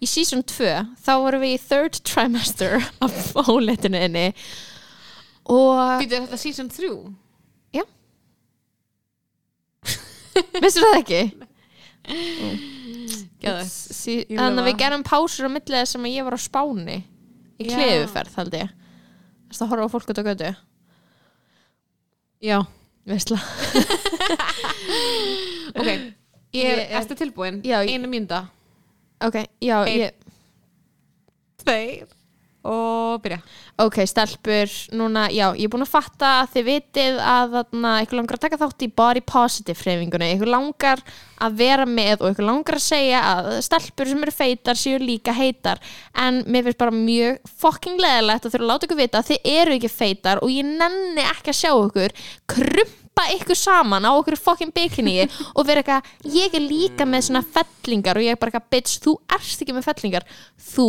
[0.02, 0.70] Í season 2
[1.00, 4.26] þá vorum við í third trimester af óleitinu inni.
[5.48, 6.92] Og býtur þetta season 3
[10.62, 11.20] vissur það ekki?
[13.44, 13.70] Geðveikt.
[13.70, 16.98] Sí, Ég þannig að við gerum pásur á millið þess að ég var á Spáni.
[17.54, 17.76] Í Já.
[17.78, 18.72] klefuferð held ég.
[19.50, 20.50] Þess að horfa á fólk út á götu?
[22.44, 22.58] Já,
[23.08, 23.38] Veistla.
[25.78, 25.88] ok
[26.54, 28.44] ég er, er- ertu tilbúin, Já, ég- einu mínúta.
[29.24, 30.00] Ok, já, Einn.
[30.00, 30.12] ég
[31.64, 32.06] tveir.
[32.64, 33.42] Og byrja.
[33.84, 38.16] Ok, stelpur, núna, já, ég er búin að fatta að þið vitið að þarna, ykkur
[38.16, 41.02] langar að taka þátt í body positive hreyfingunni, ykkur langar
[41.44, 45.36] að vera með og ykkur langar að segja að stelpur sem eru feitar séu líka
[45.36, 45.76] heitar.
[46.16, 49.52] En mér finnst bara mjög fucking leðilegt að þurfa að láta ykkur vita að þið
[49.60, 52.16] eru ekki feitar og ég nenni ekki að sjá ykkur
[53.14, 56.04] krumpa ykkur saman á ykkur fucking bikini og vera eitthvað,
[56.34, 59.74] ég er líka með svona fellingar og ég er bara eitthvað, bitch, þú ert ekki
[59.74, 60.24] með fellingar.
[60.58, 60.88] Þú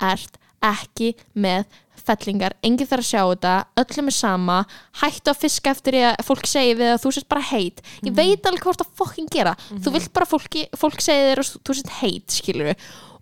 [0.00, 1.66] ert ekki með
[2.06, 3.54] fellingar, enginn þarf að sjá þetta.
[3.82, 4.56] Öllum er sama,
[5.02, 7.82] hættu að fiska eftir því að fólk segi við að þú sést bara heit.
[8.06, 9.56] Ég veit alveg hvort að fokkin gera.
[9.68, 12.72] Þú vilt bara fólki, fólk segi þér að þú sést heit skilur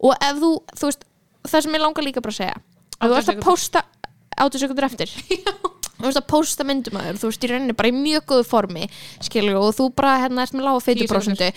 [0.05, 1.07] og ef þú, þú veist,
[1.49, 2.57] það sem ég langar líka bara að segja
[2.95, 3.85] ef þú ert að posta
[4.35, 5.13] áttu sekundur eftir
[5.99, 8.47] þú veist að posta myndum að þér þú veist í rauninni bara í mjög góðu
[8.49, 8.89] formi
[9.23, 11.51] skilur og þú bara hérna ert með lága feituprósentu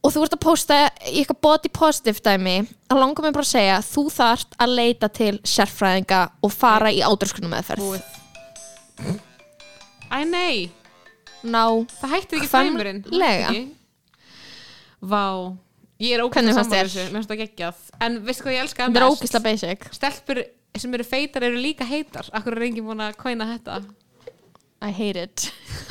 [0.00, 0.78] og þú ert að posta
[1.10, 2.56] í eitthvað body positive dæmi
[2.90, 7.02] að langar mig bara að segja þú þarft að leita til sérfræðinga og fara í
[7.04, 8.00] ádurskunum meðferð.
[10.10, 10.70] Æ nei,
[11.44, 13.04] ná, það hætti ekki tæmurinn
[15.00, 15.56] vá.
[16.00, 17.80] Ég er fannst saman þessu, mér finnst það geggjað.
[18.00, 19.84] En veistu hvað ég elska þetta er ógislega basic.
[19.92, 20.40] Stelpur
[20.78, 22.28] sem eru feitar eru líka heitar.
[22.32, 23.80] Akkur er enginn búin að kvæna þetta?
[24.80, 25.52] I hate it.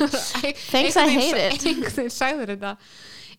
[0.72, 1.66] Thanks I hate it.
[1.66, 2.76] einhvern sagður þetta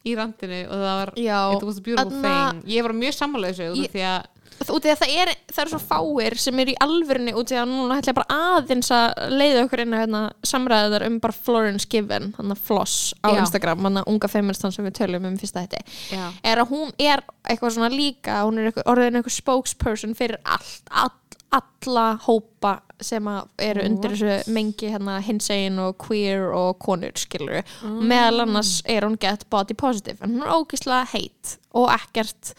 [0.07, 2.61] í randinu og það var Já, it was a beautiful þarna- thing.
[2.71, 4.29] Ég var mjög sammála þessu út af Ég- því að
[4.71, 7.55] út í að það er, það er svo fáir sem er í alvörunni út í
[7.57, 11.33] að núna ætla ég bara aðeins að leiða okkur inn að hérna, samræðar um bara
[11.33, 13.39] Florence Given hann að Floss á Já.
[13.41, 15.81] Instagram hann að unga feministan sem við tölum um fyrsta þetta
[16.13, 20.37] já, er að hún er eitthvað svona líka hún er eitthvað, orðin eitthvað spokesperson fyrir
[20.45, 21.09] allt, all,
[21.51, 23.25] alla hópa sem
[23.59, 27.99] eru undir þessu mengi hérna hinsegin og queer og konur skilur mm.
[28.07, 32.53] meðal annars er hún get body positive en hún er ógislega heit og ekkert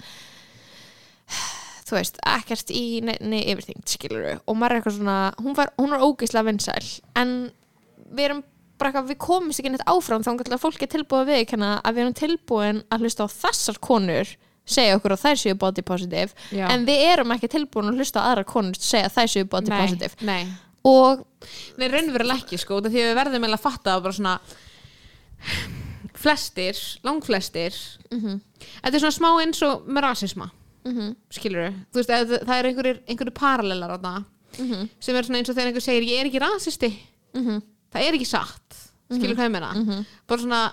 [1.86, 5.97] þú veist, ekkert í nefni yfirþyngd skilur og maður er eitthvað svona hún, var, hún
[5.97, 6.89] er ógislega vinsæl
[7.20, 7.36] en
[8.12, 8.44] við erum
[8.81, 12.16] bara eitthvað, við komumst ekki neitt áfram þá er tilbúið að viðkjanna að við erum
[12.19, 14.32] tilbúin að hlusta á þessar konur
[14.65, 16.69] segja okkur að þær séu body positive Já.
[16.71, 19.71] en við erum ekki tilbúin að hlusta á aðra konur segja að þær séu body
[19.73, 20.15] nei, positive.
[20.23, 20.47] nei.
[20.85, 21.25] Og
[21.79, 24.17] Nei, raunverulega ekki sko, út af því að við verðum eiginlega að fatta að bara
[24.19, 24.41] svona
[26.23, 27.75] flestir, langflestir
[28.13, 30.51] þetta er svona smá eins og með rasisma.
[30.85, 31.13] Mhm.
[31.31, 34.25] skilur þú veist, að það er einhverjir, einhverjir parallelar þarna
[34.59, 34.89] Mhm.
[35.01, 36.91] sem er svona eins og þegar einhver segir ég er ekki rasisti.
[37.35, 40.05] Það er ekki satt, skilur hvað ég meina?
[40.27, 40.73] Bara svona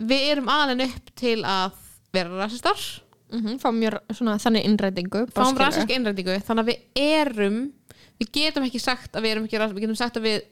[0.00, 1.72] við erum alveg upp til að
[2.12, 2.78] vera rasistar.
[3.32, 7.60] Mm fá mjög svona þannig innrætingu fáum rasiska innrætingu þannig að við erum
[8.20, 10.42] við getum ekki sagt að við erum ekki rasistar við getum sagt að við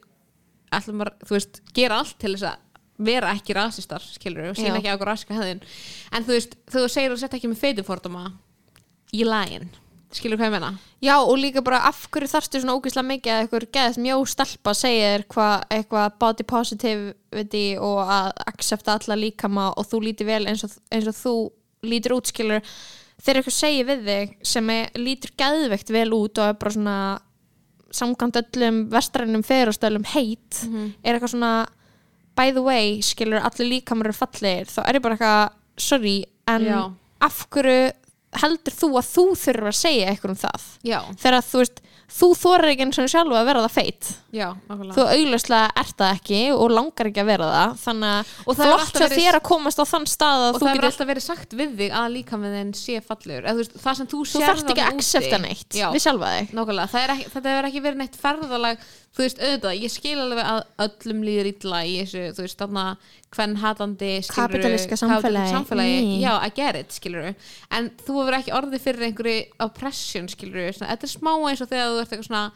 [0.71, 2.57] ætlum að, þú veist, gera allt til þess að
[3.01, 4.79] vera ekki rasistar, skilur og sína Já.
[4.79, 5.61] ekki okkur rasiska hefðin
[6.11, 8.25] en þú veist, þú segir að setja ekki með feitiforduma
[9.13, 9.69] í lægin
[10.17, 10.71] skilur hvað ég meina?
[11.03, 15.25] Já og líka bara af hverju þarftu svona ógeðslega mikið að eitthvað stelpa segja þér
[15.33, 20.77] hvað eitthvað body positivity og að accepta alla líkama og þú lítir vel eins og,
[20.91, 21.35] eins og þú
[21.87, 22.61] lítur út skilur.
[23.21, 26.97] Þegar eitthvað segir við þig sem er, lítur geðveikt vel út og er bara svona
[27.91, 30.61] samkvæmt öllum vestrænum ferustölum heit
[31.03, 31.53] er eitthvað svona
[32.37, 36.17] by the way skilur allir líkamar eru fallegir þá er ég bara eitthvað sorry
[36.47, 36.79] en Já.
[37.21, 37.91] af hverju
[38.39, 40.67] heldur þú að þú þurfur að segja eitthvað um það?
[40.87, 41.81] Já, þegar þú veist,
[42.11, 44.07] þú þorir ekki eins og sjálfu að vera það feit.
[44.35, 47.75] Já, þú augljóslega ert það ekki og langar ekki að vera það.
[47.85, 48.31] Þannig að
[48.61, 51.25] flott hjá verið- þér að komast á þann stað að og það getur alltaf verið
[51.27, 53.43] sagt við þig að líka með þinn sé fallegur.
[53.47, 56.33] Eða, þú veist, það sem þú, þú þarft ekki að accepta neitt já, við sjálfa
[56.35, 56.51] þig.
[57.01, 58.77] Er ekki, þetta hefur ekki verið neitt ferðalag
[59.11, 62.83] þú veist, auðvitað, ég skil alveg að öllum líður illa í þessu, þú veist, þarna
[63.35, 65.51] hvern hatandi Kapítalíska samfélagi.
[65.51, 66.21] samfélagi, Mm.
[66.23, 67.35] já, I get it, skilur
[67.71, 71.69] en þú hefur ekki orðið fyrir einhverju oppression, skilur svona, þetta er smá eins og
[71.69, 72.51] þegar þú ert eitthvað svona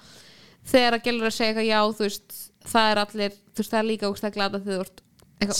[0.66, 3.80] þegar að gælur að segja eitthvað, já, þú veist það er allir, þú veist, það
[3.84, 5.02] er líka ógstæð glada þegar þú ert
[5.42, 5.60] eitthvað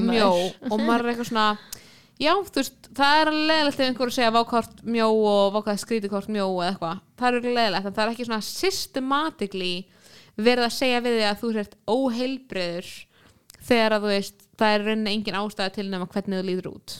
[0.00, 0.12] maður.
[0.12, 0.30] mjó
[0.70, 1.58] og maður er eitthvað svona
[2.20, 6.12] já, þú veist, það er leðilegt ef einhver að segja vákvort mjó og vákvort skrítið
[6.28, 9.86] mjó eða eitthvað, það er alveg leðilegt en það er ekki svona systematically
[10.46, 12.90] verið að segja við þig að þú sért óheilbriður
[13.70, 16.96] þegar að þú veist, það er rauninni engin ástæða til nema hvernig þú líður út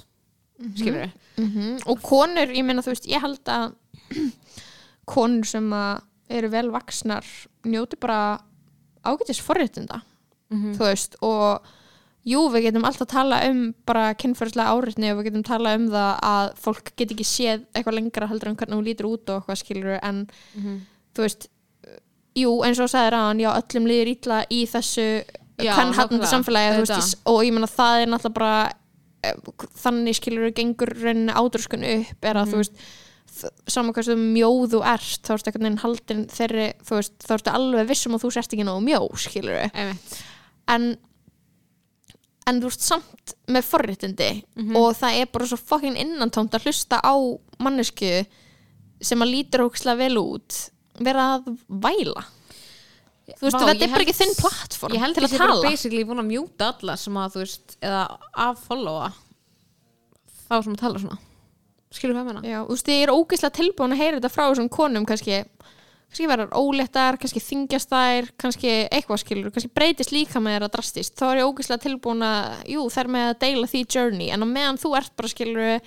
[0.77, 1.12] skilur við?
[1.41, 1.69] Mhm.
[1.89, 3.73] og konur, ég meina þú veist, ég held að
[5.15, 7.27] konur sem að eru vel vaksnar
[7.67, 8.41] njóti bara
[9.03, 10.03] ágætis forréttinda
[10.77, 11.65] þú veist, og
[12.27, 15.89] jú, við getum alltaf að tala um bara kynfærslega áreitni og við getum tala um
[15.89, 19.41] það að fólk get ekki séð eitthvað lengra heldur en hvernig hún lítur út og
[19.41, 20.27] eitthvað skilur en
[21.17, 21.49] þú veist
[22.39, 25.07] jú, eins og sagðir að já, öllum líður ítla í þessu
[25.61, 28.73] Já, kann hattandi nákvæmlega, samfélagi veist, og ég meina það er náttúrulega bara
[29.23, 29.35] eh,
[29.82, 32.52] þannig skilur við gengur rauninni ádröskun upp er að Mhm.
[32.52, 32.73] þú veist
[33.69, 37.51] saman hvað sem mjóð þú ert þá ertu einhvern veginn haldin þeirri veist, þá ertu
[37.52, 39.70] alveg vissum að þú sért ekki nógu mjó skilur
[40.69, 40.97] en
[42.48, 44.77] en þú veist samt með forréttindi Mhm.
[44.77, 47.15] og það er bara svo fucking innantómt að hlusta á
[47.61, 48.27] mannesku
[49.01, 50.70] sem að lítur ókslega vel út
[51.06, 52.27] vera að væla.
[53.31, 55.27] Þú veist, Vá, þetta ég er bara held- ekki þinn plattform ég held til að
[55.27, 55.68] að ég sé bara tala.
[55.70, 58.01] basically búin að mjúta alla sem að þú veist, eða
[58.47, 59.10] að followa
[60.51, 61.18] þá sem að tala svona.
[61.94, 62.43] Skilur hvað ég meina?
[62.51, 65.39] Já, þú veist, ég er ógeðslega tilbúin að heyra þetta frá þessum konum kannski,
[66.10, 71.14] kannski verðar óléttar kannski þingjast þær, kannski eitthvað skilur, kannski breytist líka með þeirra drastist.
[71.14, 74.47] Þá er ég ógeðslega tilbúin að, jú, þær með að deila því journey, en á
[74.51, 75.81] meðan þú ert bara skilur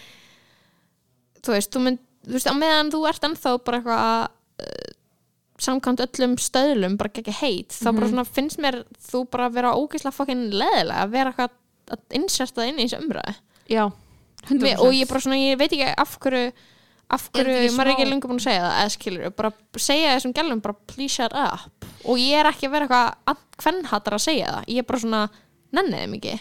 [1.44, 5.02] þú veist, þú, mynd, þú veist, á meðan þú ert ennþá bara eitthvað að
[5.64, 9.73] samkvæmt öllum stöðlum bara ekki heit, þá bara svona finnst mér þú bara að vera
[9.80, 11.57] ógeðslega fokkin leðilega að vera eitthvað
[11.94, 13.34] að inserta inn í þessu umræðu.
[13.72, 13.84] Já,
[14.44, 16.53] 100% Mér, og ég bara svona, ég veit ekki af hverju
[17.14, 19.52] af Er hverju, maður er ekki lengur búin að segja það eða skilur, bara
[19.84, 21.88] segja þessum gælum bara please shut up.
[22.10, 25.02] Og ég er ekki að vera eitthvað hvern hattar að segja það ég er bara
[25.03, 25.22] svona,
[25.76, 26.35] nennið þeim ekki.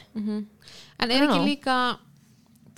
[1.02, 1.76] En er ekki líka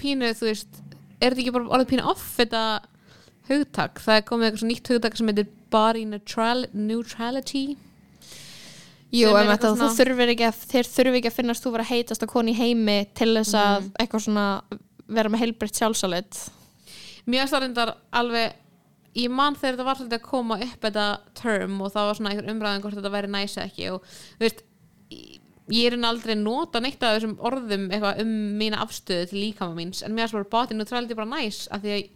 [0.01, 0.81] pínu, þú veist
[1.21, 2.63] er þetta ekki bara orðið pínu off þetta
[3.49, 7.67] hugtak, það er komið eitthvað nýtt hugtak sem heitir body neutral neutrality?
[9.15, 12.23] Jú, eitthvað þú svona- þurfir ekki að, þeir þurfi ekki að finnast þú vera heitast
[12.25, 13.93] að koni í heimi til þess að Mhm.
[14.01, 14.47] eitthvað svona
[15.07, 16.41] vera með heilbritt sjálfsalit.
[17.29, 18.53] Mér starfindar alveg
[19.15, 22.31] ég man þegar þetta var svolítið að koma upp þetta term og það var svona
[22.33, 24.63] einhver umræðan hvort þetta væri næs eða ekki og þú veist
[25.13, 29.75] ég- er henni aldrei nota neitt af þessum orðum eitthvað um mína afstöðu til líkama
[29.79, 32.11] míns en mér er bara body neutrality bara næs af því að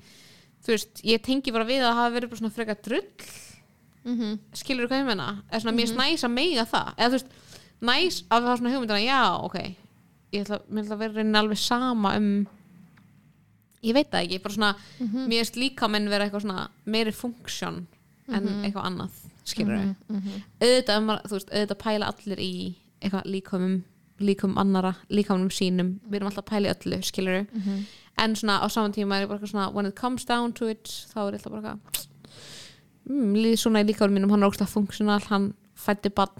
[0.67, 3.07] þú veist, ég tengi bara við að það hafi verið svona frekar drull
[4.05, 6.89] mm skilur þú hvað ég menna eða svona mér er næs að meiga það.
[6.97, 7.35] Eða þú veist,
[7.81, 9.59] næs að það svona hugmyndina já, ok
[10.33, 12.47] ég ætla, ætla að vera reyni alveg sama um
[13.83, 14.75] ég veit það ekki, bara svona
[15.29, 17.87] mér erst líka menn vera eitthvað svona meiri funksjón
[18.29, 19.11] en eitthvað annað
[19.49, 19.95] skilur þau,
[20.61, 22.53] auðvitað, um, þú veist, auðvitað pæla allir í
[23.01, 23.79] eitthvað líkamum
[24.19, 26.01] líkum annara, líkamum sínum.
[26.11, 27.47] Við erum alltaf að pæla í öllu, skilur þau
[28.19, 30.85] en svona á saman tíma er ég bara svona when it comes down to it,
[31.15, 32.08] þá er ég alltaf bara eitthvað
[33.09, 36.35] mm, svona í líkarum mínum hann er ógstlega funksjonal, hann fætti bann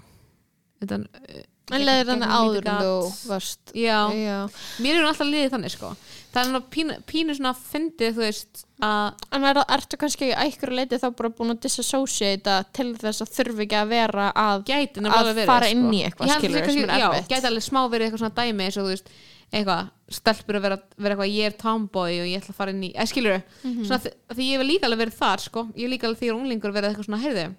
[0.83, 2.93] utan, uh, En leðir þannig áður en þú
[3.29, 4.37] varst já, Já.
[4.81, 5.91] mér er alltaf liðið þannig sko
[6.33, 10.41] það er svona pínu, pínu svona fyndið þú veist að En er, ertu kannski að
[10.47, 14.63] einhverju leiti þá bara búin að disassociata til þess að þurfi ekki að vera að
[14.65, 15.77] gæti Að nefnilega verið, fara sko.
[15.77, 17.29] inn í eitthvað, líka sem er erfitt.
[17.35, 19.13] gæti alveg smá verið eitthvað svona dæmi eins og þú veist
[19.51, 22.83] eitthvað, stelpur að vera, vera eitthvað ég er tomboy og ég ætla að fara inn
[22.83, 23.85] í eða skilur Mhm.
[23.85, 26.29] svona þi- því ég hef líka alveg verið þar sko, ég hef líka alveg því
[26.29, 27.55] er unglingur verið eitthvað svona, heyrðu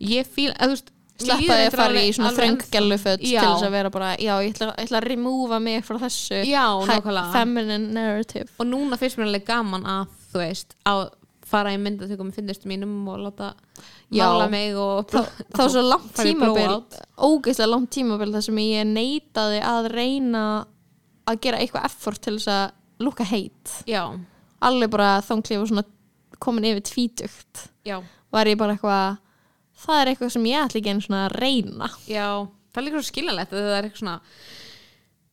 [0.00, 3.90] ég fíl, eða þú veist því að fara í svona þrönggelluföld til þess að vera
[3.90, 8.48] bara, já, ég ætla, ég ætla að remúva mig frá þessu já, feminine narrative.
[8.60, 11.10] Og núna finnst mér alveg gaman að þú veist, að
[11.46, 13.54] fara í myndatökum með finnist mínum og láta
[14.12, 15.24] mála mig og þá,
[15.54, 16.96] þá svo langt fara í tímabil blowout.
[17.16, 20.44] ógeðslega langt tímabil þar sem ég neitaði að reyna
[21.26, 23.76] að gera eitthvað effort til þess að lúka heit.
[23.88, 24.02] Já,
[24.66, 25.86] alveg bara þóngli var svona
[26.42, 27.66] komin yfir tvítugt.
[27.86, 28.00] Já,
[28.34, 29.18] var ég bara eitthvað
[29.86, 31.90] það er eitthvað sem ég ætla ekki einu svona að reyna.
[32.08, 32.28] Já.
[32.72, 34.16] Það er líka skiljanlegt að það er eitthvað svona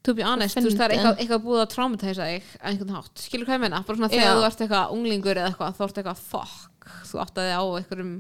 [0.04, 2.96] to be honest, þú veist, það er eitthvað, eitthvað búið að traumatæsa þig að einhvern
[2.98, 4.16] hátt, skilur hvað ég menna bara svona Já.
[4.18, 8.12] þegar þú ert eitthvað unglingur eða eitthvað þá ert eitthvað fuck, þú áttaði á einhverjum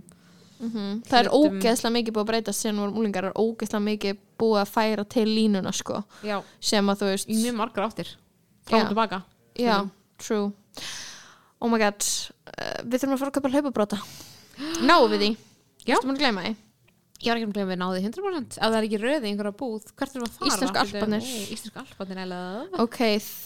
[1.09, 4.73] það er ógeðslega mikið búið að breyta sem vorum úlingar er ógeðslega mikið búið að
[4.73, 6.01] færa til línuna sko.
[6.25, 8.11] Já, sem að þú veist í mjög margar áttir.
[8.67, 8.83] Fram Já.
[8.83, 9.21] og tilbaka.
[9.59, 9.77] Já,
[10.23, 10.51] true.
[11.63, 14.03] Oh my god, uh, við þurfum að fara að köpa hlaupabróta
[14.89, 15.31] náum við því?
[15.83, 15.95] Já.
[15.97, 16.55] Ertu búin að gleyma því?
[17.23, 19.55] ég var ekki að glemja við náði 100% ef það er ekki röði í einhverja
[19.59, 20.49] búð, hvert erum við að fara?
[20.49, 21.23] Íslensku ó,
[21.55, 22.21] Íslensku alparnir.
[22.23, 22.99] Eða ok,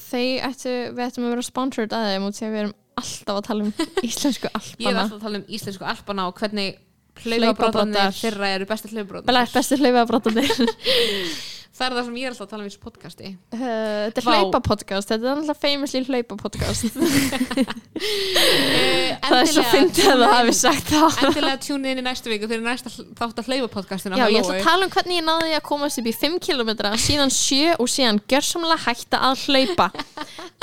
[0.09, 3.45] þeir ættu, við ættum að vera sponsored að út því að við erum alltaf að
[3.47, 3.71] tala um
[4.07, 5.03] íslensku ég er alpana.
[5.03, 6.79] alltaf að tala um íslensku alpana og hvernig
[7.23, 7.47] Hlaupabrotar.
[7.47, 10.51] hlaupabrótarnir þeirra eru bestu hlaupabrótarnir Blæst bestu hlaupabrótanir
[11.77, 13.31] það er það sem ég er alltaf að tala um í þessu podcasti.
[13.53, 16.83] Uh, þetta er hlaupapodcast, þetta er alltaf famously hlaupapodcast.
[17.97, 21.15] Eh, það er svo fyndið að það hafi sagt það.
[21.25, 24.59] endilega tune in í næstu viku fyrir næsta þátt að hlaupa podcastinu Já, ég ætla
[24.59, 26.71] að tala um hvernig ég náði að komast upp í 5 km
[27.01, 29.89] síðan 7 og síðan gjörsamlega hætta að hlaupa.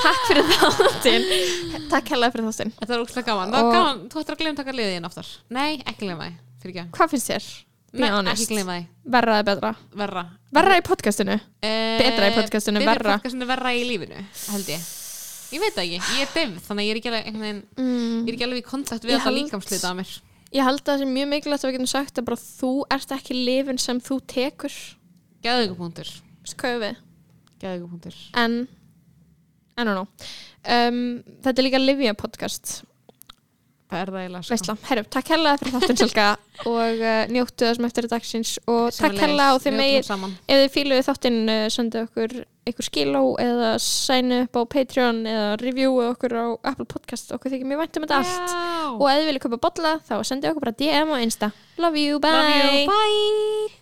[0.05, 1.29] Takk fyrir þáttinn.
[1.91, 2.75] Takk hérlega fyrir þáttinn.
[2.79, 5.83] Þetta er úrslega gaman, Og- gaman, þú ættir að glemja taka liðið inn aftar Nei,
[5.83, 6.15] ekki
[6.65, 7.49] ekki Hvað finnst þér?
[7.95, 8.51] Be honest.
[9.05, 9.71] Verra eða betra?
[9.95, 10.25] verra.
[10.55, 11.37] Verra í podcastinu?
[11.63, 13.17] Eh, Betra í podcastinu, verra.
[13.19, 14.19] podcastinu, verra í lífinu,
[14.51, 14.87] held ég.
[15.55, 18.25] Ég veit það ekki, ég er devð, þannig að ég er ekki alveg veginn, Mm.
[18.25, 20.21] ég er ekki alveg í kontakt við held- líkamslita af mér.
[20.53, 23.09] Ég held að það sé mjög mikilvægt að við getum sagt að bara þú ert
[23.11, 24.73] ekki lifin sem þú tekur.
[25.45, 26.11] Gæðugupunktur,
[27.61, 28.69] gæðugupunktur En
[29.77, 30.07] I don't know.
[30.65, 32.85] Um, Þetta er líka Livia podcast
[33.95, 34.75] Það er það eiginlega sko.
[34.89, 36.25] Herru, takk hérlega fyrir þáttinn Selga
[36.71, 40.35] og uh, njóttu þessum eftir dagsins og takk hérlega og þið megir saman.
[40.49, 42.35] ef þið fíluðu þáttinn uh, sendu okkur
[42.65, 47.31] einhver skiló eða sænu upp á Patreon eða reviewu okkur á Apple Podcast.
[47.37, 48.57] Okkur þykir mjög vænt um þetta allt.
[48.97, 51.53] Og ef þið viljið köpa bolla þá sendið okkur bara DM á Insta.
[51.79, 53.65] Love you, bye, Love you, bye